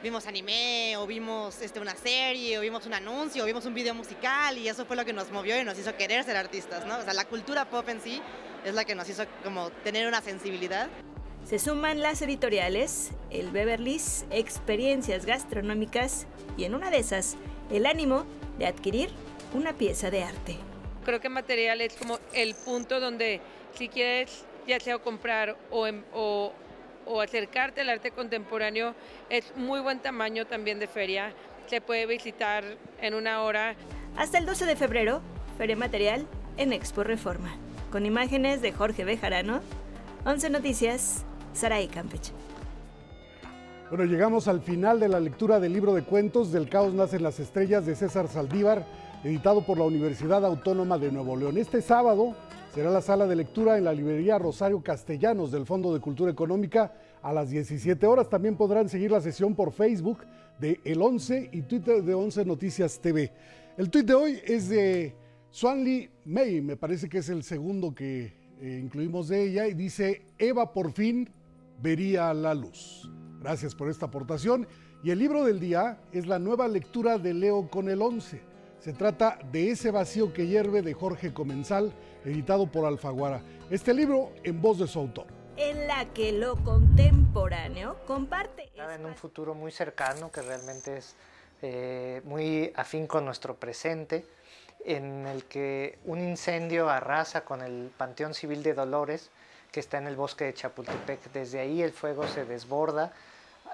vimos 0.03 0.27
anime 0.27 0.97
o 0.97 1.07
vimos 1.07 1.61
este, 1.61 1.79
una 1.79 1.95
serie 1.95 2.57
o 2.59 2.61
vimos 2.61 2.85
un 2.85 2.93
anuncio 2.93 3.41
o 3.41 3.45
vimos 3.45 3.65
un 3.65 3.73
video 3.73 3.95
musical 3.95 4.57
y 4.57 4.67
eso 4.67 4.85
fue 4.85 4.97
lo 4.97 5.05
que 5.05 5.13
nos 5.13 5.31
movió 5.31 5.57
y 5.59 5.63
nos 5.63 5.79
hizo 5.79 5.95
querer 5.95 6.25
ser 6.25 6.35
artistas, 6.35 6.85
¿no? 6.85 6.97
O 6.97 7.01
sea, 7.01 7.13
la 7.13 7.23
cultura 7.23 7.69
pop 7.69 7.87
en 7.87 8.01
sí 8.01 8.21
es 8.65 8.73
la 8.73 8.83
que 8.83 8.95
nos 8.95 9.07
hizo 9.07 9.23
como 9.45 9.69
tener 9.69 10.05
una 10.05 10.21
sensibilidad. 10.21 10.89
Se 11.45 11.57
suman 11.57 12.01
las 12.01 12.21
editoriales, 12.21 13.11
el 13.31 13.49
Beverly's, 13.51 14.25
experiencias 14.29 15.25
gastronómicas 15.25 16.27
y 16.57 16.65
en 16.65 16.75
una 16.75 16.89
de 16.89 16.97
esas, 16.97 17.37
el 17.71 17.85
ánimo 17.85 18.25
de 18.59 18.67
adquirir 18.67 19.09
una 19.53 19.71
pieza 19.71 20.11
de 20.11 20.23
arte. 20.23 20.57
Creo 21.05 21.21
que 21.21 21.29
material 21.29 21.79
es 21.79 21.93
como 21.93 22.19
el 22.33 22.55
punto 22.55 22.99
donde 22.99 23.39
si 23.73 23.87
quieres 23.87 24.43
ya 24.67 24.79
sea 24.79 24.97
comprar 24.97 25.57
o, 25.71 25.87
o, 26.13 26.53
o 27.05 27.21
acercarte 27.21 27.81
al 27.81 27.89
arte 27.89 28.11
contemporáneo, 28.11 28.95
es 29.29 29.55
muy 29.55 29.79
buen 29.79 29.99
tamaño 29.99 30.45
también 30.45 30.79
de 30.79 30.87
feria. 30.87 31.33
Se 31.67 31.81
puede 31.81 32.05
visitar 32.05 32.63
en 33.01 33.13
una 33.13 33.41
hora. 33.41 33.75
Hasta 34.17 34.37
el 34.37 34.45
12 34.45 34.65
de 34.65 34.75
febrero, 34.75 35.21
Feria 35.57 35.75
Material 35.75 36.27
en 36.57 36.73
Expo 36.73 37.03
Reforma. 37.03 37.55
Con 37.91 38.05
imágenes 38.05 38.61
de 38.61 38.71
Jorge 38.71 39.05
Bejarano, 39.05 39.61
11 40.25 40.49
Noticias, 40.49 41.25
Saray 41.53 41.87
Campeche. 41.87 42.33
Bueno, 43.89 44.05
llegamos 44.05 44.47
al 44.47 44.61
final 44.61 44.99
de 44.99 45.07
la 45.07 45.19
lectura 45.19 45.59
del 45.59 45.73
libro 45.73 45.93
de 45.93 46.01
cuentos 46.01 46.51
Del 46.51 46.67
caos 46.67 46.93
nacen 46.93 47.21
las 47.21 47.39
estrellas 47.39 47.85
de 47.85 47.95
César 47.95 48.27
Saldívar, 48.27 48.85
editado 49.23 49.63
por 49.63 49.77
la 49.77 49.83
Universidad 49.83 50.43
Autónoma 50.45 50.97
de 50.97 51.11
Nuevo 51.11 51.37
León. 51.37 51.57
Este 51.57 51.81
sábado 51.81 52.35
será 52.73 52.89
la 52.89 53.01
sala 53.01 53.27
de 53.27 53.35
lectura 53.35 53.77
en 53.77 53.83
la 53.83 53.93
librería 53.93 54.39
Rosario 54.39 54.81
Castellanos 54.81 55.51
del 55.51 55.63
Fondo 55.63 55.93
de 55.93 55.99
Cultura 55.99 56.31
Económica 56.31 56.91
a 57.21 57.31
las 57.31 57.51
17 57.51 58.03
horas. 58.07 58.29
También 58.29 58.57
podrán 58.57 58.89
seguir 58.89 59.11
la 59.11 59.21
sesión 59.21 59.53
por 59.53 59.71
Facebook 59.71 60.25
de 60.59 60.79
El 60.83 60.99
11 60.99 61.49
y 61.51 61.61
Twitter 61.61 62.01
de 62.01 62.15
11 62.15 62.45
Noticias 62.45 62.99
TV. 62.99 63.31
El 63.77 63.91
tweet 63.91 64.05
de 64.05 64.13
hoy 64.15 64.39
es 64.43 64.69
de 64.69 65.13
Swanley 65.51 66.09
May, 66.25 66.61
me 66.61 66.75
parece 66.75 67.07
que 67.07 67.19
es 67.19 67.29
el 67.29 67.43
segundo 67.43 67.93
que 67.93 68.33
eh, 68.59 68.79
incluimos 68.81 69.27
de 69.27 69.43
ella, 69.43 69.67
y 69.67 69.75
dice, 69.75 70.25
Eva 70.39 70.73
por 70.73 70.93
fin 70.93 71.29
vería 71.79 72.33
la 72.33 72.55
luz. 72.55 73.07
Gracias 73.39 73.75
por 73.75 73.87
esta 73.87 74.07
aportación. 74.07 74.67
Y 75.03 75.11
el 75.11 75.19
libro 75.19 75.45
del 75.45 75.59
día 75.59 75.99
es 76.11 76.25
la 76.25 76.39
nueva 76.39 76.67
lectura 76.67 77.19
de 77.19 77.35
Leo 77.35 77.69
con 77.69 77.87
el 77.87 78.01
11. 78.01 78.41
Se 78.79 78.93
trata 78.93 79.37
de 79.51 79.69
Ese 79.69 79.91
vacío 79.91 80.33
que 80.33 80.47
hierve 80.47 80.81
de 80.81 80.93
Jorge 80.93 81.33
Comensal, 81.33 81.93
editado 82.25 82.67
por 82.67 82.85
Alfaguara. 82.85 83.41
Este 83.69 83.93
libro 83.93 84.31
en 84.43 84.61
voz 84.61 84.79
de 84.79 84.87
su 84.87 84.99
autor. 84.99 85.27
En 85.57 85.87
la 85.87 86.05
que 86.13 86.31
lo 86.31 86.55
contemporáneo 86.63 87.97
comparte. 88.05 88.71
En 88.75 89.05
un 89.05 89.15
futuro 89.15 89.53
muy 89.53 89.71
cercano 89.71 90.31
que 90.31 90.41
realmente 90.41 90.97
es 90.97 91.15
eh, 91.61 92.21
muy 92.25 92.73
afín 92.75 93.07
con 93.07 93.25
nuestro 93.25 93.55
presente, 93.55 94.25
en 94.85 95.27
el 95.27 95.45
que 95.45 95.99
un 96.05 96.19
incendio 96.19 96.89
arrasa 96.89 97.45
con 97.45 97.61
el 97.61 97.89
Panteón 97.95 98.33
Civil 98.33 98.63
de 98.63 98.73
Dolores, 98.73 99.29
que 99.71 99.79
está 99.79 99.97
en 99.97 100.07
el 100.07 100.15
bosque 100.15 100.45
de 100.45 100.53
Chapultepec. 100.53 101.31
Desde 101.31 101.59
ahí 101.59 101.81
el 101.81 101.93
fuego 101.93 102.27
se 102.27 102.45
desborda 102.45 103.13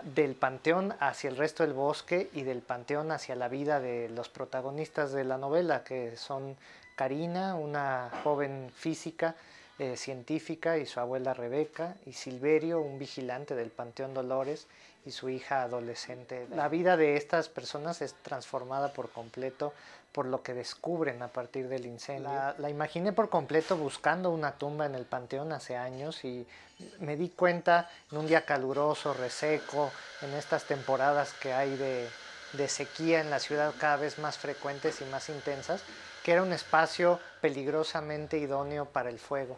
del 0.03 0.35
panteón 0.35 0.95
hacia 0.99 1.29
el 1.29 1.37
resto 1.37 1.63
del 1.63 1.73
bosque 1.73 2.29
y 2.33 2.43
del 2.43 2.61
panteón 2.61 3.11
hacia 3.11 3.35
la 3.35 3.47
vida 3.47 3.79
de 3.79 4.09
los 4.09 4.29
protagonistas 4.29 5.11
de 5.11 5.23
la 5.23 5.37
novela, 5.37 5.83
que 5.83 6.15
son 6.15 6.55
Karina, 6.99 7.55
una 7.55 8.11
joven 8.25 8.69
física, 8.75 9.33
eh, 9.77 9.95
científica, 9.95 10.77
y 10.77 10.85
su 10.85 10.99
abuela 10.99 11.33
Rebeca, 11.33 11.95
y 12.05 12.11
Silverio, 12.11 12.81
un 12.81 12.99
vigilante 12.99 13.55
del 13.55 13.69
Panteón 13.69 14.13
Dolores, 14.13 14.67
y 15.05 15.11
su 15.11 15.29
hija 15.29 15.61
adolescente. 15.61 16.45
La 16.53 16.67
vida 16.67 16.97
de 16.97 17.15
estas 17.15 17.47
personas 17.47 18.01
es 18.01 18.15
transformada 18.15 18.91
por 18.91 19.11
completo 19.11 19.71
por 20.11 20.25
lo 20.25 20.43
que 20.43 20.53
descubren 20.53 21.21
a 21.21 21.29
partir 21.29 21.69
del 21.69 21.85
incendio. 21.85 22.33
La, 22.33 22.55
la, 22.57 22.69
imaginé 22.69 23.13
por 23.13 23.29
completo 23.29 23.77
buscando 23.77 24.29
una 24.29 24.57
tumba 24.57 24.85
en 24.85 24.95
el 24.95 25.05
panteón 25.05 25.53
hace 25.53 25.77
años 25.77 26.25
y 26.25 26.45
me 26.99 27.15
di 27.15 27.29
cuenta 27.29 27.89
en 28.11 28.17
un 28.17 28.27
día 28.27 28.45
caluroso, 28.45 29.13
reseco, 29.13 29.89
en 30.21 30.33
estas 30.33 30.65
temporadas 30.65 31.31
que 31.31 31.53
hay 31.53 31.77
de, 31.77 32.09
de 32.53 32.67
sequía 32.67 33.21
en 33.21 33.29
la 33.29 33.39
ciudad 33.39 33.73
cada 33.79 33.95
vez 33.95 34.19
más 34.19 34.37
frecuentes 34.37 34.99
y 34.99 35.05
más 35.05 35.29
intensas, 35.29 35.81
que 36.29 36.33
era 36.33 36.43
un 36.43 36.53
espacio 36.53 37.19
peligrosamente 37.41 38.37
idóneo 38.37 38.85
para 38.85 39.09
el 39.09 39.17
fuego. 39.17 39.57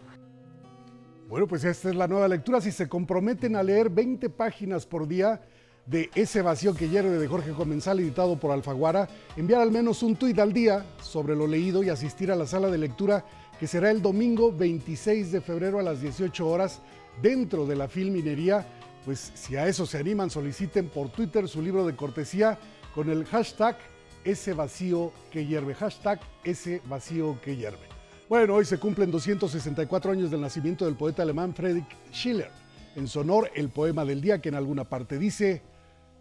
Bueno, 1.28 1.46
pues 1.46 1.66
esta 1.66 1.90
es 1.90 1.96
la 1.96 2.08
nueva 2.08 2.30
lectura. 2.30 2.62
Si 2.62 2.72
se 2.72 2.88
comprometen 2.88 3.58
a 3.58 3.62
leer 3.62 3.90
20 3.90 4.30
páginas 4.30 4.86
por 4.86 5.06
día, 5.06 5.42
de 5.86 6.10
Ese 6.16 6.42
vacío 6.42 6.74
que 6.74 6.88
hierve 6.88 7.18
de 7.18 7.28
Jorge 7.28 7.52
Comensal, 7.52 8.00
editado 8.00 8.40
por 8.40 8.52
Alfaguara, 8.52 9.10
enviar 9.36 9.60
al 9.60 9.70
menos 9.70 10.02
un 10.02 10.16
tuit 10.16 10.40
al 10.40 10.54
día 10.54 10.86
sobre 11.02 11.36
lo 11.36 11.46
leído 11.46 11.84
y 11.84 11.90
asistir 11.90 12.32
a 12.32 12.38
la 12.38 12.48
sala 12.48 12.70
de 12.70 12.78
lectura 12.78 13.26
que 13.60 13.68
será 13.68 13.92
el 13.92 14.02
domingo 14.02 14.54
26 14.54 15.30
de 15.34 15.42
febrero 15.42 15.78
a 15.78 15.84
las 15.84 16.00
18 16.00 16.48
horas 16.48 16.80
dentro 17.22 17.66
de 17.66 17.76
la 17.76 17.90
Filminería. 17.90 18.66
Pues 19.04 19.34
si 19.36 19.58
a 19.58 19.68
eso 19.68 19.86
se 19.86 19.98
animan, 19.98 20.30
soliciten 20.30 20.88
por 20.88 21.10
Twitter 21.10 21.50
su 21.50 21.62
libro 21.62 21.86
de 21.86 21.98
cortesía 21.98 22.58
con 22.96 23.10
el 23.10 23.26
hashtag 23.26 23.78
ese 24.24 24.54
vacío 24.54 25.12
que 25.32 25.46
hierve, 25.46 25.74
hashtag 25.74 26.20
ese 26.44 26.82
vacío 26.86 27.40
que 27.42 27.56
hierve. 27.56 27.92
Bueno, 28.30 28.56
hoy 28.56 28.66
se 28.66 28.80
cumplen 28.80 29.12
264 29.12 30.12
años 30.12 30.32
del 30.32 30.42
nacimiento 30.42 30.86
del 30.86 30.96
poeta 30.96 31.24
alemán 31.24 31.54
Friedrich 31.54 31.86
Schiller. 32.14 32.50
En 32.96 33.08
su 33.08 33.20
honor, 33.20 33.52
el 33.56 33.70
poema 33.70 34.06
del 34.06 34.22
día 34.22 34.42
que 34.42 34.50
en 34.50 34.56
alguna 34.56 34.86
parte 34.86 35.18
dice, 35.18 35.62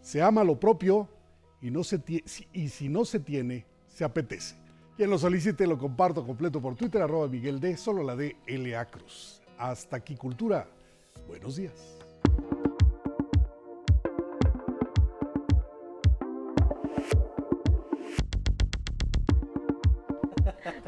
se 0.01 0.21
ama 0.21 0.43
lo 0.43 0.59
propio 0.59 1.07
y, 1.61 1.71
no 1.71 1.83
se 1.83 2.01
y 2.53 2.69
si 2.69 2.89
no 2.89 3.05
se 3.05 3.19
tiene, 3.19 3.65
se 3.87 4.03
apetece. 4.03 4.55
Quien 4.97 5.09
lo 5.09 5.17
solicite 5.17 5.65
lo 5.67 5.77
comparto 5.77 6.25
completo 6.25 6.61
por 6.61 6.75
Twitter, 6.75 7.01
arroba 7.01 7.27
Miguel 7.27 7.59
D, 7.59 7.77
solo 7.77 8.03
la 8.03 8.15
de 8.15 8.35
L.A. 8.45 8.85
Cruz. 8.85 9.41
Hasta 9.57 9.97
aquí, 9.97 10.15
Cultura. 10.15 10.67
Buenos 11.27 11.55
días. 11.55 12.00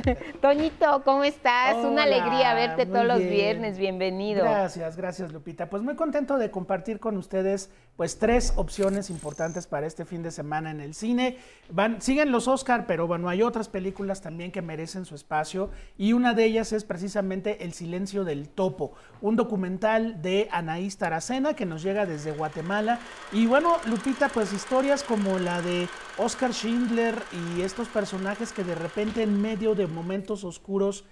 Toñito, 0.42 1.04
¿cómo 1.04 1.24
estás? 1.24 1.76
Una 1.76 2.04
alegría 2.04 2.54
verte 2.54 2.86
todos 2.86 3.06
los 3.06 3.20
viernes, 3.20 3.78
bienvenido. 3.78 4.44
Gracias, 4.44 4.98
gracias 4.98 5.32
Lupita. 5.32 5.70
Pues 5.70 5.84
muy 5.84 5.96
contento 5.96 6.38
de 6.38 6.52
compartir 6.52 7.00
con 7.00 7.18
ustedes 7.18 7.70
pues 7.96 8.18
tres 8.18 8.54
opciones 8.56 9.10
importantes 9.10 9.68
para 9.68 9.86
este 9.86 10.04
fin 10.06 10.24
de 10.24 10.32
semana 10.32 10.72
en 10.72 10.82
el 10.82 10.94
cine. 10.94 11.38
Van, 11.70 12.02
siguen 12.02 12.32
los 12.32 12.48
Oscar, 12.48 12.86
pero 12.88 13.08
bueno, 13.08 13.30
hay 13.30 13.44
otras 13.44 13.70
películas 13.70 14.22
también 14.22 14.52
que 14.52 14.62
merecen 14.62 15.06
su 15.06 15.16
espacio 15.16 15.70
y 15.98 16.14
una 16.14 16.34
de 16.34 16.46
ellas 16.46 16.74
es 16.74 16.84
precisamente 16.84 17.64
El 17.64 17.74
silencio 17.74 18.24
del 18.24 18.50
topo, 18.50 18.94
un 19.22 19.36
documental 19.36 20.22
de 20.22 20.50
Anaís 20.52 20.98
Taracena 20.98 21.54
que 21.54 21.66
nos 21.66 21.84
llega 21.84 22.06
desde 22.06 22.32
Guatemala. 22.32 23.00
Y 23.32 23.46
bueno, 23.46 23.78
Lupita, 23.86 24.30
pues 24.30 24.54
historias 24.54 25.04
como 25.04 25.40
la 25.40 25.62
de 25.62 25.88
Oscar 26.18 26.54
Schindler 26.54 27.16
y 27.32 27.62
estos 27.62 27.88
personajes 27.88 28.54
que 28.54 28.64
de 28.64 28.76
repente 28.76 29.24
en 29.24 29.42
medio 29.42 29.74
de 29.74 29.88
momentos 29.88 30.44
oscuros 30.44 31.06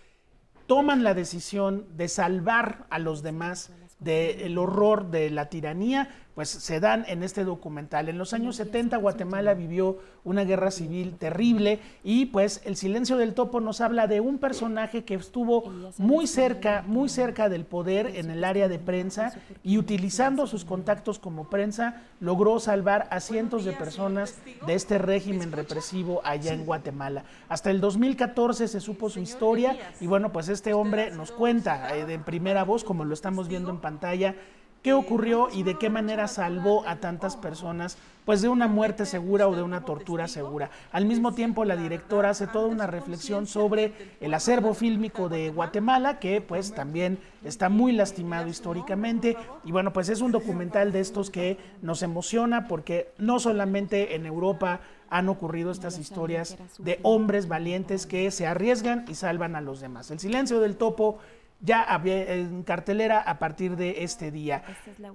toman 0.67 1.03
la 1.03 1.15
decisión 1.15 1.87
de 1.97 2.07
salvar 2.07 2.85
a 2.91 2.99
los 2.99 3.23
demás 3.23 3.73
del 3.99 4.57
horror 4.57 5.09
de 5.09 5.29
la 5.31 5.49
tiranía, 5.49 6.09
pues 6.36 6.49
se 6.49 6.79
dan 6.79 7.05
en 7.07 7.23
este 7.23 7.43
documental. 7.43 8.09
En 8.09 8.17
los 8.17 8.34
años 8.34 8.55
70 8.55 8.97
Guatemala 8.97 9.53
vivió 9.53 9.99
una 10.23 10.43
guerra 10.43 10.71
civil 10.71 11.15
terrible 11.17 11.79
y 12.03 12.27
pues 12.27 12.61
El 12.65 12.75
silencio 12.75 13.17
del 13.17 13.34
topo 13.34 13.59
nos 13.59 13.82
habla 13.82 14.07
de 14.07 14.21
un 14.21 14.38
personaje 14.38 15.03
que 15.03 15.15
estuvo 15.15 15.71
muy 15.97 16.27
cerca, 16.27 16.84
muy 16.88 17.09
cerca 17.09 17.49
del 17.49 17.65
poder 17.65 18.15
en 18.15 18.29
el 18.29 18.43
área 18.43 18.67
de 18.67 18.79
prensa 18.79 19.34
y 19.63 19.77
utilizando 19.77 20.47
sus 20.47 20.65
contactos 20.65 21.19
como 21.19 21.49
prensa 21.49 22.03
logró 22.19 22.59
salvar 22.59 23.07
a 23.11 23.19
cientos 23.19 23.65
de 23.65 23.73
personas 23.73 24.38
de 24.65 24.73
este 24.73 24.97
régimen 24.97 25.51
represivo 25.51 26.21
allá 26.23 26.53
en 26.53 26.65
Guatemala. 26.65 27.25
Hasta 27.49 27.71
el 27.71 27.82
2014 27.82 28.67
se 28.67 28.79
supo 28.79 29.09
su 29.09 29.19
historia 29.19 29.77
y 29.99 30.07
bueno, 30.07 30.32
pues 30.32 30.49
este 30.49 30.73
hombre 30.73 31.11
nos 31.11 31.32
cuenta 31.32 31.95
eh, 31.95 32.05
de 32.05 32.19
primera 32.19 32.63
voz, 32.63 32.84
como 32.84 33.05
lo 33.05 33.13
estamos 33.13 33.47
viendo 33.47 33.69
en 33.69 33.79
pantalla, 33.79 34.36
qué 34.82 34.93
ocurrió 34.93 35.49
y 35.53 35.63
de 35.63 35.77
qué 35.77 35.89
manera 35.89 36.27
salvó 36.27 36.88
a 36.88 36.97
tantas 36.97 37.38
personas 37.38 37.97
pues 38.25 38.41
de 38.41 38.49
una 38.49 38.67
muerte 38.67 39.05
segura 39.05 39.47
o 39.47 39.55
de 39.55 39.63
una 39.63 39.84
tortura 39.84 40.27
segura. 40.27 40.69
Al 40.91 41.05
mismo 41.05 41.34
tiempo 41.34 41.65
la 41.65 41.75
directora 41.75 42.29
hace 42.29 42.47
toda 42.47 42.67
una 42.67 42.88
reflexión 42.88 43.47
sobre 43.47 43.93
el 44.19 44.34
acervo 44.34 44.73
fílmico 44.73 45.27
de 45.27 45.49
Guatemala 45.49 46.19
que 46.19 46.39
pues 46.41 46.73
también 46.73 47.19
está 47.43 47.69
muy 47.69 47.91
lastimado 47.91 48.47
históricamente 48.47 49.38
y 49.65 49.71
bueno 49.71 49.91
pues 49.91 50.09
es 50.09 50.21
un 50.21 50.32
documental 50.32 50.91
de 50.91 50.99
estos 50.99 51.29
que 51.29 51.57
nos 51.82 52.03
emociona 52.03 52.67
porque 52.67 53.11
no 53.17 53.39
solamente 53.39 54.15
en 54.15 54.25
Europa 54.25 54.82
han 55.09 55.27
ocurrido 55.27 55.71
estas 55.71 55.99
historias 55.99 56.57
de 56.77 56.99
hombres 57.03 57.47
valientes 57.47 58.05
que 58.05 58.32
se 58.32 58.47
arriesgan 58.47 59.05
y 59.09 59.15
salvan 59.15 59.57
a 59.57 59.61
los 59.61 59.82
demás. 59.82 60.09
El 60.09 60.19
silencio 60.19 60.61
del 60.61 60.77
topo 60.77 61.17
ya 61.62 61.86
en 62.03 62.64
cartelera 62.64 63.22
a 63.22 63.38
partir 63.39 63.76
de 63.76 64.03
este 64.03 64.32
día. 64.32 64.64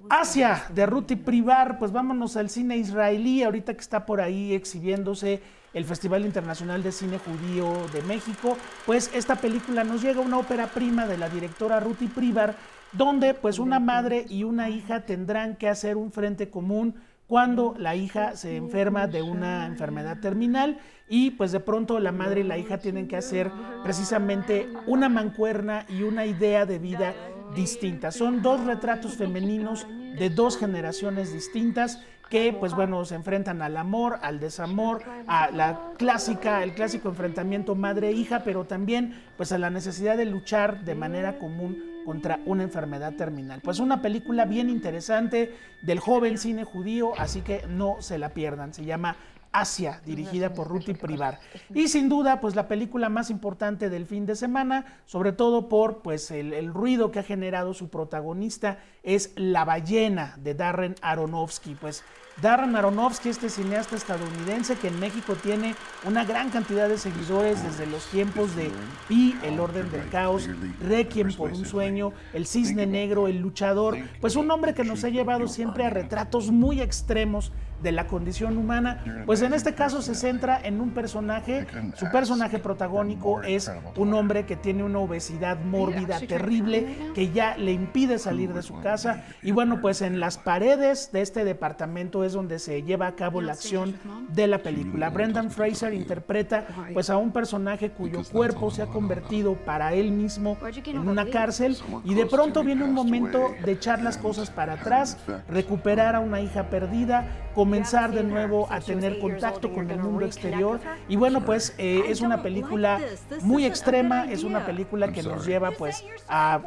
Asia, 0.09 0.63
de 0.73 0.85
Ruti 0.85 1.15
Privar, 1.15 1.77
pues 1.77 1.91
vámonos 1.91 2.37
al 2.37 2.49
cine 2.49 2.77
israelí, 2.77 3.43
ahorita 3.43 3.73
que 3.73 3.81
está 3.81 4.05
por 4.05 4.21
ahí 4.21 4.53
exhibiéndose 4.53 5.41
el 5.73 5.85
Festival 5.85 6.25
Internacional 6.25 6.81
de 6.81 6.91
Cine 6.91 7.19
Judío 7.19 7.87
de 7.93 8.01
México, 8.03 8.57
pues 8.85 9.11
esta 9.13 9.35
película 9.35 9.83
nos 9.83 10.01
llega 10.01 10.21
una 10.21 10.37
ópera 10.39 10.67
prima 10.67 11.05
de 11.05 11.17
la 11.17 11.29
directora 11.29 11.79
Ruti 11.79 12.07
Privar, 12.07 12.55
donde 12.93 13.33
pues 13.33 13.59
una 13.59 13.79
madre 13.79 14.25
y 14.29 14.43
una 14.43 14.69
hija 14.69 15.01
tendrán 15.01 15.55
que 15.55 15.67
hacer 15.67 15.97
un 15.97 16.11
frente 16.11 16.49
común 16.49 16.95
cuando 17.27 17.75
la 17.77 17.95
hija 17.95 18.37
se 18.37 18.55
enferma 18.55 19.07
de 19.07 19.21
una 19.21 19.65
enfermedad 19.65 20.19
terminal 20.21 20.79
y 21.09 21.31
pues 21.31 21.51
de 21.51 21.59
pronto 21.59 21.99
la 21.99 22.11
madre 22.11 22.41
y 22.41 22.43
la 22.43 22.57
hija 22.57 22.79
tienen 22.79 23.07
que 23.07 23.17
hacer 23.17 23.51
precisamente 23.83 24.69
una 24.85 25.09
mancuerna 25.09 25.85
y 25.89 26.03
una 26.03 26.25
idea 26.25 26.65
de 26.65 26.79
vida 26.79 27.13
distinta. 27.55 28.11
Son 28.11 28.41
dos 28.41 28.63
retratos 28.65 29.15
femeninos 29.15 29.87
de 30.17 30.29
dos 30.29 30.57
generaciones 30.57 31.31
distintas 31.31 31.99
que 32.29 32.51
pues 32.51 32.73
bueno 32.73 33.05
se 33.05 33.15
enfrentan 33.15 33.61
al 33.61 33.77
amor, 33.77 34.19
al 34.21 34.39
desamor, 34.39 35.01
a 35.27 35.49
la 35.51 35.93
clásica, 35.97 36.61
el 36.63 36.73
clásico 36.73 37.09
enfrentamiento 37.09 37.73
madre-hija, 37.75 38.43
pero 38.43 38.65
también 38.65 39.23
pues 39.37 39.51
a 39.51 39.57
la 39.57 39.69
necesidad 39.69 40.17
de 40.17 40.25
luchar 40.25 40.83
de 40.83 40.95
manera 40.95 41.39
común 41.39 41.81
contra 42.05 42.39
una 42.45 42.63
enfermedad 42.63 43.13
terminal. 43.15 43.61
Pues 43.61 43.79
una 43.79 44.01
película 44.01 44.45
bien 44.45 44.69
interesante 44.69 45.53
del 45.81 45.99
joven 45.99 46.37
cine 46.37 46.63
judío, 46.63 47.11
así 47.17 47.41
que 47.41 47.63
no 47.67 47.97
se 47.99 48.17
la 48.17 48.29
pierdan. 48.29 48.73
Se 48.73 48.85
llama 48.85 49.17
Asia, 49.59 50.01
dirigida 50.05 50.53
por 50.53 50.67
Ruti 50.67 50.93
Privar. 50.93 51.39
Y 51.73 51.87
sin 51.87 52.09
duda, 52.09 52.39
pues 52.39 52.55
la 52.55 52.67
película 52.67 53.09
más 53.09 53.29
importante 53.29 53.89
del 53.89 54.05
fin 54.05 54.25
de 54.25 54.35
semana, 54.35 54.85
sobre 55.05 55.31
todo 55.31 55.69
por 55.69 56.01
pues 56.01 56.31
el, 56.31 56.53
el, 56.53 56.73
ruido 56.73 57.11
que 57.11 57.19
ha 57.19 57.23
generado 57.23 57.73
su 57.73 57.89
protagonista, 57.89 58.79
es 59.03 59.31
La 59.35 59.65
ballena 59.65 60.35
de 60.37 60.53
Darren 60.53 60.95
Aronofsky. 61.01 61.75
Pues 61.75 62.03
Darren 62.41 62.75
Aronofsky, 62.75 63.29
este 63.29 63.49
cineasta 63.49 63.95
estadounidense 63.95 64.75
que 64.75 64.89
en 64.89 64.99
México 64.99 65.33
tiene 65.33 65.73
una 66.03 66.23
gran 66.23 66.51
cantidad 66.51 66.87
de 66.87 66.99
seguidores 66.99 67.63
desde 67.63 67.87
los 67.87 68.05
tiempos 68.07 68.55
de 68.55 68.69
Pi, 69.07 69.35
El 69.41 69.59
Orden 69.59 69.89
del 69.89 70.07
Caos, 70.09 70.47
Requiem 70.79 71.33
por 71.33 71.51
un 71.51 71.65
Sueño, 71.65 72.13
El 72.33 72.45
Cisne 72.45 72.85
Negro, 72.85 73.27
El 73.27 73.39
Luchador, 73.39 73.97
pues 74.21 74.35
un 74.35 74.51
hombre 74.51 74.75
que 74.75 74.83
nos 74.83 75.03
ha 75.03 75.09
llevado 75.09 75.47
siempre 75.47 75.83
a 75.85 75.89
retratos 75.89 76.51
muy 76.51 76.79
extremos 76.79 77.51
de 77.81 77.91
la 77.91 78.07
condición 78.07 78.57
humana, 78.57 79.23
pues 79.25 79.41
en 79.41 79.53
este 79.53 79.73
caso 79.73 80.01
se 80.01 80.15
centra 80.15 80.59
en 80.63 80.81
un 80.81 80.91
personaje, 80.91 81.67
su 81.95 82.09
personaje 82.11 82.59
protagónico 82.59 83.41
es 83.43 83.71
un 83.95 84.13
hombre 84.13 84.45
que 84.45 84.55
tiene 84.55 84.83
una 84.83 84.99
obesidad 84.99 85.59
mórbida 85.59 86.19
terrible 86.19 86.87
que 87.13 87.31
ya 87.31 87.57
le 87.57 87.71
impide 87.71 88.19
salir 88.19 88.53
de 88.53 88.63
su 88.63 88.79
casa. 88.81 89.25
y 89.41 89.51
bueno, 89.51 89.79
pues 89.81 90.01
en 90.01 90.19
las 90.19 90.37
paredes 90.37 91.11
de 91.11 91.21
este 91.21 91.43
departamento 91.43 92.23
es 92.23 92.33
donde 92.33 92.59
se 92.59 92.83
lleva 92.83 93.07
a 93.07 93.15
cabo 93.15 93.41
la 93.41 93.53
acción 93.53 93.95
de 94.29 94.47
la 94.47 94.59
película. 94.59 95.09
Brendan 95.09 95.51
Fraser 95.51 95.93
interpreta 95.93 96.65
pues 96.93 97.09
a 97.09 97.17
un 97.17 97.31
personaje 97.31 97.91
cuyo 97.91 98.23
cuerpo 98.23 98.71
se 98.71 98.81
ha 98.81 98.87
convertido 98.87 99.55
para 99.55 99.93
él 99.93 100.11
mismo 100.11 100.57
en 100.85 101.07
una 101.07 101.25
cárcel 101.29 101.77
y 102.03 102.13
de 102.13 102.25
pronto 102.25 102.63
viene 102.63 102.83
un 102.83 102.93
momento 102.93 103.53
de 103.63 103.71
echar 103.71 104.01
las 104.01 104.17
cosas 104.17 104.49
para 104.49 104.73
atrás, 104.73 105.17
recuperar 105.49 106.15
a 106.15 106.19
una 106.19 106.41
hija 106.41 106.69
perdida, 106.69 107.27
comenzar 107.57 108.11
de 108.11 108.23
nuevo 108.23 108.71
a 108.71 108.79
tener 108.81 109.17
contacto 109.17 109.73
con 109.73 109.89
el 109.89 109.97
mundo 109.97 110.27
exterior. 110.27 110.79
Y 111.09 111.15
bueno, 111.15 111.43
pues 111.43 111.73
eh, 111.79 112.03
es 112.07 112.21
una 112.21 112.43
película 112.43 113.01
muy 113.41 113.65
extrema, 113.65 114.31
es 114.31 114.43
una 114.43 114.63
película 114.63 115.11
que 115.11 115.23
nos 115.23 115.43
lleva 115.43 115.71
pues 115.71 116.05
a 116.29 116.61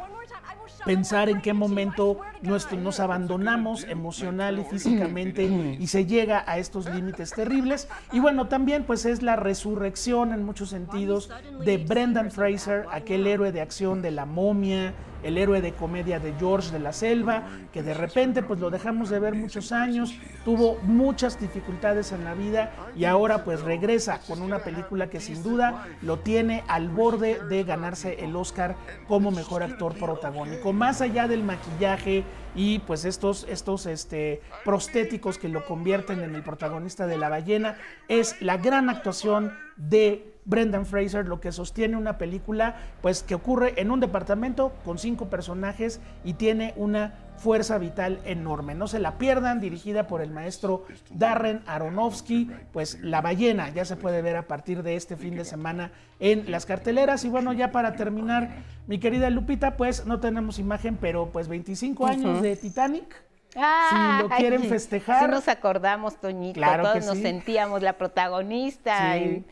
pensar 0.83 1.29
en 1.29 1.39
qué 1.39 1.53
momento 1.53 2.19
nos, 2.41 2.69
nos 2.73 2.99
abandonamos 2.99 3.85
emocional 3.85 4.59
y 4.59 4.65
físicamente 4.65 5.45
y 5.79 5.87
se 5.87 6.05
llega 6.05 6.43
a 6.45 6.57
estos 6.57 6.93
límites 6.93 7.31
terribles. 7.31 7.87
Y 8.11 8.19
bueno, 8.19 8.49
también 8.49 8.83
pues 8.83 9.05
es 9.05 9.21
la 9.21 9.37
resurrección 9.37 10.33
en 10.33 10.43
muchos 10.43 10.71
sentidos 10.71 11.29
de 11.63 11.77
Brendan 11.77 12.31
Fraser, 12.31 12.85
aquel 12.91 13.27
héroe 13.27 13.53
de 13.53 13.61
acción 13.61 14.01
de 14.01 14.11
la 14.11 14.25
momia, 14.25 14.93
el 15.23 15.37
héroe 15.37 15.61
de 15.61 15.73
comedia 15.73 16.19
de 16.19 16.33
George 16.39 16.71
de 16.71 16.79
la 16.79 16.93
Selva, 16.93 17.43
que 17.71 17.83
de 17.83 17.93
repente 17.93 18.43
pues 18.43 18.59
lo 18.59 18.69
dejamos 18.69 19.09
de 19.09 19.19
ver 19.19 19.35
muchos 19.35 19.71
años, 19.71 20.13
tuvo 20.43 20.77
muchas 20.83 21.39
dificultades 21.39 22.11
en 22.11 22.23
la 22.23 22.33
vida 22.33 22.71
y 22.95 23.05
ahora 23.05 23.43
pues 23.43 23.61
regresa 23.61 24.19
con 24.27 24.41
una 24.41 24.59
película 24.59 25.09
que 25.09 25.19
sin 25.19 25.43
duda 25.43 25.87
lo 26.01 26.19
tiene 26.19 26.63
al 26.67 26.89
borde 26.89 27.39
de 27.49 27.63
ganarse 27.63 28.23
el 28.23 28.35
Oscar 28.35 28.75
como 29.07 29.31
mejor 29.31 29.63
actor 29.63 29.97
protagónico. 29.97 30.73
Más 30.73 31.01
allá 31.01 31.27
del 31.27 31.43
maquillaje 31.43 32.23
y 32.55 32.79
pues 32.79 33.05
estos, 33.05 33.45
estos 33.49 33.85
este, 33.85 34.41
prostéticos 34.65 35.37
que 35.37 35.49
lo 35.49 35.65
convierten 35.65 36.19
en 36.21 36.35
el 36.35 36.43
protagonista 36.43 37.07
de 37.07 37.17
La 37.17 37.29
ballena, 37.29 37.77
es 38.07 38.41
la 38.41 38.57
gran 38.57 38.89
actuación 38.89 39.53
de 39.77 40.30
Brendan 40.45 40.85
Fraser 40.85 41.27
lo 41.27 41.39
que 41.39 41.51
sostiene 41.51 41.97
una 41.97 42.17
película 42.17 42.75
pues 43.01 43.23
que 43.23 43.35
ocurre 43.35 43.73
en 43.79 43.91
un 43.91 43.99
departamento 43.99 44.73
con 44.83 44.97
cinco 44.97 45.29
personajes 45.29 45.99
y 46.23 46.33
tiene 46.33 46.73
una 46.77 47.13
fuerza 47.37 47.77
vital 47.79 48.19
enorme. 48.25 48.75
No 48.75 48.87
se 48.87 48.99
la 48.99 49.17
pierdan, 49.17 49.59
dirigida 49.59 50.05
por 50.07 50.21
el 50.21 50.29
maestro 50.31 50.85
Darren 51.09 51.61
Aronofsky, 51.65 52.51
pues 52.71 52.99
La 53.01 53.21
ballena 53.21 53.69
ya 53.69 53.83
se 53.85 53.95
puede 53.95 54.21
ver 54.21 54.35
a 54.35 54.43
partir 54.47 54.83
de 54.83 54.95
este 54.95 55.15
fin 55.17 55.35
de 55.35 55.45
semana 55.45 55.91
en 56.19 56.49
las 56.51 56.65
carteleras. 56.65 57.25
Y 57.25 57.29
bueno, 57.29 57.51
ya 57.53 57.71
para 57.71 57.95
terminar, 57.95 58.49
mi 58.87 58.99
querida 58.99 59.29
Lupita, 59.29 59.75
pues 59.75 60.05
no 60.05 60.19
tenemos 60.19 60.59
imagen, 60.59 60.97
pero 60.97 61.29
pues 61.31 61.47
25 61.47 62.05
años 62.05 62.41
de 62.41 62.55
Titanic. 62.55 63.23
si 63.53 64.21
lo 64.21 64.29
quieren 64.29 64.63
festejar. 64.63 65.25
Sí 65.25 65.31
nos 65.31 65.47
acordamos, 65.47 66.17
Toñito, 66.21 66.53
Claro 66.59 66.83
todos 66.83 66.99
que 66.99 67.05
nos 67.05 67.17
sí. 67.17 67.23
sentíamos 67.23 67.81
la 67.81 67.93
protagonista. 67.97 69.15
Sí. 69.17 69.43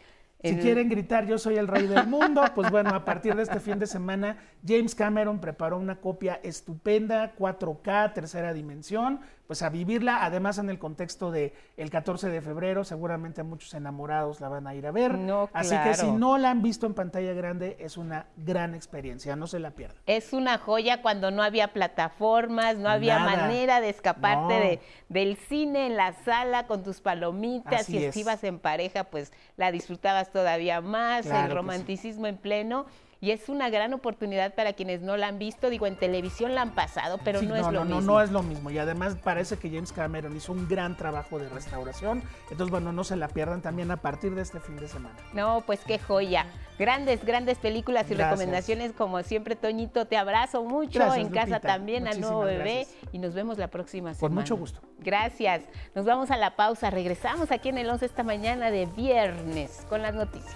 Si 0.42 0.48
en- 0.50 0.60
quieren 0.60 0.88
gritar 0.90 1.26
yo 1.26 1.38
soy 1.38 1.58
el 1.58 1.68
rey 1.68 1.86
del 1.88 2.08
mundo, 2.08 2.42
pues 2.56 2.72
bueno, 2.72 2.92
a 2.92 3.04
partir 3.04 3.36
de 3.36 3.44
este 3.44 3.60
fin 3.60 3.78
de 3.78 3.86
semana, 3.88 4.38
James 4.66 4.96
Cameron 4.96 5.40
preparó 5.40 5.78
una 5.78 5.98
copia 6.00 6.40
estupenda, 6.44 7.34
4K, 7.38 8.14
tercera 8.14 8.54
dimensión, 8.54 9.20
pues 9.50 9.64
a 9.64 9.70
vivirla, 9.70 10.24
además 10.24 10.60
en 10.60 10.70
el 10.70 10.78
contexto 10.78 11.32
de 11.32 11.56
el 11.76 11.90
14 11.90 12.30
de 12.30 12.40
febrero, 12.40 12.84
seguramente 12.84 13.42
muchos 13.42 13.74
enamorados 13.74 14.42
la 14.42 14.48
van 14.48 14.68
a 14.68 14.76
ir 14.76 14.86
a 14.86 14.92
ver. 14.92 15.18
No, 15.18 15.50
Así 15.54 15.76
que 15.84 15.96
si 15.96 16.06
no 16.12 16.38
la 16.38 16.52
han 16.52 16.62
visto 16.62 16.86
en 16.86 16.94
pantalla 16.94 17.34
grande, 17.34 17.76
es 17.80 17.98
una 17.98 18.28
gran 18.38 18.76
experiencia, 18.76 19.36
no 19.36 19.48
se 19.48 19.58
la 19.58 19.72
pierdan. 19.72 19.98
Es 20.06 20.34
una 20.34 20.60
joya 20.60 21.02
cuando 21.02 21.32
no 21.32 21.42
había 21.42 21.70
plataformas, 21.74 22.78
no 22.78 22.90
había 22.90 23.18
manera 23.18 23.82
de 23.82 23.90
escaparte 23.90 24.54
No. 24.54 24.60
de, 24.60 24.80
del 25.10 25.36
cine 25.36 25.88
en 25.88 25.98
la 25.98 26.14
sala 26.14 26.68
con 26.68 26.84
tus 26.84 27.02
palomitas. 27.02 27.82
Así 27.82 27.98
y 27.98 28.04
es. 28.04 28.14
si 28.14 28.20
ibas 28.20 28.44
en 28.44 28.60
pareja, 28.60 29.06
pues 29.06 29.34
la 29.58 29.72
disfrutabas 29.72 30.30
todavía 30.30 30.80
más, 30.82 31.26
Claro 31.26 31.46
el 31.46 31.50
sí. 31.50 31.56
romanticismo 31.56 32.28
en 32.28 32.38
pleno. 32.38 32.86
Y 33.22 33.32
es 33.32 33.50
una 33.50 33.70
gran 33.70 33.94
oportunidad 33.94 34.56
para 34.56 34.72
quienes 34.74 35.02
no 35.02 35.18
la 35.18 35.28
han 35.28 35.40
visto. 35.40 35.70
Digo, 35.70 35.88
en 35.88 35.98
televisión 35.98 36.56
la 36.56 36.62
han 36.62 36.74
pasado, 36.74 37.20
pero 37.26 37.42
Sí, 37.42 37.48
no, 37.48 37.56
es 37.58 37.64
lo 37.64 37.72
no, 37.72 37.82
mismo. 37.84 38.02
No, 38.02 38.14
no 38.14 38.22
es 38.22 38.32
lo 38.32 38.44
mismo. 38.44 38.72
Y 38.72 38.78
además 38.78 39.18
parece 39.22 39.58
que 39.58 39.70
James 39.70 39.92
Cameron 39.92 40.36
hizo 40.38 40.54
un 40.54 40.70
gran 40.70 40.96
trabajo 40.96 41.38
de 41.38 41.50
restauración. 41.50 42.24
Entonces, 42.44 42.70
bueno, 42.72 42.94
no 42.94 43.04
se 43.04 43.18
la 43.18 43.28
pierdan 43.28 43.62
también 43.62 43.92
a 43.92 43.98
partir 43.98 44.34
de 44.36 44.42
este 44.42 44.62
fin 44.62 44.78
de 44.78 44.88
semana. 44.88 45.16
No, 45.34 45.64
pues 45.66 45.82
qué 45.86 46.00
joya. 46.00 46.46
Grandes, 46.78 47.26
grandes 47.26 47.58
películas 47.58 48.06
y 48.10 48.16
Gracias. 48.16 48.30
recomendaciones. 48.40 48.94
Como 48.94 49.22
siempre, 49.24 49.58
Toñito, 49.58 50.06
te 50.06 50.16
abrazo 50.16 50.64
mucho. 50.64 51.00
Gracias, 51.00 51.28
en 51.28 51.34
casa 51.34 51.60
también 51.60 52.08
al 52.08 52.22
nuevo 52.22 52.40
bebé. 52.42 52.86
gracias. 52.86 52.96
Y 53.12 53.20
nos 53.20 53.34
vemos 53.34 53.58
la 53.58 53.68
próxima 53.68 54.14
semana. 54.14 54.22
Con 54.22 54.34
mucho 54.34 54.56
gusto. 54.56 54.80
Gracias. 55.00 55.64
Nos 55.94 56.06
vamos 56.06 56.32
a 56.32 56.38
la 56.38 56.56
pausa. 56.56 56.90
Regresamos 56.90 57.52
aquí 57.52 57.68
en 57.68 57.80
el 57.80 57.90
11 57.90 58.06
esta 58.06 58.24
mañana 58.24 58.72
de 58.72 58.86
viernes 58.86 59.86
con 59.90 60.02
las 60.02 60.14
noticias. 60.16 60.56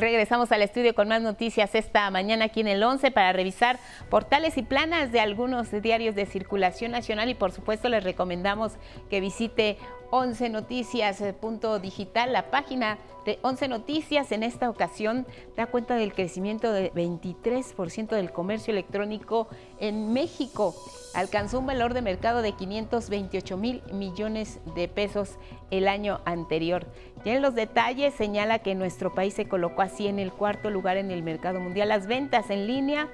Regresamos 0.00 0.50
al 0.50 0.62
estudio 0.62 0.94
con 0.94 1.08
más 1.08 1.20
noticias 1.20 1.74
esta 1.74 2.10
mañana 2.10 2.46
aquí 2.46 2.60
en 2.60 2.68
el 2.68 2.82
11 2.82 3.10
para 3.10 3.34
revisar 3.34 3.78
portales 4.08 4.56
y 4.56 4.62
planas 4.62 5.12
de 5.12 5.20
algunos 5.20 5.70
diarios 5.82 6.14
de 6.14 6.24
circulación 6.24 6.92
nacional 6.92 7.28
y 7.28 7.34
por 7.34 7.52
supuesto 7.52 7.90
les 7.90 8.02
recomendamos 8.02 8.72
que 9.10 9.20
visite 9.20 9.76
11 10.10 10.48
Noticias, 10.48 11.20
eh, 11.20 11.34
punto 11.34 11.78
digital, 11.80 12.32
la 12.32 12.50
página 12.50 12.96
de 13.26 13.38
11 13.42 13.68
Noticias 13.68 14.32
en 14.32 14.42
esta 14.42 14.70
ocasión 14.70 15.26
da 15.54 15.66
cuenta 15.66 15.96
del 15.96 16.14
crecimiento 16.14 16.72
del 16.72 16.90
23% 16.92 18.08
del 18.08 18.32
comercio 18.32 18.72
electrónico 18.72 19.48
en 19.80 20.14
México. 20.14 20.74
Alcanzó 21.14 21.58
un 21.58 21.66
valor 21.66 21.92
de 21.92 22.02
mercado 22.02 22.40
de 22.40 22.52
528 22.52 23.56
mil 23.56 23.82
millones 23.92 24.60
de 24.76 24.86
pesos 24.86 25.38
el 25.70 25.88
año 25.88 26.20
anterior. 26.24 26.86
Ya 27.24 27.34
en 27.34 27.42
los 27.42 27.54
detalles 27.54 28.14
señala 28.14 28.60
que 28.60 28.74
nuestro 28.74 29.12
país 29.12 29.34
se 29.34 29.48
colocó 29.48 29.82
así 29.82 30.06
en 30.06 30.18
el 30.18 30.32
cuarto 30.32 30.70
lugar 30.70 30.96
en 30.96 31.10
el 31.10 31.22
mercado 31.22 31.58
mundial. 31.58 31.88
Las 31.88 32.06
ventas 32.06 32.50
en 32.50 32.66
línea 32.66 33.08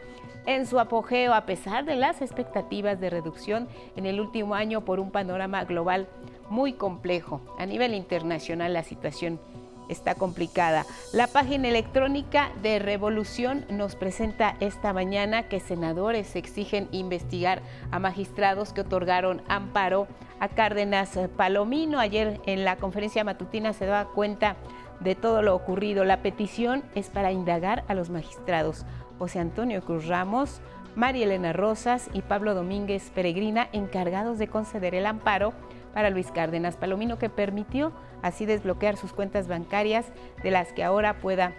en 0.45 0.67
su 0.67 0.79
apogeo 0.79 1.35
a 1.35 1.47
pesar 1.47 1.85
de 1.85 1.97
las 1.97 2.23
expectativas 2.23 3.01
de 3.01 3.11
reducción 3.11 3.69
en 3.97 4.07
el 4.07 4.21
último 4.21 4.55
año 4.55 4.85
por 4.85 5.01
un 5.01 5.11
panorama 5.11 5.65
global 5.65 6.07
muy 6.49 6.75
complejo. 6.75 7.41
A 7.59 7.67
nivel 7.67 7.95
internacional 7.95 8.73
la 8.73 8.85
situación 8.85 9.41
está 9.89 10.15
complicada. 10.15 10.87
La 11.13 11.27
página 11.27 11.69
electrónica 11.69 12.51
de 12.63 12.79
Revolución 12.79 13.65
nos 13.71 13.97
presenta 13.97 14.57
esta 14.61 14.93
mañana 14.93 15.45
que 15.45 15.61
senadores 15.61 16.37
exigen 16.37 16.89
investigar 16.93 17.63
a 17.91 17.99
magistrados 17.99 18.73
que 18.73 18.83
otorgaron 18.83 19.43
amparo 19.49 20.07
a 20.41 20.49
Cárdenas 20.49 21.19
Palomino. 21.37 21.99
Ayer 21.99 22.41
en 22.47 22.65
la 22.65 22.77
conferencia 22.77 23.25
matutina 23.25 23.73
se 23.73 23.87
daba 23.87 24.11
cuenta 24.13 24.57
de 25.01 25.15
todo 25.15 25.43
lo 25.43 25.55
ocurrido. 25.55 26.05
La 26.05 26.23
petición 26.23 26.83
es 26.95 27.09
para 27.11 27.33
indagar 27.33 27.85
a 27.89 27.95
los 27.95 28.11
magistrados 28.11 28.87
José 29.19 29.39
Antonio 29.39 29.83
Cruz 29.83 30.07
Ramos, 30.07 30.61
María 30.95 31.25
Elena 31.25 31.53
Rosas 31.53 32.09
y 32.13 32.23
Pablo 32.23 32.55
Domínguez 32.55 33.11
Peregrina, 33.15 33.69
encargados 33.73 34.39
de 34.39 34.49
conceder 34.49 34.95
el 34.95 35.07
amparo 35.07 35.53
para 35.93 36.11
Luis 36.11 36.31
Cárdenas 36.31 36.77
Palomino, 36.77 37.19
que 37.19 37.31
permitió 37.31 37.93
así 38.23 38.47
desbloquear 38.47 38.97
sus 38.97 39.13
cuentas 39.13 39.49
bancarias 39.49 40.07
de 40.43 40.51
las 40.51 40.73
que 40.73 40.85
ahora 40.85 41.21
pueda 41.21 41.53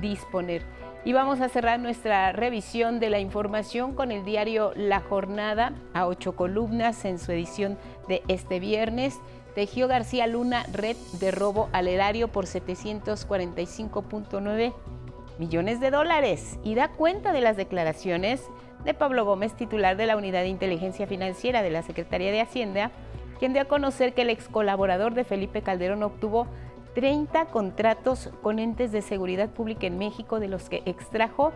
disponer. 0.00 0.62
Y 1.04 1.12
vamos 1.14 1.40
a 1.40 1.48
cerrar 1.48 1.80
nuestra 1.80 2.30
revisión 2.32 3.00
de 3.00 3.08
la 3.08 3.20
información 3.20 3.94
con 3.94 4.12
el 4.12 4.22
diario 4.24 4.72
La 4.76 5.00
Jornada 5.00 5.72
a 5.94 6.06
ocho 6.06 6.36
columnas 6.36 7.06
en 7.06 7.18
su 7.18 7.32
edición 7.32 7.78
de 8.06 8.22
este 8.28 8.60
viernes. 8.60 9.18
Tejió 9.54 9.88
García 9.88 10.26
Luna 10.26 10.66
red 10.72 10.98
de 11.18 11.30
robo 11.30 11.70
al 11.72 11.88
erario 11.88 12.28
por 12.28 12.44
745.9 12.44 14.74
millones 15.38 15.80
de 15.80 15.90
dólares 15.90 16.58
y 16.62 16.74
da 16.74 16.88
cuenta 16.88 17.32
de 17.32 17.40
las 17.40 17.56
declaraciones 17.56 18.42
de 18.84 18.92
Pablo 18.92 19.24
Gómez, 19.24 19.54
titular 19.54 19.96
de 19.96 20.04
la 20.06 20.16
Unidad 20.16 20.42
de 20.42 20.48
Inteligencia 20.48 21.06
Financiera 21.06 21.62
de 21.62 21.70
la 21.70 21.82
Secretaría 21.82 22.30
de 22.30 22.42
Hacienda, 22.42 22.90
quien 23.40 23.54
dio 23.54 23.62
a 23.62 23.64
conocer 23.64 24.12
que 24.12 24.22
el 24.22 24.30
ex 24.30 24.48
colaborador 24.48 25.14
de 25.14 25.24
Felipe 25.24 25.62
Calderón 25.62 26.02
obtuvo 26.02 26.46
30 26.94 27.46
contratos 27.46 28.28
con 28.42 28.58
entes 28.58 28.92
de 28.92 29.00
seguridad 29.00 29.48
pública 29.48 29.86
en 29.86 29.96
México 29.96 30.40
de 30.40 30.48
los 30.48 30.68
que 30.68 30.82
extrajo 30.84 31.52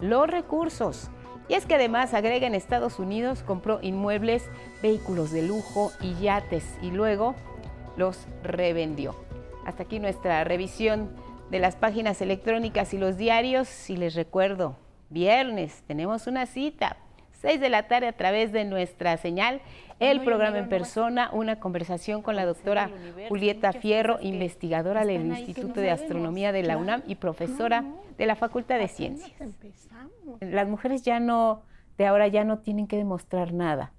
los 0.00 0.26
recursos. 0.28 1.10
Y 1.48 1.54
es 1.54 1.66
que 1.66 1.74
además 1.74 2.14
agrega 2.14 2.46
en 2.46 2.54
Estados 2.54 2.98
Unidos, 2.98 3.42
compró 3.42 3.80
inmuebles, 3.82 4.48
vehículos 4.82 5.30
de 5.30 5.42
lujo 5.42 5.92
y 6.00 6.14
yates 6.14 6.64
y 6.80 6.90
luego 6.90 7.34
los 7.98 8.26
revendió. 8.42 9.14
Hasta 9.66 9.82
aquí 9.82 9.98
nuestra 9.98 10.42
revisión 10.42 11.10
de 11.50 11.58
las 11.58 11.76
páginas 11.76 12.22
electrónicas 12.22 12.94
y 12.94 12.98
los 12.98 13.18
diarios. 13.18 13.90
Y 13.90 13.98
les 13.98 14.14
recuerdo, 14.14 14.76
viernes 15.10 15.82
tenemos 15.86 16.26
una 16.26 16.46
cita 16.46 16.96
6 17.46 17.60
de 17.60 17.68
la 17.68 17.84
tarde 17.84 18.08
a 18.08 18.12
través 18.12 18.50
de 18.50 18.64
nuestra 18.64 19.16
señal, 19.18 19.60
el 20.00 20.20
programa 20.22 20.58
en 20.58 20.68
persona, 20.68 21.30
una 21.32 21.60
conversación 21.60 22.20
con 22.20 22.34
la 22.34 22.44
doctora 22.44 22.90
Julieta 23.28 23.72
Fierro, 23.72 24.18
investigadora 24.20 25.04
del 25.04 25.26
Instituto 25.26 25.80
de 25.80 25.92
Astronomía 25.92 26.50
de 26.50 26.64
la 26.64 26.76
UNAM 26.76 27.04
y 27.06 27.14
profesora 27.14 27.84
de 28.18 28.26
la 28.26 28.34
Facultad 28.34 28.80
de 28.80 28.88
Ciencias. 28.88 29.30
Las 30.40 30.66
mujeres 30.66 31.02
ya 31.02 31.20
no, 31.20 31.62
de 31.98 32.06
ahora 32.06 32.26
ya 32.26 32.42
no 32.42 32.58
tienen 32.58 32.88
que 32.88 32.96
demostrar 32.96 33.52
nada, 33.52 33.92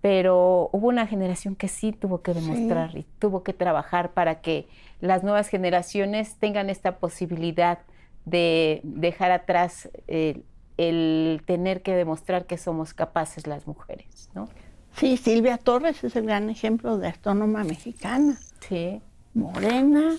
pero 0.00 0.70
hubo 0.70 0.86
una 0.86 1.08
generación 1.08 1.56
que 1.56 1.66
sí 1.66 1.90
tuvo 1.90 2.22
que 2.22 2.34
demostrar 2.34 2.96
y 2.96 3.04
tuvo 3.18 3.42
que 3.42 3.52
trabajar 3.52 4.12
para 4.12 4.40
que 4.40 4.68
las 5.00 5.24
nuevas 5.24 5.48
generaciones 5.48 6.36
tengan 6.36 6.70
esta 6.70 6.98
posibilidad 6.98 7.80
de 8.26 8.80
dejar 8.84 9.32
atrás 9.32 9.90
eh, 10.06 10.42
el 10.76 11.42
tener 11.46 11.82
que 11.82 11.94
demostrar 11.94 12.46
que 12.46 12.58
somos 12.58 12.94
capaces 12.94 13.46
las 13.46 13.66
mujeres, 13.66 14.30
¿no? 14.34 14.48
Sí, 14.96 15.18
Silvia 15.18 15.58
Torres 15.58 16.02
es 16.04 16.16
el 16.16 16.24
gran 16.24 16.48
ejemplo 16.48 16.96
de 16.96 17.08
astrónoma 17.08 17.64
mexicana. 17.64 18.38
Sí. 18.66 19.02
Morena, 19.34 20.16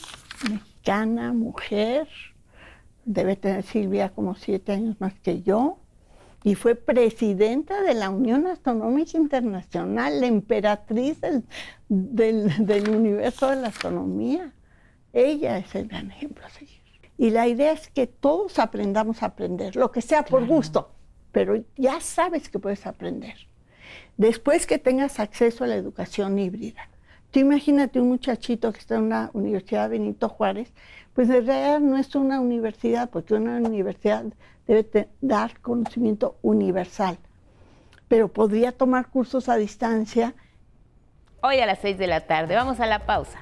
mexicana, 0.50 1.34
mujer. 1.34 2.08
Debe 3.04 3.36
tener 3.36 3.64
Silvia 3.64 4.10
como 4.10 4.36
siete 4.36 4.74
años 4.74 4.96
más 5.00 5.14
que 5.20 5.42
yo. 5.42 5.80
Y 6.44 6.54
fue 6.54 6.76
presidenta 6.76 7.82
de 7.82 7.96
la 7.96 8.12
Unión 8.12 8.46
Astronómica 8.46 9.18
Internacional, 9.18 10.22
la 10.22 10.28
emperatriz 10.28 11.20
del, 11.20 11.44
del, 11.90 12.90
universo 12.90 13.50
de 13.50 13.56
la 13.56 13.70
astronomía. 13.70 14.54
Ella 15.12 15.58
es 15.58 15.74
el 15.74 15.88
gran 15.88 16.12
ejemplo 16.12 16.46
a 16.46 16.50
seguir. 16.50 16.77
Y 17.18 17.32
la 17.32 17.48
idea 17.48 17.72
es 17.72 17.90
que 17.90 18.06
todos 18.06 18.60
aprendamos 18.60 19.24
a 19.24 19.28
aprender, 19.28 19.76
lo 19.76 19.92
que 19.92 20.02
sea 20.02 20.24
por 20.24 20.46
gusto, 20.46 20.92
pero 21.32 21.64
ya 21.76 22.00
sabes 22.00 22.50
que 22.50 22.60
puedes 22.60 22.86
aprender. 22.86 23.36
Después 24.18 24.68
que 24.68 24.78
tengas 24.78 25.20
acceso 25.20 25.64
a 25.64 25.68
la 25.68 25.76
educación 25.76 26.38
híbrida. 26.38 26.90
Tú 27.32 27.40
imagínate 27.40 28.00
un 28.00 28.10
muchachito 28.10 28.72
que 28.72 28.80
está 28.80 28.96
en 28.96 29.04
una 29.04 29.32
universidad 29.34 29.90
Benito 29.90 30.30
Juárez, 30.30 30.72
pues 31.14 31.30
en 31.30 31.46
realidad 31.46 31.80
no 31.80 31.98
es 31.98 32.14
una 32.16 32.40
universidad, 32.40 33.10
porque 33.10 33.34
una 33.34 33.58
universidad 33.58 34.26
debe 34.68 35.10
dar 35.22 35.60
conocimiento 35.60 36.38
universal, 36.42 37.18
pero 38.08 38.28
podría 38.28 38.72
tomar 38.72 39.08
cursos 39.10 39.50
a 39.50 39.56
distancia. 39.56 40.36
Hoy 41.42 41.60
a 41.60 41.66
las 41.66 41.80
seis 41.80 41.98
de 41.98 42.08
la 42.08 42.22
tarde, 42.28 42.56
vamos 42.56 42.80
a 42.80 42.86
la 42.86 43.06
pausa. 43.06 43.40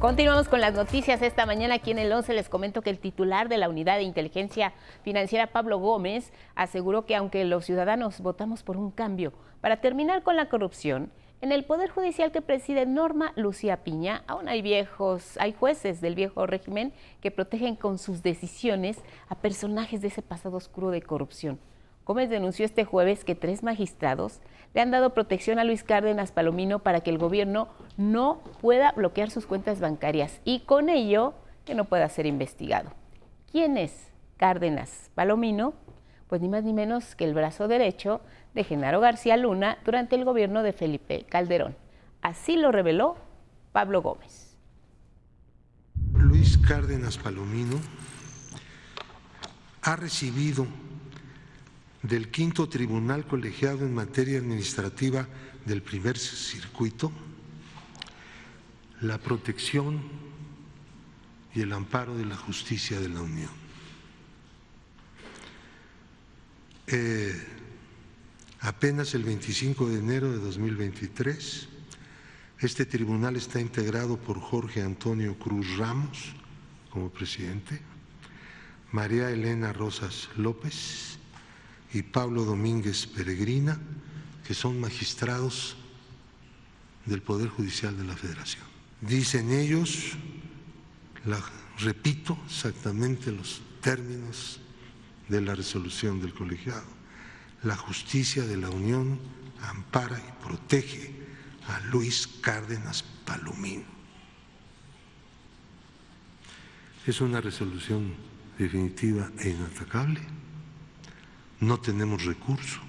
Continuamos 0.00 0.48
con 0.48 0.62
las 0.62 0.72
noticias 0.72 1.20
esta 1.20 1.44
mañana. 1.44 1.74
Aquí 1.74 1.90
en 1.90 1.98
el 1.98 2.10
11 2.10 2.32
les 2.32 2.48
comento 2.48 2.80
que 2.80 2.88
el 2.88 2.98
titular 2.98 3.50
de 3.50 3.58
la 3.58 3.68
Unidad 3.68 3.98
de 3.98 4.04
Inteligencia 4.04 4.72
Financiera, 5.02 5.48
Pablo 5.48 5.76
Gómez, 5.76 6.32
aseguró 6.54 7.04
que 7.04 7.16
aunque 7.16 7.44
los 7.44 7.66
ciudadanos 7.66 8.22
votamos 8.22 8.62
por 8.62 8.78
un 8.78 8.92
cambio 8.92 9.34
para 9.60 9.82
terminar 9.82 10.22
con 10.22 10.36
la 10.36 10.48
corrupción, 10.48 11.12
en 11.42 11.52
el 11.52 11.64
Poder 11.64 11.90
Judicial 11.90 12.32
que 12.32 12.40
preside 12.40 12.86
Norma 12.86 13.34
Lucía 13.36 13.84
Piña, 13.84 14.24
aún 14.26 14.48
hay 14.48 14.62
viejos, 14.62 15.36
hay 15.36 15.52
jueces 15.52 16.00
del 16.00 16.14
viejo 16.14 16.46
régimen 16.46 16.94
que 17.20 17.30
protegen 17.30 17.76
con 17.76 17.98
sus 17.98 18.22
decisiones 18.22 18.96
a 19.28 19.34
personajes 19.34 20.00
de 20.00 20.08
ese 20.08 20.22
pasado 20.22 20.56
oscuro 20.56 20.90
de 20.90 21.02
corrupción. 21.02 21.60
Gómez 22.10 22.28
denunció 22.28 22.64
este 22.64 22.84
jueves 22.84 23.22
que 23.22 23.36
tres 23.36 23.62
magistrados 23.62 24.40
le 24.74 24.80
han 24.80 24.90
dado 24.90 25.14
protección 25.14 25.60
a 25.60 25.64
Luis 25.64 25.84
Cárdenas 25.84 26.32
Palomino 26.32 26.80
para 26.80 27.02
que 27.02 27.10
el 27.10 27.18
gobierno 27.18 27.68
no 27.96 28.40
pueda 28.60 28.90
bloquear 28.90 29.30
sus 29.30 29.46
cuentas 29.46 29.78
bancarias 29.78 30.40
y 30.44 30.58
con 30.62 30.88
ello 30.88 31.34
que 31.64 31.76
no 31.76 31.84
pueda 31.84 32.08
ser 32.08 32.26
investigado. 32.26 32.90
¿Quién 33.52 33.76
es 33.76 34.08
Cárdenas 34.38 35.12
Palomino? 35.14 35.72
Pues 36.26 36.40
ni 36.40 36.48
más 36.48 36.64
ni 36.64 36.72
menos 36.72 37.14
que 37.14 37.22
el 37.22 37.32
brazo 37.32 37.68
derecho 37.68 38.22
de 38.54 38.64
Genaro 38.64 38.98
García 38.98 39.36
Luna 39.36 39.78
durante 39.84 40.16
el 40.16 40.24
gobierno 40.24 40.64
de 40.64 40.72
Felipe 40.72 41.26
Calderón. 41.28 41.76
Así 42.22 42.56
lo 42.56 42.72
reveló 42.72 43.18
Pablo 43.70 44.02
Gómez. 44.02 44.58
Luis 46.14 46.58
Cárdenas 46.58 47.18
Palomino 47.18 47.76
ha 49.82 49.94
recibido 49.94 50.66
del 52.02 52.30
quinto 52.30 52.68
tribunal 52.68 53.26
colegiado 53.26 53.84
en 53.84 53.94
materia 53.94 54.38
administrativa 54.38 55.28
del 55.66 55.82
primer 55.82 56.18
circuito, 56.18 57.12
la 59.02 59.18
protección 59.18 60.00
y 61.54 61.60
el 61.60 61.72
amparo 61.72 62.16
de 62.16 62.24
la 62.24 62.36
justicia 62.36 63.00
de 63.00 63.08
la 63.08 63.20
Unión. 63.20 63.50
Eh, 66.86 67.34
apenas 68.60 69.14
el 69.14 69.24
25 69.24 69.88
de 69.88 69.98
enero 69.98 70.32
de 70.32 70.38
2023, 70.38 71.68
este 72.58 72.84
tribunal 72.84 73.36
está 73.36 73.60
integrado 73.60 74.18
por 74.18 74.40
Jorge 74.40 74.82
Antonio 74.82 75.38
Cruz 75.38 75.76
Ramos 75.76 76.34
como 76.90 77.10
presidente, 77.10 77.80
María 78.92 79.30
Elena 79.30 79.72
Rosas 79.72 80.28
López, 80.36 81.19
y 81.92 82.02
Pablo 82.02 82.44
Domínguez 82.44 83.06
Peregrina, 83.06 83.78
que 84.46 84.54
son 84.54 84.80
magistrados 84.80 85.76
del 87.06 87.22
Poder 87.22 87.48
Judicial 87.48 87.96
de 87.96 88.04
la 88.04 88.16
Federación. 88.16 88.64
Dicen 89.00 89.50
ellos, 89.50 90.12
repito 91.78 92.38
exactamente 92.46 93.32
los 93.32 93.62
términos 93.80 94.60
de 95.28 95.40
la 95.40 95.54
resolución 95.54 96.20
del 96.20 96.34
colegiado. 96.34 96.86
La 97.62 97.76
justicia 97.76 98.44
de 98.44 98.56
la 98.56 98.70
Unión 98.70 99.18
ampara 99.62 100.18
y 100.18 100.44
protege 100.44 101.14
a 101.68 101.80
Luis 101.86 102.26
Cárdenas 102.40 103.04
Palomino. 103.24 103.84
Es 107.06 107.20
una 107.20 107.40
resolución 107.40 108.14
definitiva 108.58 109.30
e 109.38 109.50
inatacable. 109.50 110.20
No 111.60 111.78
tenemos 111.78 112.24
recurso. 112.24 112.80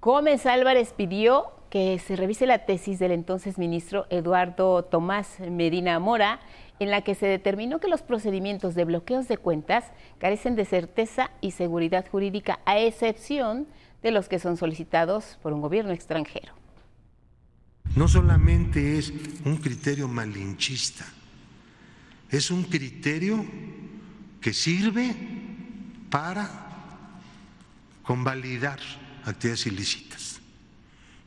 Gómez 0.00 0.46
Álvarez 0.46 0.94
pidió 0.96 1.46
que 1.68 1.98
se 1.98 2.14
revise 2.14 2.46
la 2.46 2.64
tesis 2.64 3.00
del 3.00 3.10
entonces 3.10 3.58
ministro 3.58 4.06
Eduardo 4.08 4.84
Tomás 4.84 5.40
Medina 5.40 5.98
Mora, 5.98 6.38
en 6.78 6.90
la 6.90 7.02
que 7.02 7.14
se 7.14 7.26
determinó 7.26 7.80
que 7.80 7.88
los 7.88 8.02
procedimientos 8.02 8.74
de 8.74 8.84
bloqueos 8.84 9.26
de 9.26 9.36
cuentas 9.36 9.84
carecen 10.18 10.54
de 10.54 10.64
certeza 10.64 11.30
y 11.40 11.50
seguridad 11.50 12.06
jurídica, 12.08 12.60
a 12.66 12.78
excepción 12.78 13.66
de 14.02 14.12
los 14.12 14.28
que 14.28 14.38
son 14.38 14.56
solicitados 14.56 15.38
por 15.42 15.52
un 15.52 15.60
gobierno 15.60 15.92
extranjero. 15.92 16.52
No 17.96 18.06
solamente 18.06 18.98
es 18.98 19.12
un 19.44 19.56
criterio 19.56 20.06
malinchista, 20.06 21.04
es 22.30 22.50
un 22.50 22.62
criterio 22.64 23.44
que 24.40 24.52
sirve 24.52 25.14
para 26.10 26.65
convalidar 28.06 28.78
actividades 29.24 29.66
ilícitas, 29.66 30.40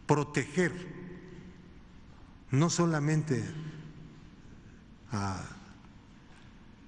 proteger 0.08 0.72
no 2.52 2.70
solamente 2.70 3.44
a 5.12 5.44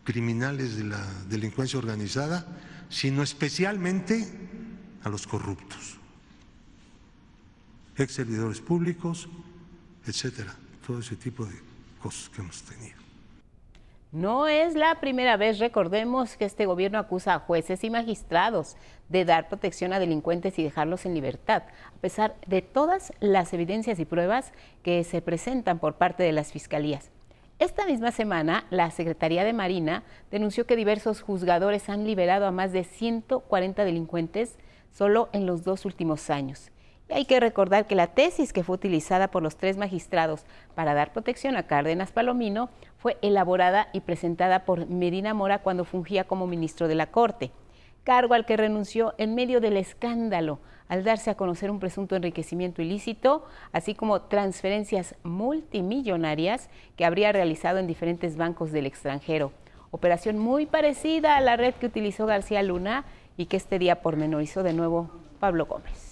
criminales 0.04 0.78
de 0.78 0.86
la 0.86 1.06
delincuencia 1.30 1.78
organizada, 1.78 2.48
sino 2.90 3.22
especialmente 3.22 4.28
a 5.04 5.10
los 5.10 5.28
corruptos, 5.28 5.98
ex 7.98 8.14
servidores 8.14 8.62
públicos, 8.62 9.28
etcétera, 10.06 10.56
todo 10.88 11.00
ese 11.00 11.18
tipo 11.18 11.46
de 11.46 11.60
cosas 12.02 12.30
que 12.30 12.42
hemos 12.42 12.62
tenido. 12.64 13.01
No 14.12 14.50
es 14.50 14.76
la 14.76 15.00
primera 15.00 15.38
vez, 15.38 15.58
recordemos 15.60 16.36
que 16.36 16.44
este 16.44 16.66
gobierno 16.66 17.00
acusa 17.00 17.34
a 17.34 17.40
jueces 17.40 17.82
y 17.86 17.90
magistrados 17.90 18.76
de 19.08 19.24
dar 19.24 19.48
protección 19.48 19.94
a 19.94 20.00
delincuentes 20.00 20.60
y 20.60 20.64
dejarlos 20.64 21.06
en 21.06 21.14
libertad, 21.14 21.64
a 21.88 22.02
pesar 22.02 22.36
de 22.46 22.62
todas 22.62 23.14
las 23.22 23.54
evidencias 23.54 24.00
y 24.00 24.06
pruebas 24.06 24.52
que 24.84 25.06
se 25.06 25.22
presentan 25.22 25.80
por 25.80 25.96
parte 25.96 26.24
de 26.24 26.34
las 26.34 26.52
fiscalías. 26.52 27.10
Esta 27.58 27.86
misma 27.86 28.12
semana, 28.12 28.66
la 28.70 28.92
Secretaría 28.92 29.46
de 29.46 29.54
Marina 29.54 30.04
denunció 30.30 30.68
que 30.68 30.76
diversos 30.76 31.22
juzgadores 31.22 31.88
han 31.88 32.04
liberado 32.04 32.46
a 32.46 32.52
más 32.52 32.74
de 32.74 32.84
140 32.84 33.86
delincuentes 33.86 34.58
solo 34.92 35.30
en 35.32 35.46
los 35.46 35.64
dos 35.64 35.86
últimos 35.86 36.30
años. 36.30 36.70
Y 37.08 37.14
hay 37.14 37.26
que 37.26 37.40
recordar 37.40 37.88
que 37.88 37.96
la 37.96 38.08
tesis 38.08 38.52
que 38.52 38.64
fue 38.64 38.76
utilizada 38.76 39.30
por 39.30 39.42
los 39.42 39.56
tres 39.56 39.78
magistrados 39.78 40.46
para 40.76 40.94
dar 40.94 41.14
protección 41.14 41.56
a 41.56 41.64
Cárdenas 41.64 42.12
Palomino 42.12 42.70
fue 43.02 43.18
elaborada 43.24 43.88
y 43.94 44.02
presentada 44.02 44.64
por 44.64 44.88
Medina 44.88 45.34
Mora 45.34 45.64
cuando 45.64 45.86
fungía 45.86 46.26
como 46.26 46.46
ministro 46.46 46.88
de 46.88 46.94
la 46.94 47.08
Corte, 47.08 47.52
cargo 48.04 48.36
al 48.36 48.46
que 48.46 48.58
renunció 48.58 49.16
en 49.18 49.34
medio 49.34 49.60
del 49.60 49.76
escándalo 49.78 50.60
al 50.88 51.04
darse 51.04 51.32
a 51.32 51.36
conocer 51.36 51.72
un 51.72 51.80
presunto 51.80 52.16
enriquecimiento 52.16 52.82
ilícito, 52.82 53.46
así 53.72 53.96
como 53.96 54.24
transferencias 54.24 55.16
multimillonarias 55.24 56.70
que 56.96 57.06
habría 57.06 57.32
realizado 57.32 57.80
en 57.80 57.88
diferentes 57.88 58.38
bancos 58.38 58.72
del 58.72 58.86
extranjero. 58.86 59.52
Operación 59.90 60.38
muy 60.38 60.66
parecida 60.66 61.38
a 61.38 61.42
la 61.42 61.56
red 61.56 61.74
que 61.76 61.88
utilizó 61.88 62.26
García 62.26 62.62
Luna 62.62 63.06
y 63.36 63.48
que 63.48 63.58
este 63.58 63.80
día 63.80 64.02
pormenorizó 64.02 64.64
de 64.64 64.74
nuevo 64.74 65.10
Pablo 65.40 65.66
Gómez. 65.66 66.11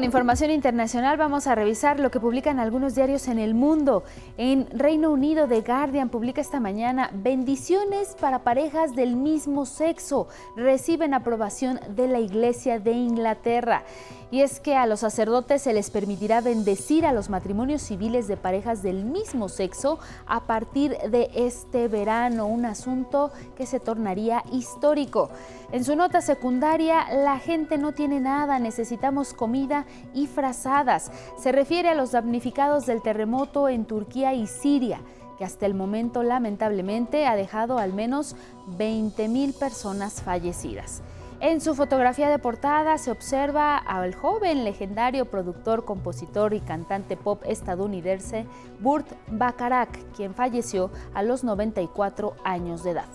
Con 0.00 0.04
información 0.06 0.50
internacional 0.50 1.18
vamos 1.18 1.46
a 1.46 1.54
revisar 1.54 2.00
lo 2.00 2.10
que 2.10 2.20
publican 2.20 2.58
algunos 2.58 2.94
diarios 2.94 3.28
en 3.28 3.38
el 3.38 3.52
mundo. 3.52 4.02
En 4.38 4.66
Reino 4.70 5.10
Unido, 5.10 5.46
The 5.46 5.60
Guardian 5.60 6.08
publica 6.08 6.40
esta 6.40 6.58
mañana 6.58 7.10
bendiciones 7.12 8.16
para 8.18 8.38
parejas 8.38 8.96
del 8.96 9.14
mismo 9.14 9.66
sexo. 9.66 10.26
Reciben 10.56 11.12
aprobación 11.12 11.80
de 11.94 12.08
la 12.08 12.18
Iglesia 12.18 12.80
de 12.80 12.92
Inglaterra. 12.92 13.84
Y 14.30 14.42
es 14.42 14.60
que 14.60 14.76
a 14.76 14.86
los 14.86 15.00
sacerdotes 15.00 15.62
se 15.62 15.72
les 15.72 15.90
permitirá 15.90 16.40
bendecir 16.40 17.04
a 17.04 17.12
los 17.12 17.30
matrimonios 17.30 17.82
civiles 17.82 18.28
de 18.28 18.36
parejas 18.36 18.82
del 18.82 19.04
mismo 19.04 19.48
sexo 19.48 19.98
a 20.26 20.46
partir 20.46 20.96
de 21.10 21.30
este 21.34 21.88
verano, 21.88 22.46
un 22.46 22.64
asunto 22.64 23.32
que 23.56 23.66
se 23.66 23.80
tornaría 23.80 24.44
histórico. 24.52 25.30
En 25.72 25.84
su 25.84 25.96
nota 25.96 26.20
secundaria, 26.20 27.12
la 27.12 27.38
gente 27.38 27.76
no 27.76 27.92
tiene 27.92 28.20
nada, 28.20 28.58
necesitamos 28.58 29.34
comida 29.34 29.84
y 30.14 30.28
frazadas. 30.28 31.10
Se 31.36 31.50
refiere 31.50 31.88
a 31.88 31.94
los 31.94 32.12
damnificados 32.12 32.86
del 32.86 33.02
terremoto 33.02 33.68
en 33.68 33.84
Turquía 33.84 34.32
y 34.34 34.46
Siria 34.46 35.00
que 35.40 35.46
hasta 35.46 35.64
el 35.64 35.72
momento 35.72 36.22
lamentablemente 36.22 37.26
ha 37.26 37.34
dejado 37.34 37.78
al 37.78 37.94
menos 37.94 38.36
20.000 38.76 39.58
personas 39.58 40.20
fallecidas. 40.20 41.00
En 41.42 41.62
su 41.62 41.74
fotografía 41.74 42.28
de 42.28 42.38
portada 42.38 42.98
se 42.98 43.10
observa 43.10 43.78
al 43.78 44.14
joven 44.14 44.62
legendario 44.62 45.24
productor, 45.24 45.86
compositor 45.86 46.52
y 46.52 46.60
cantante 46.60 47.16
pop 47.16 47.42
estadounidense 47.46 48.44
Burt 48.78 49.06
Bacharach, 49.26 49.96
quien 50.14 50.34
falleció 50.34 50.90
a 51.14 51.22
los 51.22 51.42
94 51.42 52.36
años 52.44 52.84
de 52.84 52.90
edad. 52.90 53.08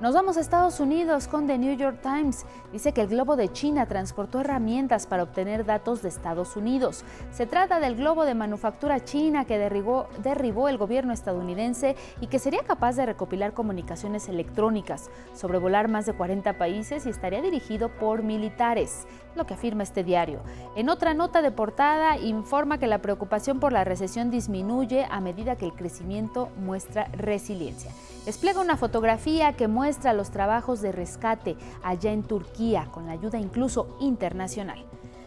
Nos 0.00 0.12
vamos 0.12 0.36
a 0.36 0.40
Estados 0.40 0.80
Unidos 0.80 1.28
con 1.28 1.46
The 1.46 1.56
New 1.56 1.76
York 1.76 2.00
Times. 2.02 2.44
Dice 2.72 2.92
que 2.92 3.02
el 3.02 3.06
globo 3.06 3.36
de 3.36 3.52
China 3.52 3.86
transportó 3.86 4.40
herramientas 4.40 5.06
para 5.06 5.22
obtener 5.22 5.64
datos 5.64 6.02
de 6.02 6.08
Estados 6.08 6.56
Unidos. 6.56 7.04
Se 7.30 7.46
trata 7.46 7.78
del 7.78 7.94
globo 7.94 8.24
de 8.24 8.34
manufactura 8.34 9.04
china 9.04 9.44
que 9.44 9.56
derribó, 9.56 10.08
derribó 10.18 10.68
el 10.68 10.78
gobierno 10.78 11.12
estadounidense 11.12 11.94
y 12.20 12.26
que 12.26 12.40
sería 12.40 12.64
capaz 12.64 12.96
de 12.96 13.06
recopilar 13.06 13.54
comunicaciones 13.54 14.28
electrónicas, 14.28 15.10
sobrevolar 15.32 15.86
más 15.86 16.06
de 16.06 16.14
40 16.14 16.58
países 16.58 17.06
y 17.06 17.10
estaría 17.10 17.40
dirigido 17.40 17.88
por 17.88 18.24
militares, 18.24 19.06
lo 19.36 19.46
que 19.46 19.54
afirma 19.54 19.82
este 19.82 20.04
diario. 20.04 20.40
En 20.76 20.88
otra 20.88 21.14
nota 21.14 21.42
de 21.42 21.50
portada 21.50 22.16
informa 22.18 22.78
que 22.78 22.86
la 22.86 23.02
preocupación 23.02 23.60
por 23.60 23.72
la 23.72 23.84
recesión 23.84 24.30
disminuye 24.30 25.06
a 25.10 25.20
medida 25.20 25.56
que 25.56 25.66
el 25.66 25.74
crecimiento 25.74 26.48
muestra 26.56 27.06
resiliencia. 27.12 27.90
Despliega 28.24 28.60
una 28.60 28.76
fotografía 28.76 29.52
que 29.54 29.68
muestra 29.68 30.12
los 30.12 30.30
trabajos 30.30 30.80
de 30.80 30.92
rescate 30.92 31.56
allá 31.82 32.12
en 32.12 32.22
Turquía, 32.22 32.88
con 32.90 33.06
la 33.06 33.12
ayuda 33.12 33.38
incluso 33.38 33.96
internacional. 34.00 34.84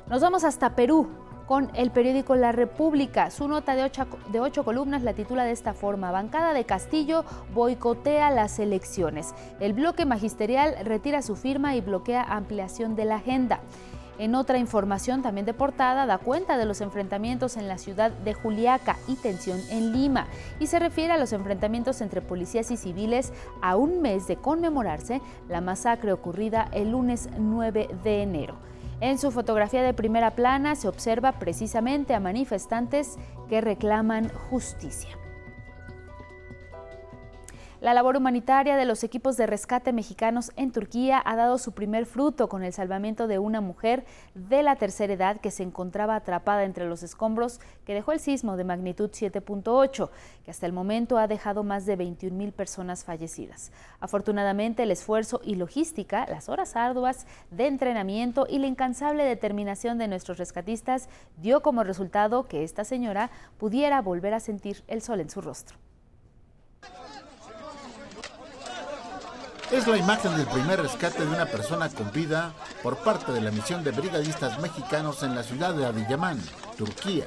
Nos 0.10 0.22
vamos 0.22 0.44
hasta 0.44 0.76
Perú 0.76 1.08
con 1.48 1.72
el 1.76 1.92
periódico 1.92 2.36
La 2.36 2.52
República. 2.52 3.32
Su 3.32 3.48
nota 3.48 3.74
de 3.76 3.84
ocho, 3.84 4.06
de 4.32 4.42
ocho, 4.42 4.66
columnas 4.66 5.02
la 5.02 5.14
titula 5.14 5.46
de 5.46 5.52
esta 5.52 5.74
forma, 5.74 6.12
Bancada 6.12 6.54
de 6.54 6.66
Castillo 6.66 7.24
boicotea 7.54 8.30
las 8.32 8.60
elecciones. 8.60 9.34
El 9.60 9.74
bloque 9.74 10.06
magisterial 10.06 10.76
retira 10.84 11.22
su 11.22 11.36
firma 11.36 11.76
y 11.76 11.82
bloquea 11.82 12.22
ampliación 12.22 12.96
de 12.96 13.06
la 13.06 13.16
agenda. 13.16 13.62
En 14.20 14.34
otra 14.34 14.58
información 14.58 15.22
también 15.22 15.46
de 15.46 15.54
portada 15.54 16.08
da 16.08 16.18
cuenta 16.18 16.58
de 16.58 16.66
los 16.66 16.82
enfrentamientos 16.82 17.56
en 17.56 17.68
la 17.68 17.78
ciudad 17.78 18.12
de 18.12 18.34
Juliaca 18.34 18.98
y 19.08 19.16
tensión 19.16 19.60
en 19.70 19.94
Lima 19.94 20.28
y 20.60 20.68
se 20.68 20.80
refiere 20.80 21.14
a 21.14 21.18
los 21.18 21.34
enfrentamientos 21.34 22.02
entre 22.02 22.22
policías 22.22 22.72
y 22.72 22.78
civiles 22.78 23.32
a 23.62 23.76
un 23.76 24.02
mes 24.02 24.28
de 24.28 24.38
conmemorarse 24.38 25.22
la 25.50 25.62
masacre 25.62 26.14
ocurrida 26.14 26.68
el 26.72 26.92
lunes 26.92 27.30
9 27.38 27.90
de 28.04 28.24
enero. 28.24 28.56
En 29.02 29.20
su 29.20 29.30
fotografía 29.30 29.84
de 29.84 29.94
primera 29.94 30.32
plana 30.32 30.76
se 30.76 30.88
observa 30.88 31.34
precisamente 31.34 32.16
a 32.16 32.20
manifestantes 32.20 33.18
que 33.48 33.62
reclaman 33.62 34.30
justicia. 34.50 35.16
La 37.80 37.94
labor 37.94 38.18
humanitaria 38.18 38.76
de 38.76 38.86
los 38.86 39.04
equipos 39.04 39.38
de 39.38 39.46
rescate 39.46 39.94
mexicanos 39.94 40.52
en 40.56 40.72
Turquía 40.72 41.22
ha 41.24 41.36
dado 41.36 41.60
su 41.60 41.74
primer 41.74 42.08
fruto 42.08 42.50
con 42.50 42.64
el 42.64 42.74
salvamiento 42.74 43.28
de 43.28 43.38
una 43.38 43.62
mujer 43.62 44.04
de 44.34 44.64
la 44.64 44.78
tercera 44.78 45.14
edad 45.14 45.40
que 45.40 45.52
se 45.52 45.62
encontraba 45.62 46.16
atrapada 46.16 46.64
entre 46.64 46.90
los 46.90 47.04
escombros 47.04 47.60
que 47.86 47.94
dejó 47.94 48.14
el 48.14 48.20
sismo 48.20 48.58
de 48.58 48.64
magnitud 48.64 49.12
7.8, 49.12 50.10
que 50.44 50.50
hasta 50.50 50.66
el 50.66 50.74
momento 50.74 51.20
ha 51.20 51.28
dejado 51.28 51.64
más 51.64 51.86
de 51.86 51.98
21 51.98 52.36
mil 52.36 52.52
personas 52.52 53.04
fallecidas. 53.04 53.72
Afortunadamente, 54.00 54.82
el 54.82 54.90
esfuerzo 54.90 55.40
y 55.44 55.54
logística, 55.54 56.26
las 56.28 56.50
horas 56.50 56.76
arduas 56.76 57.28
de 57.52 57.68
entrenamiento 57.68 58.48
y 58.50 58.58
la 58.58 58.66
incansable 58.66 59.24
determinación 59.24 60.00
de 60.00 60.08
nuestros 60.08 60.40
rescatistas 60.40 61.10
dio 61.38 61.62
como 61.62 61.84
resultado 61.84 62.48
que 62.48 62.64
esta 62.64 62.84
señora 62.84 63.30
pudiera 63.60 64.02
volver 64.02 64.34
a 64.34 64.40
sentir 64.40 64.84
el 64.88 65.04
sol 65.04 65.20
en 65.20 65.30
su 65.30 65.42
rostro. 65.42 65.78
Es 69.70 69.86
la 69.86 69.98
imagen 69.98 70.34
del 70.38 70.48
primer 70.48 70.82
rescate 70.82 71.26
de 71.26 71.30
una 71.30 71.46
persona 71.46 71.90
con 71.90 72.10
vida 72.14 72.54
por 72.82 72.96
parte 73.04 73.34
de 73.34 73.42
la 73.42 73.52
misión 73.52 73.84
de 73.84 73.92
brigadistas 73.92 74.60
mexicanos 74.60 75.24
en 75.24 75.36
la 75.36 75.44
ciudad 75.44 75.74
de 75.74 75.86
Adiyaman, 75.86 76.40
Turquía. 76.78 77.26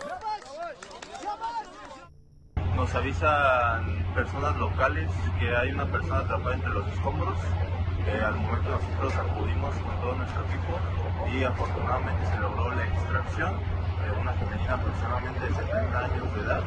Nos 2.74 2.94
avisan 2.94 4.14
personas 4.14 4.56
locales 4.56 5.10
que 5.38 5.54
hay 5.54 5.72
una 5.72 5.84
persona 5.84 6.20
atrapada 6.20 6.54
entre 6.54 6.70
los 6.70 6.88
escombros. 6.88 7.38
Al 8.24 8.34
momento 8.36 8.70
nosotros 8.70 9.14
acudimos 9.16 9.74
con 9.74 10.00
todo 10.00 10.14
nuestro 10.14 10.42
equipo 10.46 10.80
y 11.30 11.44
afortunadamente 11.44 12.26
se 12.26 12.36
logró 12.38 12.74
la 12.74 12.86
extracción 12.86 13.52
de 14.02 14.18
una 14.18 14.32
femenina 14.32 14.74
aproximadamente 14.74 15.40
de 15.40 15.54
70 15.54 15.98
años 15.98 16.34
de 16.34 16.40
edad 16.40 16.62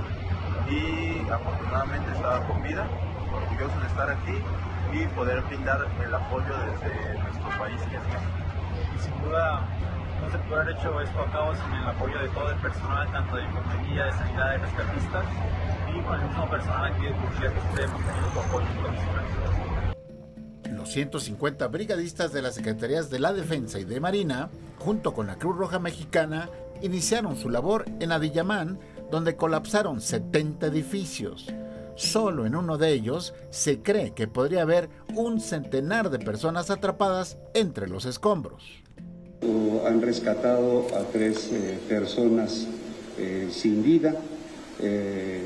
y 0.70 1.32
afortunadamente 1.32 2.12
estaba 2.12 2.48
con 2.48 2.62
vida, 2.62 2.88
orgulloso 3.34 3.80
de 3.80 3.88
estar 3.88 4.10
aquí 4.12 4.38
y 4.94 5.08
poder 5.08 5.42
brindar 5.42 5.88
el 6.06 6.14
apoyo 6.14 6.54
desde 6.58 7.18
nuestro 7.18 7.50
país 7.58 7.82
que 7.90 7.98
es 7.98 8.04
México. 8.04 8.22
Y 8.96 9.00
sin 9.00 9.24
duda 9.24 9.62
no 10.22 10.30
se 10.32 10.38
puede 10.38 10.62
haber 10.62 10.76
hecho 10.78 11.02
esto 11.02 11.20
a 11.20 11.32
cabo 11.32 11.54
sin 11.56 11.74
el 11.74 11.88
apoyo 11.88 12.20
de 12.20 12.30
todo 12.30 12.50
el 12.52 12.60
personal, 12.60 13.12
tanto 13.12 13.36
de 13.36 13.44
infantería, 13.44 14.06
de 14.06 14.12
sanidad, 14.12 14.52
de 14.52 14.58
rescatistas 14.60 15.26
y 15.90 16.02
con 16.02 16.20
el 16.20 16.28
mismo 16.28 16.50
personal 16.50 16.94
aquí 16.94 17.06
de 17.06 17.12
Turquía 17.12 17.54
que 17.54 17.60
ustedes 17.60 17.90
hemos 17.90 18.02
tenido 18.06 18.32
su 18.32 18.40
apoyo 18.40 18.68
Los 20.72 20.90
150 20.90 21.68
brigadistas 21.68 22.32
de 22.32 22.42
las 22.42 22.56
Secretarías 22.56 23.10
de 23.10 23.20
la 23.20 23.34
Defensa 23.34 23.80
y 23.80 23.86
de 23.86 24.00
Marina, 24.00 24.50
junto 24.80 25.14
con 25.14 25.28
la 25.28 25.36
Cruz 25.36 25.58
Roja 25.58 25.80
Mexicana, 25.80 26.50
iniciaron 26.82 27.36
su 27.36 27.50
labor 27.50 27.86
en 28.00 28.12
Adiyaman, 28.12 28.80
donde 29.10 29.36
colapsaron 29.36 30.02
70 30.02 30.68
edificios. 30.68 31.48
Solo 31.96 32.46
en 32.46 32.56
uno 32.56 32.78
de 32.78 32.92
ellos 32.92 33.34
se 33.52 33.80
cree 33.80 34.12
que 34.12 34.28
podría 34.28 34.64
haber 34.64 34.90
un 35.16 35.40
centenar 35.40 36.10
de 36.10 36.20
personas 36.20 36.70
atrapadas 36.72 37.38
entre 37.54 37.88
los 37.88 38.06
escombros. 38.06 38.64
Han 39.86 40.02
rescatado 40.02 40.88
a 40.96 41.04
tres 41.12 41.50
eh, 41.52 41.78
personas 41.88 42.68
eh, 43.20 43.50
sin 43.52 43.84
vida. 43.84 44.16
Eh, 44.80 45.46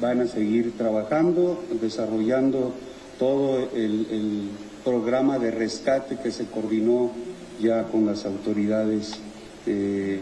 van 0.00 0.20
a 0.20 0.26
seguir 0.26 0.76
trabajando, 0.76 1.62
desarrollando 1.80 2.72
todo 3.18 3.58
el, 3.74 4.06
el, 4.10 4.50
programa 4.84 5.38
de 5.38 5.50
rescate 5.50 6.18
que 6.18 6.30
se 6.30 6.44
coordinó 6.44 7.10
ya 7.58 7.84
con 7.84 8.04
las 8.04 8.26
autoridades 8.26 9.18
de 9.64 10.20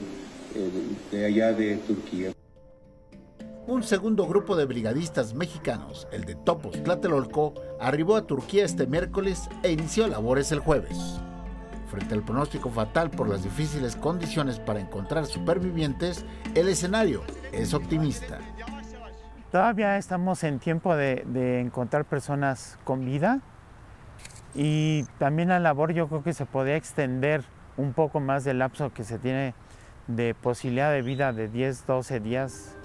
allá 1.27 1.53
de 1.53 1.79
Turquía. 1.79 2.33
Un 3.73 3.83
segundo 3.83 4.27
grupo 4.27 4.55
de 4.55 4.67
brigadistas 4.67 5.33
mexicanos, 5.33 6.07
el 6.13 6.27
de 6.27 6.35
Topos 6.35 6.83
Tlatelolco, 6.83 7.55
arribó 7.81 8.17
a 8.17 8.27
Turquía 8.27 8.67
este 8.67 8.87
miércoles 8.87 9.49
e 9.63 9.73
inició 9.73 10.07
labores 10.09 10.53
el 10.53 10.59
jueves. 10.59 11.23
Frente 11.87 12.13
al 12.15 12.23
pronóstico 12.23 12.69
fatal 12.69 13.09
por 13.09 13.31
las 13.31 13.45
difíciles 13.45 13.97
condiciones 13.97 14.59
para 14.61 14.79
encontrar 14.79 15.25
supervivientes, 15.25 16.27
el 16.55 16.69
escenario 16.69 17.23
es 17.51 17.73
optimista. 17.73 18.41
Todavía 19.51 19.97
estamos 19.97 20.45
en 20.45 20.59
tiempo 20.59 20.95
de, 20.95 21.25
de 21.25 21.61
encontrar 21.61 22.05
personas 22.05 22.79
con 22.85 23.07
vida 23.07 23.41
y 24.55 25.05
también 25.19 25.49
la 25.49 25.61
labor 25.61 25.95
yo 25.95 26.09
creo 26.09 26.23
que 26.23 26.35
se 26.35 26.45
podría 26.45 26.77
extender 26.77 27.43
un 27.79 27.95
poco 27.95 28.21
más 28.21 28.45
del 28.45 28.59
lapso 28.59 28.93
que 28.93 29.03
se 29.03 29.19
tiene 29.19 29.55
de 30.09 30.35
posibilidad 30.35 30.93
de 30.93 31.01
vida 31.01 31.33
de 31.33 31.49
10, 31.49 31.87
12 31.87 32.21
días 32.21 32.77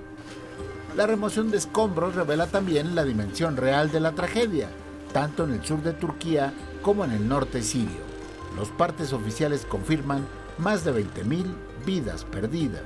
la 0.98 1.06
remoción 1.06 1.52
de 1.52 1.58
escombros 1.58 2.16
revela 2.16 2.48
también 2.48 2.96
la 2.96 3.04
dimensión 3.04 3.56
real 3.56 3.92
de 3.92 4.00
la 4.00 4.14
tragedia, 4.14 4.68
tanto 5.14 5.44
en 5.44 5.54
el 5.54 5.64
sur 5.64 5.84
de 5.84 5.94
Turquía 5.94 6.52
como 6.82 7.06
en 7.06 7.12
el 7.12 7.30
norte 7.30 7.62
sirio. 7.62 8.02
Los 8.58 8.70
partes 8.70 9.14
oficiales 9.14 9.64
confirman 9.64 10.26
más 10.58 10.84
de 10.84 10.94
20.000 10.94 11.46
vidas 11.86 12.26
perdidas. 12.26 12.82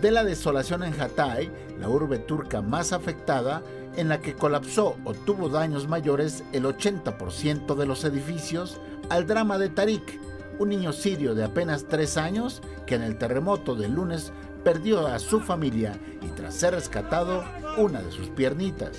De 0.00 0.12
la 0.12 0.22
desolación 0.22 0.84
en 0.84 0.98
Hatay, 1.00 1.50
la 1.80 1.88
urbe 1.88 2.18
turca 2.18 2.62
más 2.62 2.92
afectada, 2.92 3.62
en 3.96 4.08
la 4.08 4.20
que 4.20 4.34
colapsó 4.34 4.96
o 5.04 5.14
tuvo 5.14 5.48
daños 5.48 5.88
mayores 5.88 6.44
el 6.52 6.64
80% 6.64 7.74
de 7.74 7.86
los 7.86 8.04
edificios, 8.04 8.80
al 9.10 9.26
drama 9.26 9.58
de 9.58 9.68
Tariq, 9.68 10.20
un 10.60 10.68
niño 10.68 10.92
sirio 10.92 11.34
de 11.34 11.42
apenas 11.42 11.86
3 11.88 12.16
años 12.18 12.62
que 12.86 12.94
en 12.94 13.02
el 13.02 13.18
terremoto 13.18 13.74
del 13.74 13.94
lunes 13.94 14.32
perdió 14.64 15.06
a 15.06 15.18
su 15.18 15.40
familia 15.40 15.98
y 16.20 16.28
tras 16.28 16.54
ser 16.54 16.74
rescatado, 16.74 17.44
una 17.76 18.00
de 18.02 18.12
sus 18.12 18.28
piernitas. 18.28 18.98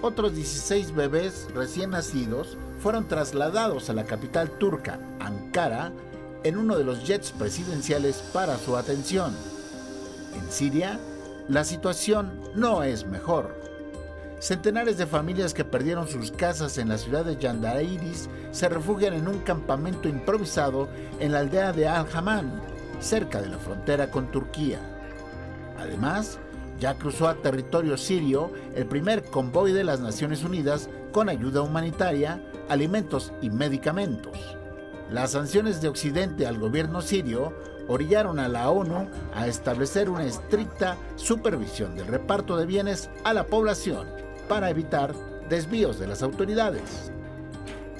Otros 0.00 0.34
16 0.34 0.94
bebés 0.94 1.48
recién 1.54 1.90
nacidos 1.90 2.56
fueron 2.80 3.06
trasladados 3.06 3.88
a 3.88 3.92
la 3.92 4.04
capital 4.04 4.50
turca, 4.58 4.98
Ankara, 5.20 5.92
en 6.42 6.56
uno 6.56 6.76
de 6.76 6.82
los 6.82 7.06
jets 7.06 7.30
presidenciales 7.30 8.16
para 8.32 8.58
su 8.58 8.76
atención. 8.76 9.32
En 10.34 10.50
Siria, 10.50 10.98
la 11.48 11.62
situación 11.62 12.40
no 12.56 12.82
es 12.82 13.06
mejor. 13.06 13.61
Centenares 14.42 14.98
de 14.98 15.06
familias 15.06 15.54
que 15.54 15.64
perdieron 15.64 16.08
sus 16.08 16.32
casas 16.32 16.76
en 16.76 16.88
la 16.88 16.98
ciudad 16.98 17.24
de 17.24 17.36
Yandairis 17.36 18.28
se 18.50 18.68
refugian 18.68 19.14
en 19.14 19.28
un 19.28 19.38
campamento 19.38 20.08
improvisado 20.08 20.88
en 21.20 21.30
la 21.30 21.38
aldea 21.38 21.72
de 21.72 21.86
Al-Haman, 21.86 22.60
cerca 22.98 23.40
de 23.40 23.48
la 23.48 23.58
frontera 23.58 24.10
con 24.10 24.32
Turquía. 24.32 24.80
Además, 25.78 26.40
ya 26.80 26.94
cruzó 26.94 27.28
a 27.28 27.36
territorio 27.36 27.96
sirio 27.96 28.50
el 28.74 28.86
primer 28.86 29.22
convoy 29.22 29.70
de 29.70 29.84
las 29.84 30.00
Naciones 30.00 30.42
Unidas 30.42 30.90
con 31.12 31.28
ayuda 31.28 31.62
humanitaria, 31.62 32.42
alimentos 32.68 33.32
y 33.42 33.50
medicamentos. 33.50 34.56
Las 35.08 35.30
sanciones 35.30 35.80
de 35.80 35.86
Occidente 35.86 36.48
al 36.48 36.58
gobierno 36.58 37.00
sirio 37.00 37.52
orillaron 37.86 38.40
a 38.40 38.48
la 38.48 38.70
ONU 38.70 39.08
a 39.36 39.46
establecer 39.46 40.10
una 40.10 40.24
estricta 40.24 40.96
supervisión 41.14 41.94
del 41.94 42.08
reparto 42.08 42.56
de 42.56 42.66
bienes 42.66 43.08
a 43.22 43.34
la 43.34 43.46
población 43.46 44.08
para 44.52 44.68
evitar 44.68 45.14
desvíos 45.48 45.98
de 45.98 46.06
las 46.06 46.22
autoridades. 46.22 47.10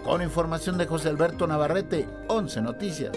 Con 0.04 0.20
información 0.20 0.76
de 0.76 0.84
José 0.84 1.08
Alberto 1.08 1.46
Navarrete, 1.46 2.06
11 2.28 2.60
Noticias. 2.60 3.16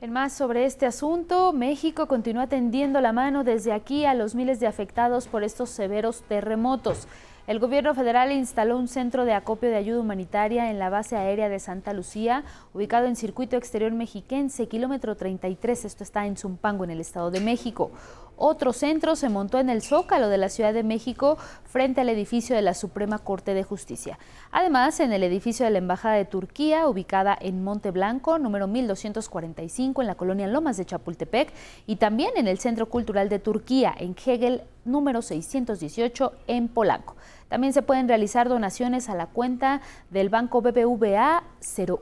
En 0.00 0.12
más 0.14 0.32
sobre 0.32 0.64
este 0.64 0.86
asunto, 0.86 1.52
México 1.52 2.08
continúa 2.08 2.46
tendiendo 2.46 3.02
la 3.02 3.12
mano 3.12 3.44
desde 3.44 3.74
aquí 3.74 4.06
a 4.06 4.14
los 4.14 4.34
miles 4.34 4.60
de 4.60 4.66
afectados 4.66 5.28
por 5.28 5.44
estos 5.44 5.68
severos 5.68 6.22
terremotos. 6.22 7.06
El 7.46 7.60
gobierno 7.60 7.94
federal 7.94 8.32
instaló 8.32 8.78
un 8.78 8.88
centro 8.88 9.24
de 9.24 9.34
acopio 9.34 9.68
de 9.68 9.76
ayuda 9.76 10.00
humanitaria 10.00 10.70
en 10.70 10.78
la 10.78 10.88
base 10.88 11.16
aérea 11.16 11.48
de 11.48 11.60
Santa 11.60 11.92
Lucía, 11.92 12.44
ubicado 12.72 13.06
en 13.06 13.14
Circuito 13.14 13.56
Exterior 13.56 13.92
Mexiquense, 13.92 14.66
kilómetro 14.66 15.16
33. 15.16 15.84
Esto 15.84 16.02
está 16.02 16.26
en 16.26 16.36
Zumpango, 16.36 16.82
en 16.82 16.90
el 16.90 17.00
Estado 17.00 17.30
de 17.30 17.40
México. 17.40 17.92
Otro 18.36 18.72
centro 18.72 19.16
se 19.16 19.30
montó 19.30 19.58
en 19.58 19.70
el 19.70 19.82
Zócalo 19.82 20.28
de 20.28 20.36
la 20.36 20.50
Ciudad 20.50 20.74
de 20.74 20.82
México, 20.82 21.38
frente 21.64 22.02
al 22.02 22.08
edificio 22.10 22.54
de 22.54 22.62
la 22.62 22.74
Suprema 22.74 23.18
Corte 23.18 23.54
de 23.54 23.62
Justicia. 23.62 24.18
Además, 24.50 25.00
en 25.00 25.12
el 25.12 25.22
edificio 25.22 25.64
de 25.64 25.70
la 25.70 25.78
Embajada 25.78 26.16
de 26.16 26.26
Turquía, 26.26 26.86
ubicada 26.86 27.36
en 27.40 27.64
Monte 27.64 27.90
Blanco, 27.90 28.38
número 28.38 28.66
1245, 28.66 30.02
en 30.02 30.06
la 30.06 30.16
colonia 30.16 30.46
Lomas 30.46 30.76
de 30.76 30.84
Chapultepec, 30.84 31.52
y 31.86 31.96
también 31.96 32.32
en 32.36 32.46
el 32.46 32.58
Centro 32.58 32.90
Cultural 32.90 33.28
de 33.28 33.38
Turquía, 33.38 33.94
en 33.98 34.14
Hegel, 34.24 34.62
número 34.86 35.20
618, 35.20 36.32
en 36.46 36.68
Polanco. 36.68 37.16
También 37.48 37.72
se 37.72 37.82
pueden 37.82 38.08
realizar 38.08 38.48
donaciones 38.48 39.08
a 39.08 39.14
la 39.14 39.26
cuenta 39.26 39.80
del 40.10 40.30
Banco 40.30 40.62
BBVA 40.62 41.44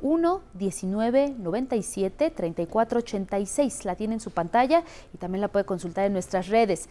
01 0.02 0.40
19 0.54 1.34
97 1.38 2.30
34 2.30 2.98
86. 2.98 3.84
La 3.84 3.96
tiene 3.96 4.14
en 4.14 4.20
su 4.20 4.30
pantalla 4.30 4.84
y 5.12 5.18
también 5.18 5.42
la 5.42 5.48
puede 5.48 5.66
consultar 5.66 6.06
en 6.06 6.12
nuestras 6.12 6.48
redes. 6.48 6.88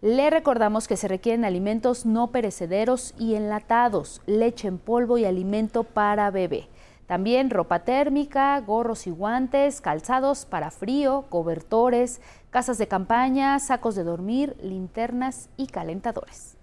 Le 0.00 0.30
recordamos 0.30 0.88
que 0.88 0.96
se 0.96 1.06
requieren 1.06 1.44
alimentos 1.44 2.06
no 2.06 2.32
perecederos 2.32 3.14
y 3.20 3.36
enlatados, 3.36 4.20
leche 4.26 4.66
en 4.66 4.78
polvo 4.78 5.16
y 5.16 5.24
alimento 5.24 5.84
para 5.84 6.28
bebé. 6.32 6.68
También 7.06 7.50
ropa 7.50 7.80
térmica, 7.80 8.58
gorros 8.60 9.06
y 9.06 9.10
guantes, 9.10 9.80
calzados 9.80 10.46
para 10.46 10.70
frío, 10.70 11.24
cobertores, 11.28 12.20
casas 12.50 12.78
de 12.78 12.88
campaña, 12.88 13.58
sacos 13.58 13.94
de 13.94 14.04
dormir, 14.04 14.56
linternas 14.62 15.48
y 15.56 15.66
calentadores. 15.66 16.56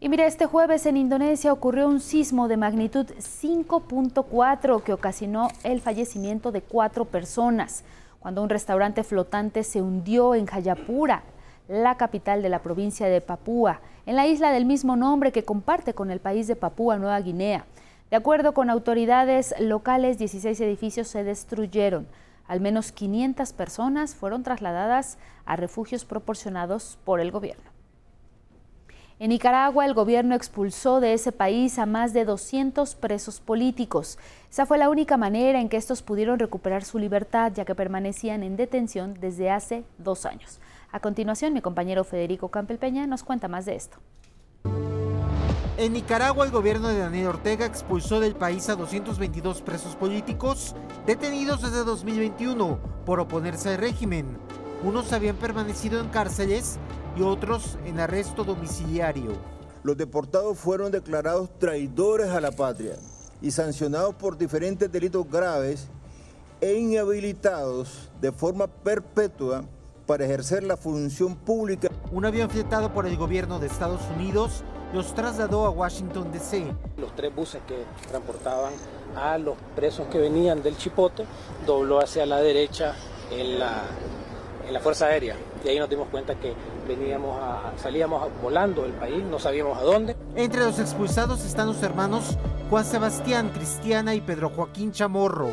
Y 0.00 0.08
mire, 0.10 0.26
este 0.26 0.44
jueves 0.44 0.84
en 0.84 0.98
Indonesia 0.98 1.52
ocurrió 1.52 1.88
un 1.88 1.98
sismo 1.98 2.46
de 2.46 2.58
magnitud 2.58 3.06
5.4 3.06 4.82
que 4.82 4.92
ocasionó 4.92 5.48
el 5.62 5.80
fallecimiento 5.80 6.52
de 6.52 6.60
cuatro 6.60 7.06
personas 7.06 7.84
cuando 8.24 8.42
un 8.42 8.48
restaurante 8.48 9.02
flotante 9.02 9.62
se 9.64 9.82
hundió 9.82 10.34
en 10.34 10.46
Jayapura, 10.46 11.22
la 11.68 11.96
capital 11.96 12.42
de 12.42 12.48
la 12.48 12.60
provincia 12.60 13.06
de 13.06 13.20
Papúa, 13.20 13.80
en 14.06 14.16
la 14.16 14.26
isla 14.26 14.50
del 14.50 14.64
mismo 14.64 14.96
nombre 14.96 15.32
que 15.32 15.44
comparte 15.44 15.94
con 15.94 16.10
el 16.10 16.20
país 16.20 16.46
de 16.46 16.56
Papúa 16.56 16.96
Nueva 16.98 17.20
Guinea. 17.20 17.64
De 18.14 18.18
acuerdo 18.18 18.54
con 18.54 18.70
autoridades 18.70 19.56
locales, 19.58 20.18
16 20.18 20.60
edificios 20.60 21.08
se 21.08 21.24
destruyeron. 21.24 22.06
Al 22.46 22.60
menos 22.60 22.92
500 22.92 23.52
personas 23.52 24.14
fueron 24.14 24.44
trasladadas 24.44 25.18
a 25.44 25.56
refugios 25.56 26.04
proporcionados 26.04 26.96
por 27.04 27.18
el 27.18 27.32
gobierno. 27.32 27.64
En 29.18 29.30
Nicaragua, 29.30 29.84
el 29.84 29.94
gobierno 29.94 30.36
expulsó 30.36 31.00
de 31.00 31.12
ese 31.12 31.32
país 31.32 31.76
a 31.80 31.86
más 31.86 32.12
de 32.12 32.24
200 32.24 32.94
presos 32.94 33.40
políticos. 33.40 34.16
Esa 34.48 34.64
fue 34.64 34.78
la 34.78 34.90
única 34.90 35.16
manera 35.16 35.60
en 35.60 35.68
que 35.68 35.76
estos 35.76 36.00
pudieron 36.00 36.38
recuperar 36.38 36.84
su 36.84 37.00
libertad, 37.00 37.50
ya 37.52 37.64
que 37.64 37.74
permanecían 37.74 38.44
en 38.44 38.56
detención 38.56 39.14
desde 39.20 39.50
hace 39.50 39.82
dos 39.98 40.24
años. 40.24 40.60
A 40.92 41.00
continuación, 41.00 41.52
mi 41.52 41.62
compañero 41.62 42.04
Federico 42.04 42.48
Campelpeña 42.48 43.08
nos 43.08 43.24
cuenta 43.24 43.48
más 43.48 43.66
de 43.66 43.74
esto. 43.74 43.98
En 45.76 45.92
Nicaragua, 45.92 46.44
el 46.44 46.52
gobierno 46.52 46.86
de 46.86 46.98
Daniel 46.98 47.26
Ortega 47.26 47.66
expulsó 47.66 48.20
del 48.20 48.36
país 48.36 48.68
a 48.68 48.76
222 48.76 49.60
presos 49.62 49.96
políticos 49.96 50.76
detenidos 51.04 51.62
desde 51.62 51.82
2021 51.82 52.78
por 53.04 53.18
oponerse 53.18 53.70
al 53.70 53.78
régimen. 53.78 54.38
Unos 54.84 55.12
habían 55.12 55.34
permanecido 55.34 55.98
en 55.98 56.10
cárceles 56.10 56.78
y 57.16 57.22
otros 57.22 57.76
en 57.86 57.98
arresto 57.98 58.44
domiciliario. 58.44 59.32
Los 59.82 59.96
deportados 59.96 60.56
fueron 60.56 60.92
declarados 60.92 61.50
traidores 61.58 62.28
a 62.30 62.40
la 62.40 62.52
patria 62.52 62.94
y 63.42 63.50
sancionados 63.50 64.14
por 64.14 64.38
diferentes 64.38 64.90
delitos 64.92 65.28
graves 65.28 65.88
e 66.60 66.74
inhabilitados 66.74 68.10
de 68.20 68.30
forma 68.30 68.68
perpetua 68.68 69.64
para 70.06 70.24
ejercer 70.24 70.62
la 70.62 70.76
función 70.76 71.34
pública. 71.34 71.90
Un 72.12 72.26
avión 72.26 72.48
fletado 72.48 72.92
por 72.92 73.06
el 73.06 73.16
gobierno 73.16 73.58
de 73.58 73.66
Estados 73.66 74.02
Unidos 74.16 74.62
los 74.94 75.12
trasladó 75.14 75.66
a 75.66 75.70
Washington, 75.70 76.30
D.C. 76.32 76.64
Los 76.98 77.14
tres 77.16 77.34
buses 77.34 77.60
que 77.66 77.84
transportaban 78.08 78.72
a 79.16 79.36
los 79.38 79.56
presos 79.74 80.06
que 80.06 80.18
venían 80.18 80.62
del 80.62 80.76
Chipote 80.76 81.26
dobló 81.66 82.00
hacia 82.00 82.24
la 82.26 82.38
derecha 82.40 82.94
en 83.30 83.58
la, 83.58 83.82
en 84.66 84.72
la 84.72 84.80
Fuerza 84.80 85.06
Aérea. 85.06 85.36
Y 85.64 85.68
ahí 85.68 85.78
nos 85.78 85.90
dimos 85.90 86.08
cuenta 86.08 86.36
que 86.36 86.54
veníamos 86.86 87.36
a, 87.42 87.72
salíamos 87.76 88.28
volando 88.40 88.82
del 88.82 88.92
país, 88.92 89.24
no 89.24 89.38
sabíamos 89.38 89.78
a 89.78 89.82
dónde. 89.82 90.16
Entre 90.36 90.60
los 90.60 90.78
expulsados 90.78 91.44
están 91.44 91.66
los 91.66 91.82
hermanos 91.82 92.38
Juan 92.70 92.84
Sebastián, 92.84 93.50
Cristiana 93.52 94.14
y 94.14 94.20
Pedro 94.20 94.50
Joaquín 94.50 94.92
Chamorro, 94.92 95.48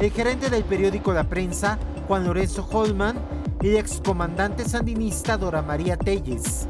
el 0.00 0.10
gerente 0.10 0.50
del 0.50 0.64
periódico 0.64 1.12
La 1.12 1.24
Prensa, 1.24 1.78
Juan 2.08 2.24
Lorenzo 2.24 2.66
Holman, 2.70 3.18
y 3.62 3.68
el 3.68 3.76
excomandante 3.76 4.64
sandinista 4.64 5.36
Dora 5.36 5.62
María 5.62 5.96
Telles. 5.96 6.66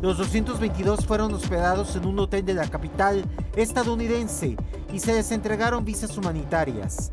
Los 0.00 0.16
222 0.18 1.06
fueron 1.06 1.34
hospedados 1.34 1.96
en 1.96 2.06
un 2.06 2.20
hotel 2.20 2.44
de 2.44 2.54
la 2.54 2.68
capital 2.68 3.24
estadounidense 3.56 4.56
y 4.92 5.00
se 5.00 5.12
les 5.12 5.32
entregaron 5.32 5.84
visas 5.84 6.16
humanitarias. 6.16 7.10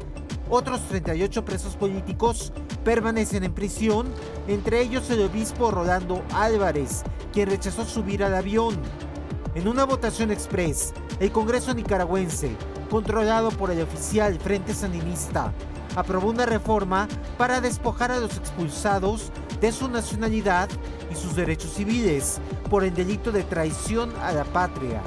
Otros 0.52 0.82
38 0.90 1.44
presos 1.44 1.76
políticos 1.76 2.54
permanecen 2.84 3.44
en 3.44 3.56
prisión, 3.56 4.06
entre 4.48 4.82
ellos 4.82 5.10
el 5.10 5.24
obispo 5.24 5.72
Rolando 5.72 6.24
Álvarez, 6.32 7.02
quien 7.34 7.50
rechazó 7.50 7.86
subir 7.86 8.24
al 8.24 8.36
avión. 8.36 8.76
En 9.56 9.68
una 9.68 9.84
votación 9.86 10.30
express, 10.30 10.94
el 11.20 11.32
Congreso 11.32 11.74
nicaragüense, 11.74 12.56
controlado 12.92 13.50
por 13.50 13.72
el 13.72 13.82
oficial 13.82 14.38
Frente 14.40 14.76
Sandinista, 14.76 15.52
aprobó 15.96 16.30
una 16.30 16.46
reforma 16.46 17.08
para 17.38 17.62
despojar 17.62 18.12
a 18.12 18.20
los 18.20 18.38
expulsados 18.38 19.32
de 19.60 19.72
su 19.72 19.88
nacionalidad 19.90 20.70
y 21.12 21.16
sus 21.16 21.36
derechos 21.36 21.72
civiles 21.74 22.40
por 22.70 22.84
el 22.84 22.94
delito 22.94 23.32
de 23.32 23.44
traición 23.44 24.14
a 24.22 24.32
la 24.32 24.44
patria. 24.44 25.02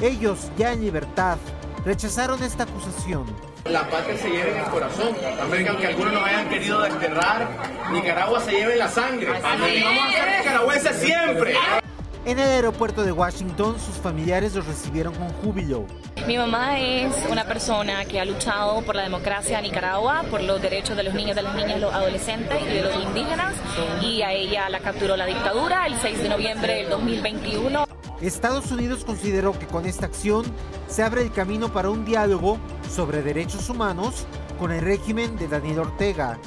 Ellos, 0.00 0.50
ya 0.56 0.72
en 0.72 0.80
libertad, 0.80 1.38
rechazaron 1.84 2.42
esta 2.42 2.64
acusación. 2.64 3.24
La 3.64 3.88
patria 3.88 4.18
se 4.18 4.28
lleva 4.28 4.50
en 4.50 4.58
el 4.58 4.64
corazón. 4.64 5.16
Aunque 5.40 5.86
algunos 5.86 6.12
nos 6.12 6.24
hayan 6.24 6.48
querido 6.48 6.80
desterrar, 6.80 7.48
Nicaragua 7.92 8.40
se 8.40 8.50
lleva 8.50 8.72
en 8.72 8.78
la 8.78 8.88
sangre. 8.88 9.40
Vamos 9.40 9.62
a 9.62 10.12
ser 10.12 10.38
nicaragüenses 10.38 10.96
siempre. 10.96 11.54
En 12.24 12.38
el 12.38 12.48
aeropuerto 12.48 13.02
de 13.02 13.10
Washington, 13.10 13.74
sus 13.80 13.96
familiares 13.96 14.54
los 14.54 14.64
recibieron 14.64 15.12
con 15.12 15.28
júbilo. 15.28 15.86
Mi 16.28 16.38
mamá 16.38 16.78
es 16.78 17.12
una 17.28 17.44
persona 17.44 18.04
que 18.04 18.20
ha 18.20 18.24
luchado 18.24 18.80
por 18.82 18.94
la 18.94 19.02
democracia 19.02 19.58
en 19.58 19.64
Nicaragua, 19.64 20.22
por 20.30 20.40
los 20.40 20.62
derechos 20.62 20.96
de 20.96 21.02
los 21.02 21.14
niños, 21.14 21.34
de 21.34 21.42
las 21.42 21.56
niñas, 21.56 21.80
los 21.80 21.92
adolescentes 21.92 22.62
y 22.62 22.74
de 22.74 22.82
los 22.82 22.94
indígenas, 23.02 23.54
y 24.00 24.22
a 24.22 24.32
ella 24.32 24.68
la 24.68 24.78
capturó 24.78 25.16
la 25.16 25.26
dictadura 25.26 25.84
el 25.88 25.96
6 25.98 26.22
de 26.22 26.28
noviembre 26.28 26.74
del 26.74 26.90
2021. 26.90 27.86
Estados 28.20 28.70
Unidos 28.70 29.04
consideró 29.04 29.58
que 29.58 29.66
con 29.66 29.84
esta 29.84 30.06
acción 30.06 30.44
se 30.86 31.02
abre 31.02 31.22
el 31.22 31.32
camino 31.32 31.72
para 31.72 31.90
un 31.90 32.04
diálogo 32.04 32.56
sobre 32.88 33.22
derechos 33.22 33.68
humanos 33.68 34.26
con 34.60 34.70
el 34.70 34.80
régimen 34.80 35.36
de 35.36 35.48
Daniel 35.48 35.80
Ortega. 35.80 36.38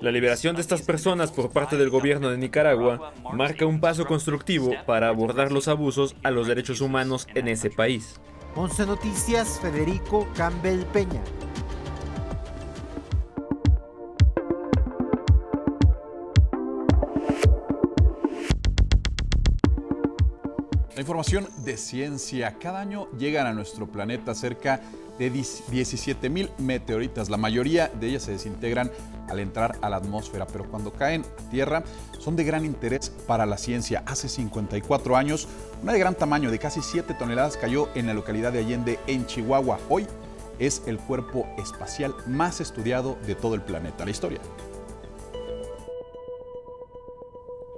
La 0.00 0.10
liberación 0.10 0.54
de 0.54 0.62
estas 0.62 0.82
personas 0.82 1.30
por 1.30 1.50
parte 1.50 1.76
del 1.76 1.90
gobierno 1.90 2.30
de 2.30 2.38
Nicaragua 2.38 3.12
marca 3.32 3.66
un 3.66 3.80
paso 3.80 4.06
constructivo 4.06 4.72
para 4.86 5.08
abordar 5.08 5.52
los 5.52 5.68
abusos 5.68 6.16
a 6.22 6.30
los 6.30 6.46
derechos 6.46 6.80
humanos 6.80 7.26
en 7.34 7.48
ese 7.48 7.70
país. 7.70 8.20
11 8.56 8.86
Noticias, 8.86 9.58
Federico 9.60 10.28
Campbell 10.36 10.84
Peña. 10.92 11.22
La 20.94 21.00
información 21.00 21.48
de 21.64 21.76
ciencia. 21.76 22.56
Cada 22.60 22.80
año 22.80 23.08
llegan 23.18 23.48
a 23.48 23.52
nuestro 23.52 23.88
planeta 23.88 24.32
cerca 24.32 24.76
de 24.76 25.03
17 25.18 26.28
mil 26.28 26.50
meteoritas. 26.58 27.30
La 27.30 27.36
mayoría 27.36 27.88
de 27.88 28.08
ellas 28.08 28.24
se 28.24 28.32
desintegran 28.32 28.90
al 29.28 29.38
entrar 29.38 29.76
a 29.80 29.88
la 29.88 29.96
atmósfera, 29.96 30.46
pero 30.46 30.68
cuando 30.68 30.92
caen 30.92 31.22
a 31.22 31.50
Tierra 31.50 31.82
son 32.18 32.36
de 32.36 32.44
gran 32.44 32.64
interés 32.64 33.10
para 33.26 33.46
la 33.46 33.58
ciencia. 33.58 34.02
Hace 34.06 34.28
54 34.28 35.16
años, 35.16 35.48
una 35.82 35.92
de 35.92 35.98
gran 35.98 36.14
tamaño, 36.14 36.50
de 36.50 36.58
casi 36.58 36.82
7 36.82 37.14
toneladas, 37.18 37.56
cayó 37.56 37.88
en 37.94 38.06
la 38.06 38.14
localidad 38.14 38.52
de 38.52 38.60
Allende, 38.60 38.98
en 39.06 39.26
Chihuahua. 39.26 39.78
Hoy 39.88 40.06
es 40.58 40.82
el 40.86 40.98
cuerpo 40.98 41.46
espacial 41.58 42.14
más 42.26 42.60
estudiado 42.60 43.16
de 43.26 43.34
todo 43.34 43.54
el 43.54 43.62
planeta. 43.62 44.04
La 44.04 44.10
historia. 44.10 44.40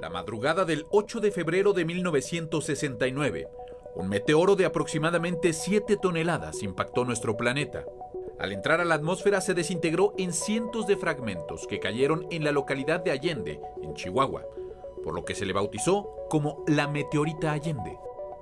La 0.00 0.10
madrugada 0.10 0.64
del 0.64 0.86
8 0.90 1.20
de 1.20 1.32
febrero 1.32 1.72
de 1.72 1.84
1969, 1.84 3.48
un 3.96 4.08
meteoro 4.10 4.56
de 4.56 4.66
aproximadamente 4.66 5.54
7 5.54 5.96
toneladas 5.96 6.62
impactó 6.62 7.06
nuestro 7.06 7.36
planeta. 7.36 7.84
Al 8.38 8.52
entrar 8.52 8.82
a 8.82 8.84
la 8.84 8.94
atmósfera 8.94 9.40
se 9.40 9.54
desintegró 9.54 10.12
en 10.18 10.34
cientos 10.34 10.86
de 10.86 10.98
fragmentos 10.98 11.66
que 11.66 11.80
cayeron 11.80 12.26
en 12.30 12.44
la 12.44 12.52
localidad 12.52 13.02
de 13.02 13.10
Allende, 13.10 13.58
en 13.82 13.94
Chihuahua, 13.94 14.44
por 15.02 15.14
lo 15.14 15.24
que 15.24 15.34
se 15.34 15.46
le 15.46 15.54
bautizó 15.54 16.10
como 16.28 16.62
la 16.66 16.88
meteorita 16.88 17.52
Allende. 17.52 17.98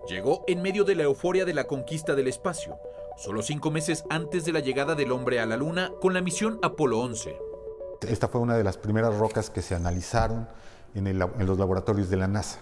Llegó 0.08 0.42
en 0.48 0.60
medio 0.60 0.82
de 0.82 0.96
la 0.96 1.04
euforia 1.04 1.44
de 1.44 1.54
la 1.54 1.68
conquista 1.68 2.16
del 2.16 2.26
espacio, 2.26 2.76
solo 3.16 3.40
cinco 3.40 3.70
meses 3.70 4.04
antes 4.10 4.44
de 4.44 4.52
la 4.52 4.58
llegada 4.58 4.96
del 4.96 5.12
hombre 5.12 5.38
a 5.38 5.46
la 5.46 5.56
Luna 5.56 5.92
con 6.00 6.14
la 6.14 6.20
misión 6.20 6.58
Apolo 6.62 6.98
11. 6.98 7.38
Esta 8.08 8.26
fue 8.26 8.40
una 8.40 8.56
de 8.56 8.64
las 8.64 8.76
primeras 8.76 9.16
rocas 9.16 9.50
que 9.50 9.62
se 9.62 9.76
analizaron 9.76 10.48
en, 10.96 11.06
en 11.06 11.46
los 11.46 11.58
laboratorios 11.58 12.10
de 12.10 12.16
la 12.16 12.26
NASA. 12.26 12.58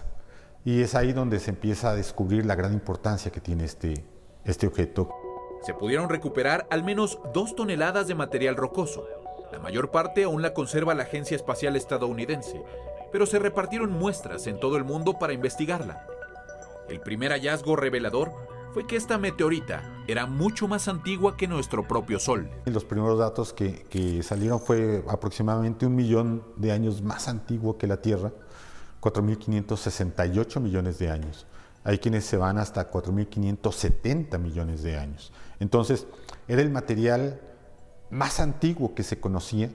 Y 0.65 0.81
es 0.81 0.95
ahí 0.95 1.11
donde 1.11 1.39
se 1.39 1.51
empieza 1.51 1.89
a 1.89 1.95
descubrir 1.95 2.45
la 2.45 2.55
gran 2.55 2.73
importancia 2.73 3.31
que 3.31 3.41
tiene 3.41 3.65
este, 3.65 4.05
este 4.45 4.67
objeto. 4.67 5.09
Se 5.61 5.73
pudieron 5.73 6.09
recuperar 6.09 6.67
al 6.69 6.83
menos 6.83 7.19
dos 7.33 7.55
toneladas 7.55 8.07
de 8.07 8.15
material 8.15 8.55
rocoso. 8.55 9.05
La 9.51 9.59
mayor 9.59 9.91
parte 9.91 10.23
aún 10.23 10.41
la 10.41 10.53
conserva 10.53 10.93
la 10.93 11.03
Agencia 11.03 11.35
Espacial 11.35 11.75
Estadounidense, 11.75 12.63
pero 13.11 13.25
se 13.25 13.39
repartieron 13.39 13.91
muestras 13.91 14.47
en 14.47 14.59
todo 14.59 14.77
el 14.77 14.85
mundo 14.85 15.19
para 15.19 15.33
investigarla. 15.33 16.07
El 16.87 17.01
primer 17.01 17.31
hallazgo 17.31 17.75
revelador 17.75 18.31
fue 18.73 18.87
que 18.87 18.95
esta 18.95 19.17
meteorita 19.17 19.83
era 20.07 20.25
mucho 20.25 20.67
más 20.67 20.87
antigua 20.87 21.37
que 21.37 21.47
nuestro 21.47 21.87
propio 21.87 22.19
Sol. 22.19 22.49
Los 22.65 22.85
primeros 22.85 23.19
datos 23.19 23.53
que, 23.53 23.83
que 23.89 24.23
salieron 24.23 24.59
fue 24.59 25.03
aproximadamente 25.09 25.85
un 25.85 25.95
millón 25.95 26.43
de 26.55 26.71
años 26.71 27.01
más 27.01 27.27
antiguo 27.27 27.77
que 27.77 27.85
la 27.85 27.97
Tierra 27.97 28.31
4.568 29.03 30.61
millones 30.61 30.97
de 30.97 31.09
años. 31.09 31.45
Hay 31.83 31.97
quienes 31.97 32.23
se 32.23 32.37
van 32.37 32.57
hasta 32.57 32.89
4.570 32.89 34.39
millones 34.39 34.81
de 34.81 34.97
años. 34.97 35.33
Entonces, 35.59 36.07
era 36.47 36.61
el 36.61 36.69
material 36.69 37.41
más 38.09 38.39
antiguo 38.39 38.95
que 38.95 39.03
se 39.03 39.19
conocía 39.19 39.69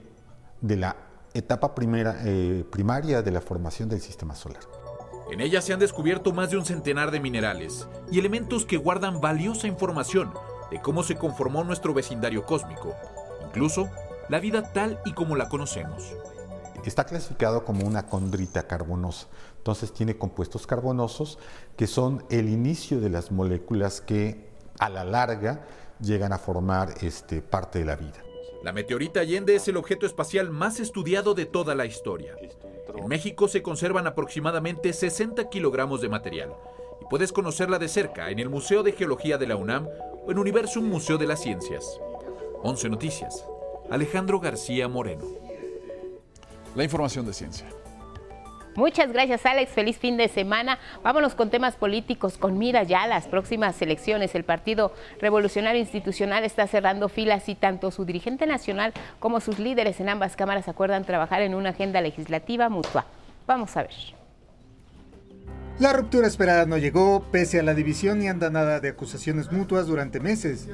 de 0.63 0.77
la 0.77 0.97
etapa 1.35 1.75
primera, 1.75 2.17
eh, 2.25 2.65
primaria 2.71 3.21
de 3.21 3.31
la 3.31 3.43
formación 3.43 3.91
del 3.91 4.01
sistema 4.01 4.35
solar. 4.35 4.63
En 5.31 5.43
ella 5.43 5.61
se 5.61 5.75
han 5.75 5.81
descubierto 5.81 6.33
más 6.33 6.51
de 6.51 6.57
un 6.57 6.65
centenar 6.65 7.11
de 7.11 7.21
minerales 7.21 7.87
y 8.11 8.19
elementos 8.19 8.65
que 8.65 8.79
guardan 8.79 9.21
valiosa 9.21 9.67
información 9.67 10.33
de 10.71 10.81
cómo 10.81 11.03
se 11.03 11.17
conformó 11.17 11.65
nuestro 11.65 11.93
vecindario 11.93 12.47
cósmico, 12.47 12.95
incluso 13.47 13.91
la 14.31 14.41
vida 14.41 14.73
tal 14.73 15.01
y 15.05 15.13
como 15.13 15.37
la 15.37 15.51
conocemos. 15.51 16.15
Está 16.85 17.05
clasificado 17.05 17.65
como 17.65 17.87
una 17.87 18.07
condrita 18.07 18.67
carbonosa. 18.67 19.27
Entonces 19.59 19.93
tiene 19.93 20.17
compuestos 20.17 20.67
carbonosos 20.67 21.39
que 21.77 21.87
son 21.87 22.25
el 22.31 22.49
inicio 22.49 23.01
de 23.01 23.11
las 23.11 23.31
moléculas 23.31 24.01
que 24.01 24.49
a 24.79 24.89
la 24.89 25.05
larga 25.05 25.67
llegan 26.01 26.33
a 26.33 26.39
formar 26.39 26.95
este, 27.03 27.43
parte 27.43 27.81
de 27.81 27.85
la 27.85 27.97
vida. 27.97 28.23
La 28.63 28.73
meteorita 28.73 29.21
Allende 29.21 29.55
es 29.55 29.69
el 29.69 29.77
objeto 29.77 30.07
espacial 30.07 30.51
más 30.51 30.81
estudiado 30.81 31.35
de 31.35 31.47
toda 31.47 31.75
la 31.75 31.87
historia. 31.87 32.35
En 32.97 33.07
México 33.07 33.47
se 33.47 33.63
conservan 33.63 34.07
aproximadamente 34.07 34.93
60 34.93 35.49
kilogramos 35.49 36.01
de 36.01 36.09
material 36.09 36.55
y 37.01 37.05
puedes 37.05 37.33
conocerla 37.33 37.79
de 37.79 37.89
cerca 37.89 38.31
en 38.31 38.41
el 38.41 38.49
Museo 38.49 38.83
de 38.83 38.93
Geología 38.93 39.39
de 39.39 39.47
la 39.47 39.57
UNAM 39.57 39.87
o 40.27 40.31
en 40.31 40.39
Universum 40.39 40.85
Museo 40.85 41.19
de 41.19 41.27
las 41.27 41.41
Ciencias. 41.41 42.01
11 42.63 42.89
Noticias. 42.89 43.45
Alejandro 43.91 44.41
García 44.41 44.89
Moreno. 44.89 45.25
La 46.75 46.85
información 46.85 47.27
de 47.27 47.33
ciencia. 47.33 47.67
Muchas 48.79 49.13
gracias, 49.13 49.45
Alex. 49.45 49.73
Feliz 49.73 49.99
fin 49.99 50.17
de 50.17 50.29
semana. 50.29 50.79
Vámonos 51.03 51.35
con 51.35 51.51
temas 51.51 51.75
políticos, 51.75 52.39
con 52.39 52.59
mira 52.59 52.85
ya 52.85 53.03
a 53.03 53.07
las 53.09 53.27
próximas 53.27 53.83
elecciones. 53.83 54.37
El 54.37 54.45
Partido 54.45 54.93
Revolucionario 55.21 55.81
Institucional 55.81 56.45
está 56.45 56.69
cerrando 56.69 57.09
filas 57.09 57.49
y 57.49 57.57
tanto 57.57 57.91
su 57.91 58.05
dirigente 58.05 58.47
nacional 58.47 58.93
como 59.19 59.41
sus 59.41 59.59
líderes 59.59 59.99
en 59.99 60.09
ambas 60.09 60.37
cámaras 60.37 60.69
acuerdan 60.69 61.05
trabajar 61.05 61.43
en 61.43 61.57
una 61.57 61.71
agenda 61.71 62.01
legislativa 62.01 62.69
mutua. 62.69 63.07
Vamos 63.49 63.77
a 63.77 63.83
ver. 63.83 63.95
La 65.81 65.93
ruptura 65.93 66.29
esperada 66.29 66.65
no 66.65 66.77
llegó, 66.77 67.25
pese 67.33 67.59
a 67.59 67.65
la 67.65 67.75
división 67.75 68.23
y 68.23 68.29
andanada 68.29 68.79
de 68.79 68.91
acusaciones 68.91 69.51
mutuas 69.51 69.89
durante 69.89 70.21
meses. 70.21 70.69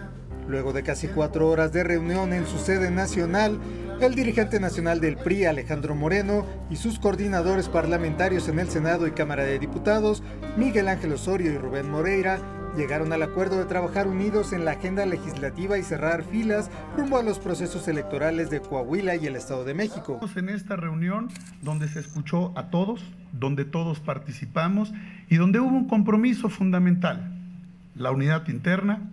Luego 0.48 0.72
de 0.72 0.82
casi 0.82 1.08
cuatro 1.08 1.48
horas 1.48 1.72
de 1.72 1.84
reunión 1.84 2.32
en 2.32 2.46
su 2.46 2.58
sede 2.58 2.90
nacional, 2.90 3.58
el 4.00 4.14
dirigente 4.14 4.60
nacional 4.60 5.00
del 5.00 5.16
PRI, 5.16 5.46
Alejandro 5.46 5.94
Moreno, 5.94 6.44
y 6.70 6.76
sus 6.76 6.98
coordinadores 6.98 7.68
parlamentarios 7.68 8.48
en 8.48 8.58
el 8.58 8.68
Senado 8.68 9.06
y 9.06 9.12
Cámara 9.12 9.44
de 9.44 9.58
Diputados, 9.58 10.22
Miguel 10.56 10.88
Ángel 10.88 11.12
Osorio 11.12 11.52
y 11.52 11.58
Rubén 11.58 11.90
Moreira, 11.90 12.38
llegaron 12.76 13.12
al 13.12 13.22
acuerdo 13.22 13.58
de 13.58 13.66
trabajar 13.66 14.06
unidos 14.06 14.52
en 14.52 14.64
la 14.64 14.72
agenda 14.72 15.06
legislativa 15.06 15.78
y 15.78 15.82
cerrar 15.82 16.24
filas 16.24 16.70
rumbo 16.96 17.18
a 17.18 17.22
los 17.22 17.38
procesos 17.38 17.86
electorales 17.88 18.50
de 18.50 18.60
Coahuila 18.60 19.16
y 19.16 19.26
el 19.26 19.36
Estado 19.36 19.64
de 19.64 19.74
México. 19.74 20.20
En 20.34 20.48
esta 20.48 20.76
reunión 20.76 21.28
donde 21.62 21.88
se 21.88 22.00
escuchó 22.00 22.52
a 22.58 22.70
todos, 22.70 23.00
donde 23.32 23.64
todos 23.64 24.00
participamos 24.00 24.92
y 25.28 25.36
donde 25.36 25.60
hubo 25.60 25.76
un 25.76 25.88
compromiso 25.88 26.48
fundamental, 26.48 27.32
la 27.94 28.10
unidad 28.10 28.48
interna, 28.48 29.10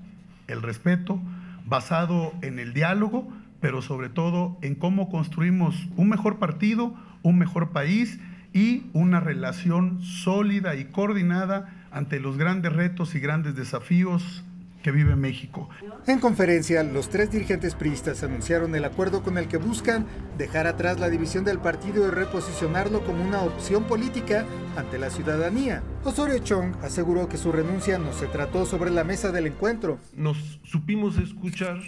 el 0.51 0.61
respeto, 0.61 1.21
basado 1.65 2.33
en 2.41 2.59
el 2.59 2.73
diálogo, 2.73 3.27
pero 3.59 3.81
sobre 3.81 4.09
todo 4.09 4.57
en 4.61 4.75
cómo 4.75 5.09
construimos 5.09 5.75
un 5.95 6.09
mejor 6.09 6.39
partido, 6.39 6.95
un 7.23 7.37
mejor 7.37 7.71
país 7.71 8.19
y 8.53 8.83
una 8.93 9.19
relación 9.19 10.01
sólida 10.01 10.75
y 10.75 10.85
coordinada 10.85 11.87
ante 11.91 12.19
los 12.19 12.37
grandes 12.37 12.73
retos 12.73 13.15
y 13.15 13.19
grandes 13.19 13.55
desafíos 13.55 14.43
que 14.81 14.91
vive 14.91 15.15
México. 15.15 15.69
En 16.07 16.19
conferencia, 16.19 16.83
los 16.83 17.09
tres 17.09 17.31
dirigentes 17.31 17.75
priistas 17.75 18.23
anunciaron 18.23 18.75
el 18.75 18.85
acuerdo 18.85 19.23
con 19.23 19.37
el 19.37 19.47
que 19.47 19.57
buscan 19.57 20.05
dejar 20.37 20.67
atrás 20.67 20.99
la 20.99 21.09
división 21.09 21.43
del 21.43 21.59
partido 21.59 22.07
y 22.07 22.11
reposicionarlo 22.11 23.03
como 23.05 23.23
una 23.23 23.41
opción 23.41 23.83
política 23.83 24.45
ante 24.75 24.97
la 24.97 25.09
ciudadanía. 25.09 25.83
Osorio 26.03 26.39
Chong 26.39 26.75
aseguró 26.83 27.27
que 27.29 27.37
su 27.37 27.51
renuncia 27.51 27.97
no 27.97 28.13
se 28.13 28.27
trató 28.27 28.65
sobre 28.65 28.91
la 28.91 29.03
mesa 29.03 29.31
del 29.31 29.47
encuentro. 29.47 29.99
Nos 30.15 30.59
supimos 30.63 31.17
escuchar, 31.17 31.79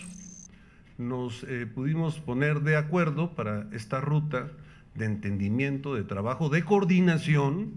nos 0.98 1.44
eh, 1.44 1.66
pudimos 1.66 2.20
poner 2.20 2.62
de 2.62 2.78
acuerdo 2.78 3.36
para 3.36 3.68
esta 3.72 4.02
ruta 4.02 4.50
de 4.96 5.06
entendimiento, 5.06 5.96
de 5.96 6.04
trabajo, 6.04 6.50
de 6.50 6.64
coordinación, 6.64 7.72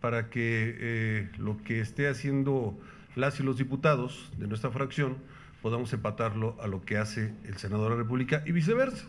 para 0.00 0.30
que 0.30 0.76
eh, 0.78 1.30
lo 1.38 1.56
que 1.58 1.80
esté 1.80 2.08
haciendo 2.08 2.78
las 3.18 3.40
y 3.40 3.42
los 3.42 3.58
diputados 3.58 4.30
de 4.38 4.46
nuestra 4.46 4.70
fracción 4.70 5.16
podamos 5.60 5.92
empatarlo 5.92 6.56
a 6.62 6.68
lo 6.68 6.82
que 6.82 6.98
hace 6.98 7.34
el 7.44 7.56
senador 7.56 7.90
de 7.90 7.96
la 7.96 8.02
República 8.02 8.44
y 8.46 8.52
viceversa, 8.52 9.04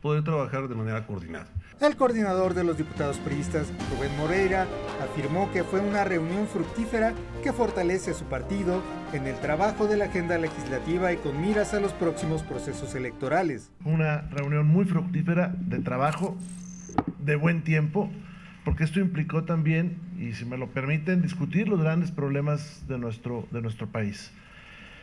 poder 0.00 0.24
trabajar 0.24 0.66
de 0.66 0.74
manera 0.74 1.06
coordinada. 1.06 1.46
El 1.80 1.96
coordinador 1.96 2.54
de 2.54 2.64
los 2.64 2.76
diputados 2.76 3.18
priistas, 3.18 3.72
Rubén 3.90 4.16
Moreira, 4.16 4.66
afirmó 5.00 5.50
que 5.52 5.62
fue 5.62 5.80
una 5.80 6.02
reunión 6.02 6.48
fructífera 6.48 7.14
que 7.44 7.52
fortalece 7.52 8.10
a 8.10 8.14
su 8.14 8.24
partido 8.24 8.82
en 9.12 9.28
el 9.28 9.38
trabajo 9.40 9.86
de 9.86 9.96
la 9.96 10.06
agenda 10.06 10.38
legislativa 10.38 11.12
y 11.12 11.18
con 11.18 11.40
miras 11.40 11.72
a 11.72 11.80
los 11.80 11.92
próximos 11.92 12.42
procesos 12.42 12.96
electorales. 12.96 13.70
Una 13.84 14.22
reunión 14.22 14.66
muy 14.66 14.86
fructífera 14.86 15.54
de 15.56 15.78
trabajo, 15.78 16.36
de 17.20 17.36
buen 17.36 17.62
tiempo, 17.62 18.10
porque 18.64 18.84
esto 18.84 19.00
implicó 19.00 19.44
también, 19.44 19.98
y 20.18 20.32
si 20.32 20.44
me 20.44 20.56
lo 20.56 20.68
permiten, 20.68 21.22
discutir 21.22 21.68
los 21.68 21.80
grandes 21.80 22.10
problemas 22.10 22.84
de 22.88 22.98
nuestro, 22.98 23.46
de 23.50 23.60
nuestro 23.60 23.88
país. 23.88 24.30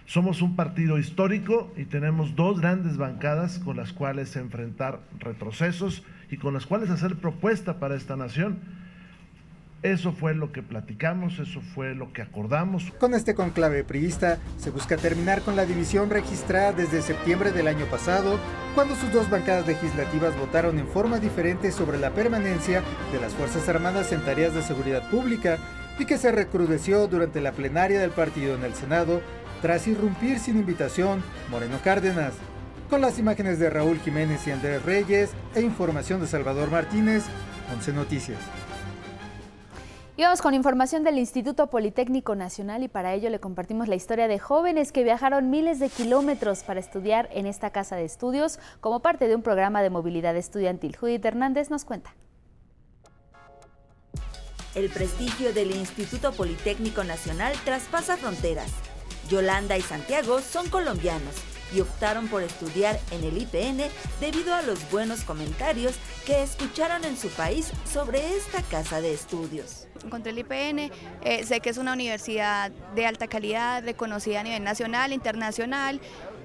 Somos 0.05 0.41
un 0.41 0.55
partido 0.55 0.97
histórico 0.97 1.71
y 1.77 1.85
tenemos 1.85 2.35
dos 2.35 2.59
grandes 2.59 2.97
bancadas 2.97 3.59
con 3.59 3.77
las 3.77 3.93
cuales 3.93 4.35
enfrentar 4.35 5.01
retrocesos 5.19 6.03
y 6.31 6.37
con 6.37 6.53
las 6.53 6.65
cuales 6.65 6.89
hacer 6.89 7.17
propuesta 7.17 7.79
para 7.79 7.95
esta 7.95 8.15
nación. 8.15 8.57
Eso 9.81 10.11
fue 10.11 10.35
lo 10.35 10.51
que 10.51 10.61
platicamos, 10.61 11.39
eso 11.39 11.61
fue 11.61 11.95
lo 11.95 12.11
que 12.11 12.21
acordamos. 12.21 12.91
Con 12.99 13.13
este 13.13 13.33
conclave 13.33 13.85
priista 13.85 14.37
se 14.57 14.71
busca 14.71 14.97
terminar 14.97 15.41
con 15.41 15.55
la 15.55 15.65
división 15.65 16.09
registrada 16.09 16.73
desde 16.73 17.01
septiembre 17.01 17.53
del 17.53 17.69
año 17.69 17.85
pasado, 17.85 18.37
cuando 18.75 18.93
sus 18.95 19.13
dos 19.13 19.29
bancadas 19.29 19.65
legislativas 19.67 20.37
votaron 20.37 20.79
en 20.79 20.87
forma 20.87 21.19
diferente 21.19 21.71
sobre 21.71 21.97
la 21.97 22.11
permanencia 22.11 22.83
de 23.13 23.21
las 23.21 23.33
Fuerzas 23.33 23.69
Armadas 23.69 24.11
en 24.11 24.19
tareas 24.25 24.53
de 24.53 24.63
seguridad 24.63 25.09
pública 25.09 25.57
y 25.97 26.05
que 26.05 26.17
se 26.17 26.33
recrudeció 26.33 27.07
durante 27.07 27.39
la 27.39 27.53
plenaria 27.53 28.01
del 28.01 28.11
partido 28.11 28.55
en 28.55 28.65
el 28.65 28.73
Senado 28.73 29.21
tras 29.61 29.87
irrumpir 29.87 30.39
sin 30.39 30.57
invitación 30.57 31.23
Moreno 31.49 31.79
Cárdenas. 31.81 32.33
Con 32.89 32.99
las 32.99 33.17
imágenes 33.17 33.59
de 33.59 33.69
Raúl 33.69 33.99
Jiménez 33.99 34.45
y 34.45 34.51
Andrés 34.51 34.83
Reyes 34.83 35.31
e 35.55 35.61
información 35.61 36.19
de 36.19 36.27
Salvador 36.27 36.69
Martínez, 36.69 37.23
11 37.73 37.93
Noticias. 37.93 38.39
Y 40.19 40.21
vamos 40.23 40.41
con 40.41 40.53
información 40.53 41.05
del 41.05 41.17
Instituto 41.17 41.67
Politécnico 41.67 42.35
Nacional 42.35 42.83
y 42.83 42.89
para 42.89 43.13
ello 43.13 43.29
le 43.29 43.39
compartimos 43.39 43.87
la 43.87 43.95
historia 43.95 44.27
de 44.27 44.37
jóvenes 44.37 44.91
que 44.91 45.05
viajaron 45.05 45.49
miles 45.49 45.79
de 45.79 45.87
kilómetros 45.87 46.63
para 46.63 46.81
estudiar 46.81 47.29
en 47.31 47.45
esta 47.45 47.69
casa 47.69 47.95
de 47.95 48.03
estudios 48.03 48.59
como 48.81 48.99
parte 48.99 49.29
de 49.29 49.35
un 49.35 49.43
programa 49.43 49.81
de 49.81 49.89
movilidad 49.89 50.35
estudiantil. 50.35 50.97
Judith 50.97 51.23
Hernández 51.23 51.69
nos 51.69 51.85
cuenta. 51.85 52.13
El 54.75 54.89
prestigio 54.89 55.53
del 55.53 55.71
Instituto 55.71 56.33
Politécnico 56.33 57.05
Nacional 57.05 57.53
traspasa 57.63 58.17
fronteras. 58.17 58.73
Yolanda 59.29 59.77
y 59.77 59.81
Santiago 59.81 60.41
son 60.41 60.69
colombianos 60.69 61.58
y 61.73 61.81
optaron 61.81 62.27
por 62.27 62.43
estudiar 62.43 62.99
en 63.11 63.23
el 63.23 63.37
IPN 63.37 63.83
debido 64.19 64.53
a 64.53 64.61
los 64.61 64.89
buenos 64.91 65.23
comentarios 65.23 65.95
que 66.25 66.43
escucharon 66.43 67.03
en 67.05 67.17
su 67.17 67.29
país 67.29 67.71
sobre 67.91 68.35
esta 68.35 68.61
casa 68.63 69.01
de 69.01 69.13
estudios. 69.13 69.87
Encontré 70.03 70.31
el 70.31 70.39
IPN, 70.39 70.91
eh, 71.23 71.43
sé 71.43 71.59
que 71.59 71.69
es 71.69 71.77
una 71.77 71.93
universidad 71.93 72.71
de 72.95 73.05
alta 73.05 73.27
calidad, 73.27 73.83
reconocida 73.83 74.39
a 74.39 74.43
nivel 74.43 74.63
nacional, 74.63 75.13
internacional, 75.13 75.99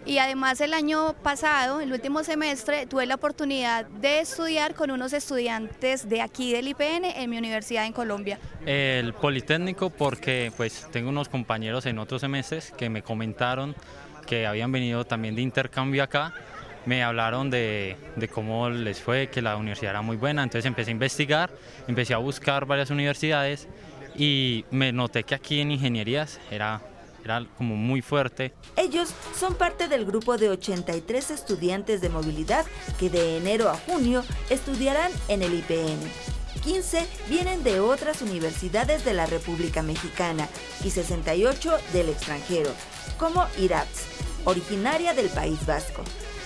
y 0.06 0.18
además 0.18 0.60
el 0.60 0.74
año 0.74 1.14
pasado, 1.22 1.80
el 1.80 1.90
último 1.90 2.22
semestre, 2.24 2.86
tuve 2.86 3.06
la 3.06 3.14
oportunidad 3.14 3.86
de 3.86 4.20
estudiar 4.20 4.74
con 4.74 4.90
unos 4.90 5.14
estudiantes 5.14 6.08
de 6.10 6.20
aquí 6.20 6.52
del 6.52 6.68
IPN 6.68 7.06
en 7.06 7.30
mi 7.30 7.38
universidad 7.38 7.86
en 7.86 7.94
Colombia. 7.94 8.38
El 8.66 9.14
Politécnico 9.14 9.88
porque 9.88 10.52
pues 10.58 10.86
tengo 10.92 11.08
unos 11.08 11.30
compañeros 11.30 11.86
en 11.86 11.98
otros 11.98 12.20
semestres 12.20 12.70
que 12.72 12.90
me 12.90 13.02
comentaron 13.02 13.74
que 14.24 14.46
habían 14.46 14.72
venido 14.72 15.04
también 15.04 15.34
de 15.34 15.42
intercambio 15.42 16.02
acá, 16.02 16.32
me 16.86 17.02
hablaron 17.02 17.50
de, 17.50 17.96
de, 18.16 18.28
cómo 18.28 18.68
les 18.68 19.00
fue, 19.00 19.28
que 19.28 19.40
la 19.40 19.56
universidad 19.56 19.92
era 19.92 20.02
muy 20.02 20.16
buena, 20.16 20.42
entonces 20.42 20.66
empecé 20.66 20.90
a 20.90 20.92
investigar, 20.92 21.50
empecé 21.88 22.14
a 22.14 22.18
buscar 22.18 22.66
varias 22.66 22.90
universidades 22.90 23.68
y 24.16 24.64
me 24.70 24.92
noté 24.92 25.24
que 25.24 25.34
aquí 25.34 25.60
en 25.60 25.70
ingenierías 25.70 26.40
era 26.50 26.82
era 27.24 27.46
como 27.56 27.74
muy 27.74 28.02
fuerte. 28.02 28.52
Ellos 28.76 29.12
son 29.34 29.54
parte 29.54 29.88
del 29.88 30.04
grupo 30.04 30.36
de 30.36 30.50
83 30.50 31.30
estudiantes 31.30 32.00
de 32.00 32.10
movilidad 32.10 32.66
que 32.98 33.10
de 33.10 33.38
enero 33.38 33.70
a 33.70 33.76
junio 33.76 34.22
estudiarán 34.50 35.10
en 35.28 35.42
el 35.42 35.54
IPN. 35.54 35.98
15 36.62 37.06
vienen 37.28 37.62
de 37.64 37.80
otras 37.80 38.22
universidades 38.22 39.04
de 39.04 39.14
la 39.14 39.26
República 39.26 39.82
Mexicana 39.82 40.48
y 40.82 40.90
68 40.90 41.76
del 41.92 42.08
extranjero, 42.08 42.70
como 43.18 43.46
IRAPS, 43.58 44.06
originaria 44.44 45.14
del 45.14 45.28
País 45.28 45.64
Vasco. 45.66 46.02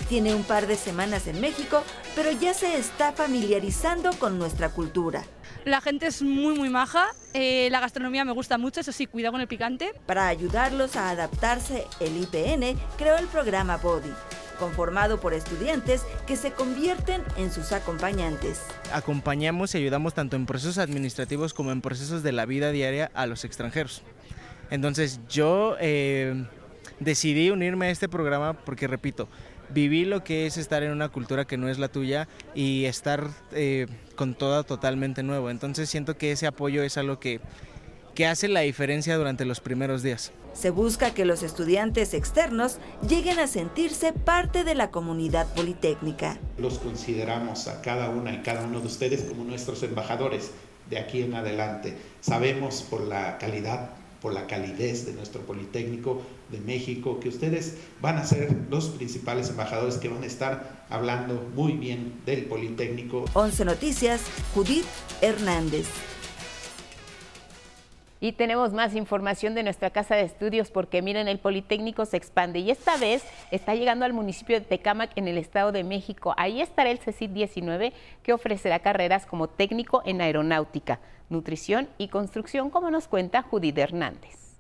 Tiene 0.09 0.35
un 0.35 0.43
par 0.43 0.67
de 0.67 0.77
semanas 0.77 1.27
en 1.27 1.41
México, 1.41 1.83
pero 2.15 2.31
ya 2.33 2.55
se 2.55 2.79
está 2.79 3.13
familiarizando 3.13 4.11
con 4.19 4.39
nuestra 4.39 4.71
cultura. 4.71 5.25
La 5.65 5.83
gente 5.83 6.07
es 6.07 6.23
muy, 6.23 6.57
muy 6.57 6.71
maja. 6.71 7.09
Eh, 7.35 7.69
la 7.71 7.81
gastronomía 7.81 8.25
me 8.25 8.33
gusta 8.33 8.57
mucho, 8.57 8.81
eso 8.81 8.93
sí, 8.93 9.07
cuidado 9.07 9.33
con 9.33 9.43
el 9.43 9.49
picante. 9.49 9.93
Para 10.07 10.29
ayudarlos 10.29 10.97
a 10.97 11.11
adaptarse, 11.11 11.87
el 12.01 12.17
IPN 12.17 12.79
creó 12.97 13.19
el 13.19 13.27
programa 13.27 13.77
Body, 13.77 14.13
conformado 14.59 15.21
por 15.21 15.35
estudiantes 15.35 16.05
que 16.27 16.37
se 16.37 16.53
convierten 16.53 17.23
en 17.37 17.53
sus 17.53 17.73
acompañantes. 17.73 18.63
Acompañamos 18.93 19.75
y 19.75 19.79
ayudamos 19.79 20.15
tanto 20.15 20.37
en 20.37 20.47
procesos 20.47 20.79
administrativos 20.79 21.53
como 21.53 21.71
en 21.71 21.83
procesos 21.83 22.23
de 22.23 22.33
la 22.33 22.47
vida 22.47 22.71
diaria 22.71 23.11
a 23.13 23.27
los 23.27 23.45
extranjeros. 23.45 24.03
Entonces 24.71 25.21
yo 25.29 25.77
eh, 25.81 26.47
decidí 27.01 27.51
unirme 27.51 27.87
a 27.87 27.91
este 27.91 28.09
programa 28.09 28.55
porque, 28.55 28.87
repito, 28.87 29.29
viví 29.71 30.05
lo 30.05 30.25
que 30.25 30.47
es 30.47 30.57
estar 30.57 30.83
en 30.83 30.93
una 30.93 31.09
cultura 31.09 31.47
que 31.47 31.57
no 31.57 31.69
es 31.69 31.79
la 31.79 31.89
tuya 31.89 32.29
y 32.55 32.87
estar 32.87 33.29
eh, 33.53 33.87
con 34.17 34.35
todo 34.35 34.65
totalmente 34.65 35.23
nuevo. 35.23 35.51
Entonces 35.51 35.89
siento 35.89 36.17
que 36.17 36.33
ese 36.33 36.47
apoyo 36.47 36.83
es 36.83 36.97
algo 36.97 37.21
que, 37.21 37.41
que 38.15 38.27
hace 38.27 38.49
la 38.49 38.61
diferencia 38.61 39.17
durante 39.17 39.45
los 39.45 39.61
primeros 39.61 40.03
días. 40.03 40.33
Se 40.55 40.71
busca 40.71 41.15
que 41.15 41.25
los 41.25 41.43
estudiantes 41.43 42.15
externos 42.15 42.79
lleguen 43.09 43.39
a 43.39 43.47
sentirse 43.47 44.13
parte 44.13 44.65
de 44.65 44.75
la 44.75 44.91
comunidad 44.91 45.47
politécnica. 45.55 46.39
Los 46.57 46.79
consideramos 46.79 47.69
a 47.69 47.81
cada 47.81 48.09
una 48.09 48.33
y 48.33 48.39
cada 48.39 48.65
uno 48.65 48.81
de 48.81 48.87
ustedes 48.87 49.23
como 49.23 49.45
nuestros 49.45 49.83
embajadores 49.85 50.51
de 50.91 50.99
aquí 50.99 51.23
en 51.23 51.35
adelante. 51.35 51.97
Sabemos 52.21 52.83
por 52.83 53.03
la 53.03 53.39
calidad, 53.39 53.91
por 54.21 54.33
la 54.33 54.47
calidez 54.47 55.07
de 55.07 55.13
nuestro 55.13 55.43
Politécnico 55.43 56.23
de 56.51 56.61
México, 56.61 57.21
que 57.21 57.29
ustedes 57.29 57.75
van 58.01 58.17
a 58.17 58.25
ser 58.25 58.55
los 58.71 58.87
principales 58.89 59.51
embajadores 59.51 59.97
que 59.97 60.09
van 60.09 60.23
a 60.23 60.27
estar 60.27 60.87
hablando 60.91 61.49
muy 61.55 61.73
bien 61.73 62.15
del 62.27 62.47
Politécnico. 62.47 63.25
11 63.35 63.65
Noticias, 63.65 64.23
Judith 64.55 64.87
Hernández. 65.21 65.87
Y 68.21 68.33
tenemos 68.33 68.73
más 68.73 68.95
información 68.95 69.55
de 69.55 69.63
nuestra 69.63 69.91
casa 69.91 70.17
de 70.17 70.23
estudios 70.23 70.71
porque 70.71 71.03
miren, 71.03 71.29
el 71.29 71.39
Politécnico 71.39 72.05
se 72.05 72.17
expande 72.17 72.59
y 72.61 72.71
esta 72.71 72.97
vez 72.97 73.25
está 73.51 73.75
llegando 73.75 74.05
al 74.05 74.13
municipio 74.13 74.59
de 74.59 74.67
Tecámac 74.67 75.11
en 75.17 75.29
el 75.29 75.39
Estado 75.39 75.73
de 75.73 75.85
México. 75.85 76.35
Ahí 76.37 76.61
estará 76.61 76.91
el 76.91 76.99
CECIT 76.99 77.31
19 77.33 77.93
que 78.23 78.33
ofrecerá 78.33 78.81
carreras 78.81 79.27
como 79.27 79.49
técnico 79.49 80.03
en 80.05 80.21
aeronáutica, 80.21 81.01
nutrición 81.31 81.89
y 81.99 82.09
construcción, 82.09 82.71
como 82.71 82.91
nos 82.91 83.09
cuenta 83.09 83.43
Judith 83.43 83.79
Hernández. 83.79 84.57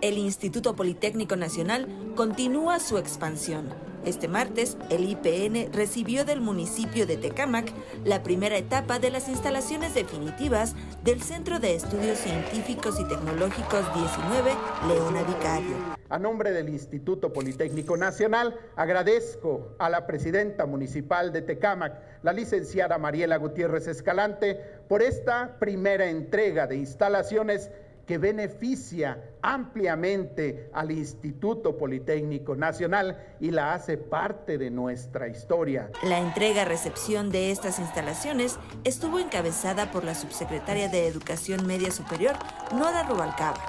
El 0.00 0.16
Instituto 0.16 0.74
Politécnico 0.74 1.36
Nacional 1.36 1.86
continúa 2.16 2.80
su 2.80 2.96
expansión 2.96 3.68
este 4.04 4.28
martes, 4.28 4.78
el 4.88 5.04
IPN 5.04 5.74
recibió 5.74 6.24
del 6.24 6.40
municipio 6.40 7.06
de 7.06 7.18
Tecámac 7.18 7.70
la 8.04 8.22
primera 8.22 8.56
etapa 8.56 8.98
de 8.98 9.10
las 9.10 9.28
instalaciones 9.28 9.92
definitivas 9.92 10.74
del 11.04 11.20
Centro 11.20 11.58
de 11.58 11.74
Estudios 11.74 12.16
Científicos 12.18 12.98
y 12.98 13.06
Tecnológicos 13.06 13.84
19, 13.94 14.52
Leona 14.88 15.22
Vicario. 15.24 15.76
A 16.08 16.18
nombre 16.18 16.52
del 16.52 16.70
Instituto 16.70 17.34
Politécnico 17.34 17.98
Nacional, 17.98 18.58
agradezco 18.74 19.76
a 19.78 19.90
la 19.90 20.06
presidenta 20.06 20.64
municipal 20.64 21.30
de 21.30 21.42
Tecámac, 21.42 22.00
la 22.22 22.32
licenciada 22.32 22.96
Mariela 22.96 23.36
Gutiérrez 23.36 23.86
Escalante, 23.86 24.58
por 24.88 25.02
esta 25.02 25.58
primera 25.58 26.08
entrega 26.08 26.66
de 26.66 26.76
instalaciones 26.76 27.70
que 28.10 28.18
beneficia 28.18 29.22
ampliamente 29.40 30.68
al 30.72 30.90
Instituto 30.90 31.76
Politécnico 31.76 32.56
Nacional 32.56 33.36
y 33.38 33.52
la 33.52 33.72
hace 33.72 33.98
parte 33.98 34.58
de 34.58 34.68
nuestra 34.68 35.28
historia. 35.28 35.92
La 36.02 36.18
entrega-recepción 36.18 37.30
de 37.30 37.52
estas 37.52 37.78
instalaciones 37.78 38.58
estuvo 38.82 39.20
encabezada 39.20 39.92
por 39.92 40.02
la 40.02 40.16
subsecretaria 40.16 40.88
de 40.88 41.06
Educación 41.06 41.68
Media 41.68 41.92
Superior, 41.92 42.34
Nora 42.72 43.04
Rubalcaba. 43.04 43.60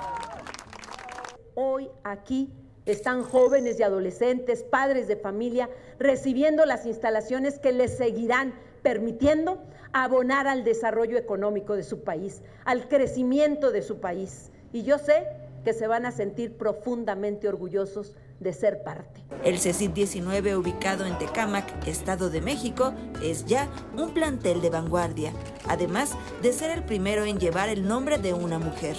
Hoy 1.53 1.91
aquí 2.03 2.51
están 2.88 3.22
jóvenes 3.22 3.80
y 3.80 3.84
adolescentes, 3.84 4.63
padres 4.63 5.07
de 5.07 5.18
familia, 5.18 5.69
recibiendo 5.99 6.65
las 6.65 6.88
instalaciones 6.88 7.59
que 7.59 7.73
les 7.73 7.95
seguirán 7.95 8.55
permitiendo 8.81 9.61
abonar 9.93 10.47
al 10.47 10.63
desarrollo 10.63 11.17
económico 11.17 11.75
de 11.75 11.83
su 11.83 12.03
país, 12.03 12.41
al 12.65 12.87
crecimiento 12.87 13.71
de 13.71 13.81
su 13.81 13.99
país. 13.99 14.51
Y 14.73 14.83
yo 14.83 14.97
sé 14.97 15.27
que 15.63 15.73
se 15.73 15.87
van 15.87 16.05
a 16.05 16.11
sentir 16.11 16.57
profundamente 16.57 17.47
orgullosos 17.47 18.15
de 18.39 18.53
ser 18.53 18.83
parte. 18.83 19.21
El 19.43 19.59
CECIT 19.59 19.93
19, 19.93 20.55
ubicado 20.55 21.05
en 21.05 21.17
Tecámac, 21.19 21.87
Estado 21.87 22.29
de 22.29 22.41
México, 22.41 22.93
es 23.21 23.45
ya 23.45 23.69
un 23.95 24.13
plantel 24.13 24.61
de 24.61 24.71
vanguardia, 24.71 25.31
además 25.67 26.17
de 26.41 26.51
ser 26.51 26.71
el 26.71 26.83
primero 26.83 27.25
en 27.25 27.39
llevar 27.39 27.69
el 27.69 27.87
nombre 27.87 28.17
de 28.17 28.33
una 28.33 28.57
mujer. 28.57 28.95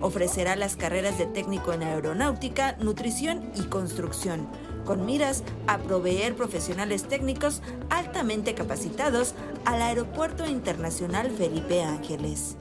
Ofrecerá 0.00 0.54
las 0.54 0.76
carreras 0.76 1.18
de 1.18 1.26
técnico 1.26 1.72
en 1.72 1.82
aeronáutica, 1.82 2.76
nutrición 2.78 3.50
y 3.56 3.62
construcción 3.64 4.46
con 4.86 5.04
miras 5.04 5.42
a 5.66 5.78
proveer 5.78 6.34
profesionales 6.34 7.06
técnicos 7.06 7.60
altamente 7.90 8.54
capacitados 8.54 9.34
al 9.66 9.82
Aeropuerto 9.82 10.46
Internacional 10.46 11.30
Felipe 11.30 11.82
Ángeles. 11.82 12.56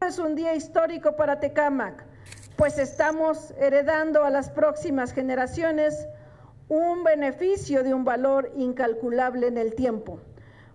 Es 0.00 0.18
un 0.18 0.36
día 0.36 0.54
histórico 0.54 1.16
para 1.16 1.40
Tecámac, 1.40 2.04
pues 2.56 2.78
estamos 2.78 3.52
heredando 3.58 4.24
a 4.24 4.30
las 4.30 4.48
próximas 4.48 5.12
generaciones 5.12 6.06
un 6.68 7.04
beneficio 7.04 7.82
de 7.82 7.92
un 7.92 8.04
valor 8.04 8.50
incalculable 8.56 9.48
en 9.48 9.58
el 9.58 9.74
tiempo, 9.74 10.20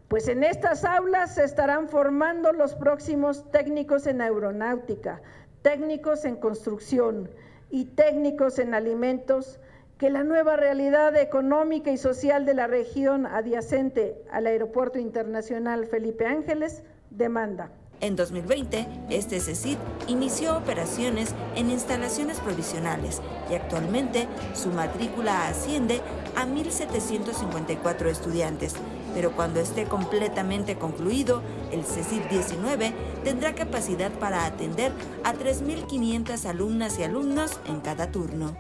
pues 0.10 0.28
en 0.28 0.44
estas 0.44 0.84
aulas 0.84 1.36
se 1.36 1.46
estarán 1.46 1.88
formando 1.88 2.52
los 2.52 2.76
próximos 2.76 3.50
técnicos 3.52 4.08
en 4.08 4.22
aeronáutica, 4.22 5.22
técnicos 5.62 6.26
en 6.26 6.36
construcción 6.36 7.30
y 7.70 7.86
técnicos 7.86 8.60
en 8.60 8.74
alimentos 8.74 9.60
que 10.02 10.10
la 10.10 10.24
nueva 10.24 10.56
realidad 10.56 11.16
económica 11.16 11.92
y 11.92 11.98
social 11.98 12.44
de 12.44 12.56
la 12.56 12.66
región 12.66 13.28
adyacente 13.28 14.16
al 14.32 14.48
Aeropuerto 14.48 14.98
Internacional 14.98 15.86
Felipe 15.86 16.26
Ángeles 16.26 16.82
demanda. 17.12 17.72
En 18.00 18.16
2020, 18.16 18.88
este 19.12 19.40
CECIT 19.40 19.78
inició 20.08 20.58
operaciones 20.58 21.36
en 21.56 21.70
instalaciones 21.70 22.40
provisionales 22.40 23.22
y 23.48 23.54
actualmente 23.54 24.28
su 24.56 24.70
matrícula 24.70 25.48
asciende 25.48 26.02
a 26.36 26.48
1.754 26.48 28.08
estudiantes. 28.08 28.74
Pero 29.14 29.34
cuando 29.34 29.60
esté 29.60 29.84
completamente 29.84 30.80
concluido, 30.80 31.44
el 31.72 31.84
CECIT 31.84 32.28
19 32.28 32.92
tendrá 33.24 33.54
capacidad 33.54 34.10
para 34.14 34.48
atender 34.48 34.92
a 35.24 35.36
3.500 35.36 36.46
alumnas 36.46 36.98
y 36.98 37.04
alumnos 37.04 37.60
en 37.68 37.82
cada 37.82 38.12
turno. 38.12 38.58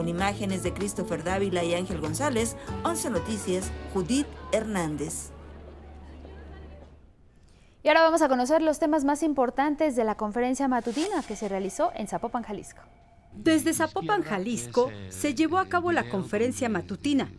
Con 0.00 0.08
imágenes 0.08 0.62
de 0.62 0.72
Christopher 0.72 1.22
Dávila 1.22 1.62
y 1.62 1.74
Ángel 1.74 2.00
González, 2.00 2.56
11 2.84 3.10
Noticias, 3.10 3.70
Judith 3.92 4.26
Hernández. 4.50 5.28
Y 7.82 7.88
ahora 7.88 8.00
vamos 8.00 8.22
a 8.22 8.28
conocer 8.30 8.62
los 8.62 8.78
temas 8.78 9.04
más 9.04 9.22
importantes 9.22 9.96
de 9.96 10.04
la 10.04 10.14
conferencia 10.14 10.68
matutina 10.68 11.22
que 11.22 11.36
se 11.36 11.50
realizó 11.50 11.92
en 11.94 12.08
Zapopan, 12.08 12.44
Jalisco. 12.44 12.80
Desde 13.34 13.74
Zapopan, 13.74 14.22
Jalisco, 14.22 14.90
se 15.10 15.34
llevó 15.34 15.58
a 15.58 15.68
cabo 15.68 15.92
la 15.92 16.08
conferencia 16.08 16.70
matutina, 16.70 17.30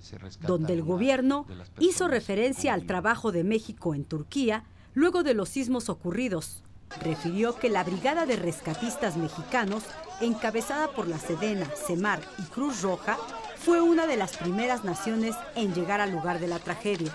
donde 0.42 0.74
el 0.74 0.84
gobierno 0.84 1.48
hizo 1.80 2.08
referencia 2.08 2.76
al 2.76 2.86
trabajo 2.86 3.32
de 3.32 3.44
México 3.44 3.96
en 3.96 4.06
Turquía 4.06 4.66
luego 4.94 5.24
de 5.24 5.34
los 5.34 5.50
sismos 5.50 5.90
ocurridos. 5.90 6.62
Refirió 7.00 7.56
que 7.56 7.70
la 7.70 7.84
Brigada 7.84 8.26
de 8.26 8.36
Rescatistas 8.36 9.18
Mexicanos 9.18 9.84
encabezada 10.20 10.90
por 10.90 11.08
la 11.08 11.18
Sedena, 11.18 11.66
Semar 11.76 12.22
y 12.38 12.44
Cruz 12.44 12.82
Roja, 12.82 13.18
fue 13.58 13.82
una 13.82 14.08
de 14.08 14.18
las 14.18 14.38
primeras 14.38 14.84
naciones 14.84 15.36
en 15.56 15.74
llegar 15.74 16.02
al 16.02 16.12
lugar 16.12 16.40
de 16.40 16.48
la 16.48 16.60
tragedia. 16.60 17.12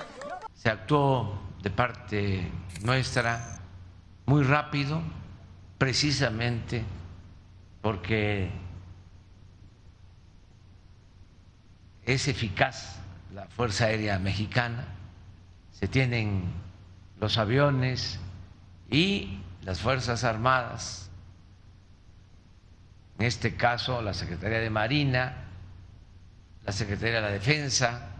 Se 0.54 0.70
actuó 0.70 1.38
de 1.62 1.70
parte 1.70 2.50
nuestra 2.82 3.60
muy 4.26 4.42
rápido, 4.42 5.02
precisamente 5.78 6.84
porque 7.80 8.50
es 12.04 12.28
eficaz 12.28 13.00
la 13.34 13.46
Fuerza 13.46 13.86
Aérea 13.86 14.18
Mexicana, 14.18 14.86
se 15.72 15.88
tienen 15.88 16.44
los 17.20 17.38
aviones 17.38 18.18
y 18.90 19.40
las 19.66 19.80
Fuerzas 19.80 20.22
Armadas 20.22 21.10
en 23.18 23.26
este 23.26 23.56
caso 23.56 24.00
la 24.00 24.14
Secretaría 24.14 24.60
de 24.60 24.70
Marina, 24.70 25.44
la 26.64 26.72
Secretaría 26.72 27.16
de 27.16 27.20
la 27.22 27.30
Defensa, 27.30 28.10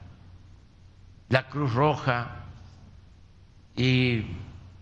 la 1.28 1.48
Cruz 1.48 1.72
Roja, 1.74 2.44
y 3.76 4.24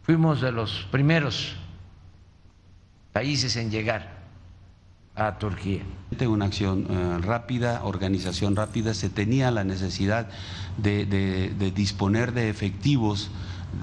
fuimos 0.03 0.41
de 0.41 0.53
los 0.53 0.87
primeros 0.91 1.57
países 3.13 3.57
en 3.57 3.71
llegar 3.71 4.23
a 5.17 5.37
Turquía. 5.39 5.83
Una 6.27 6.47
acción 6.47 6.87
eh, 6.89 7.19
rápida, 7.21 7.85
organización 7.85 8.57
rápida, 8.57 8.95
se 8.95 9.11
tenía 9.11 9.51
la 9.51 9.65
necesidad 9.65 10.29
de 10.79 11.73
disponer 11.75 12.33
de 12.33 12.49
efectivos 12.49 13.31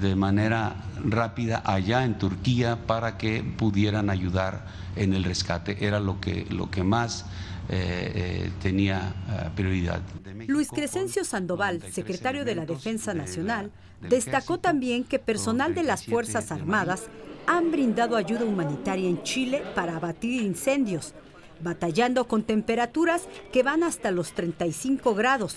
de 0.00 0.16
manera 0.16 0.76
rápida 1.04 1.62
allá 1.64 2.04
en 2.04 2.18
Turquía 2.18 2.78
para 2.86 3.18
que 3.18 3.42
pudieran 3.42 4.10
ayudar 4.10 4.66
en 4.96 5.14
el 5.14 5.24
rescate. 5.24 5.84
Era 5.84 6.00
lo 6.00 6.20
que, 6.20 6.46
lo 6.50 6.70
que 6.70 6.82
más 6.82 7.26
eh, 7.68 8.12
eh, 8.14 8.50
tenía 8.60 9.14
eh, 9.28 9.50
prioridad. 9.54 10.00
Luis 10.46 10.68
Crescencio 10.68 11.24
Sandoval, 11.24 11.82
secretario 11.92 12.44
de 12.44 12.54
la 12.54 12.66
Defensa 12.66 13.14
Nacional, 13.14 13.70
destacó 14.00 14.58
también 14.58 15.04
que 15.04 15.18
personal 15.18 15.74
de 15.74 15.84
las 15.84 16.04
Fuerzas 16.04 16.50
Armadas 16.50 17.04
han 17.46 17.70
brindado 17.70 18.16
ayuda 18.16 18.44
humanitaria 18.44 19.08
en 19.08 19.22
Chile 19.22 19.62
para 19.74 19.96
abatir 19.96 20.42
incendios, 20.42 21.14
batallando 21.60 22.26
con 22.26 22.42
temperaturas 22.42 23.28
que 23.52 23.62
van 23.62 23.84
hasta 23.84 24.10
los 24.10 24.32
35 24.32 25.14
grados, 25.14 25.56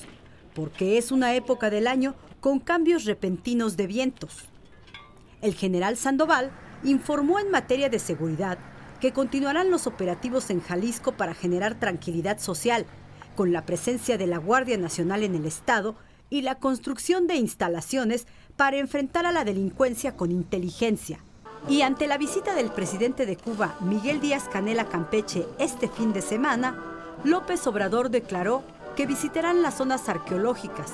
porque 0.54 0.98
es 0.98 1.12
una 1.12 1.34
época 1.34 1.70
del 1.70 1.88
año 1.88 2.16
con 2.46 2.60
cambios 2.60 3.06
repentinos 3.06 3.76
de 3.76 3.88
vientos. 3.88 4.44
El 5.42 5.56
general 5.56 5.98
Sandoval 5.98 6.52
informó 6.84 7.40
en 7.40 7.50
materia 7.50 7.90
de 7.90 7.98
seguridad 7.98 8.60
que 9.02 9.14
continuarán 9.14 9.72
los 9.72 9.88
operativos 9.88 10.52
en 10.52 10.62
Jalisco 10.62 11.14
para 11.14 11.34
generar 11.34 11.80
tranquilidad 11.80 12.38
social, 12.38 12.86
con 13.36 13.52
la 13.52 13.66
presencia 13.66 14.20
de 14.20 14.28
la 14.28 14.38
Guardia 14.38 14.78
Nacional 14.78 15.24
en 15.24 15.34
el 15.34 15.48
Estado 15.48 15.96
y 16.30 16.44
la 16.44 16.60
construcción 16.60 17.26
de 17.26 17.34
instalaciones 17.34 18.28
para 18.56 18.78
enfrentar 18.78 19.26
a 19.26 19.32
la 19.32 19.44
delincuencia 19.44 20.16
con 20.16 20.32
inteligencia. 20.32 21.24
Y 21.68 21.82
ante 21.82 22.06
la 22.06 22.20
visita 22.20 22.54
del 22.54 22.70
presidente 22.70 23.26
de 23.26 23.38
Cuba, 23.38 23.76
Miguel 23.82 24.22
Díaz 24.22 24.44
Canela 24.54 24.88
Campeche, 24.88 25.48
este 25.58 25.88
fin 25.88 26.14
de 26.14 26.22
semana, 26.22 26.80
López 27.24 27.66
Obrador 27.66 28.12
declaró 28.12 28.62
que 28.96 29.08
visitarán 29.08 29.64
las 29.64 29.78
zonas 29.78 30.08
arqueológicas, 30.10 30.94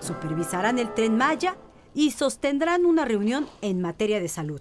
supervisarán 0.00 0.78
el 0.78 0.92
tren 0.94 1.16
Maya 1.16 1.56
y 1.94 2.10
sostendrán 2.12 2.84
una 2.84 3.04
reunión 3.04 3.46
en 3.62 3.80
materia 3.80 4.20
de 4.20 4.28
salud. 4.28 4.60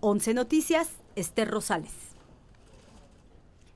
11 0.00 0.34
Noticias, 0.34 0.90
Esther 1.16 1.50
Rosales. 1.50 2.11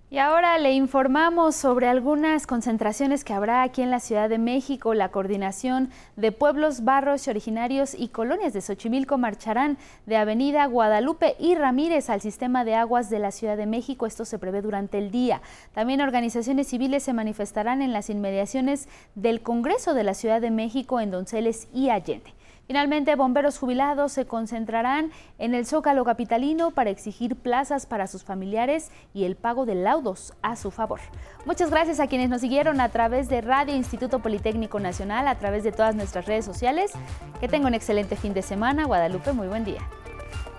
Y 0.08 0.18
ahora 0.18 0.56
le 0.58 0.72
informamos 0.72 1.56
sobre 1.56 1.88
algunas 1.88 2.46
concentraciones 2.46 3.24
que 3.24 3.32
habrá 3.32 3.62
aquí 3.62 3.82
en 3.82 3.90
la 3.90 3.98
Ciudad 3.98 4.28
de 4.28 4.38
México. 4.38 4.94
La 4.94 5.08
coordinación 5.08 5.90
de 6.14 6.30
pueblos, 6.30 6.84
barrios 6.84 7.26
originarios 7.26 7.92
y 7.92 8.06
colonias 8.06 8.52
de 8.52 8.60
Xochimilco 8.60 9.18
marcharán 9.18 9.78
de 10.06 10.16
Avenida 10.16 10.64
Guadalupe 10.66 11.34
y 11.40 11.56
Ramírez 11.56 12.08
al 12.08 12.20
sistema 12.20 12.64
de 12.64 12.76
aguas 12.76 13.10
de 13.10 13.18
la 13.18 13.32
Ciudad 13.32 13.56
de 13.56 13.66
México. 13.66 14.06
Esto 14.06 14.24
se 14.24 14.38
prevé 14.38 14.62
durante 14.62 14.98
el 14.98 15.10
día. 15.10 15.42
También 15.74 16.00
organizaciones 16.00 16.68
civiles 16.68 17.02
se 17.02 17.12
manifestarán 17.12 17.82
en 17.82 17.92
las 17.92 18.08
inmediaciones 18.08 18.88
del 19.16 19.42
Congreso 19.42 19.92
de 19.92 20.04
la 20.04 20.14
Ciudad 20.14 20.40
de 20.40 20.52
México 20.52 21.00
en 21.00 21.10
Donceles 21.10 21.66
y 21.74 21.90
Allende. 21.90 22.35
Finalmente, 22.66 23.14
bomberos 23.14 23.58
jubilados 23.58 24.12
se 24.12 24.26
concentrarán 24.26 25.12
en 25.38 25.54
el 25.54 25.66
Zócalo 25.66 26.04
Capitalino 26.04 26.72
para 26.72 26.90
exigir 26.90 27.36
plazas 27.36 27.86
para 27.86 28.08
sus 28.08 28.24
familiares 28.24 28.90
y 29.14 29.24
el 29.24 29.36
pago 29.36 29.66
de 29.66 29.76
laudos 29.76 30.34
a 30.42 30.56
su 30.56 30.72
favor. 30.72 31.00
Muchas 31.44 31.70
gracias 31.70 32.00
a 32.00 32.08
quienes 32.08 32.28
nos 32.28 32.40
siguieron 32.40 32.80
a 32.80 32.88
través 32.88 33.28
de 33.28 33.40
Radio 33.40 33.76
Instituto 33.76 34.18
Politécnico 34.18 34.80
Nacional, 34.80 35.28
a 35.28 35.38
través 35.38 35.62
de 35.62 35.70
todas 35.70 35.94
nuestras 35.94 36.26
redes 36.26 36.44
sociales. 36.44 36.92
Que 37.40 37.48
tenga 37.48 37.68
un 37.68 37.74
excelente 37.74 38.16
fin 38.16 38.34
de 38.34 38.42
semana. 38.42 38.84
Guadalupe, 38.84 39.32
muy 39.32 39.46
buen 39.46 39.64
día. 39.64 39.80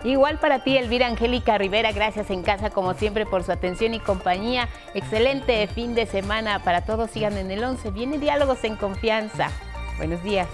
Igual 0.04 0.40
para 0.40 0.64
ti, 0.64 0.78
Elvira 0.78 1.08
Angélica 1.08 1.58
Rivera, 1.58 1.92
gracias 1.92 2.30
en 2.30 2.44
casa 2.44 2.70
como 2.70 2.94
siempre 2.94 3.26
por 3.26 3.44
su 3.44 3.52
atención 3.52 3.94
y 3.94 4.00
compañía. 4.00 4.70
Excelente 4.94 5.68
fin 5.68 5.96
de 5.96 6.06
semana 6.06 6.64
para 6.64 6.86
todos. 6.86 7.12
Sigan 7.12 7.36
en 7.38 7.52
el 7.52 7.64
11. 7.64 7.92
Viene 7.92 8.18
Diálogos 8.18 8.64
en 8.64 8.78
Confianza. 8.78 9.50
Buenos 9.98 10.24
días. 10.24 10.48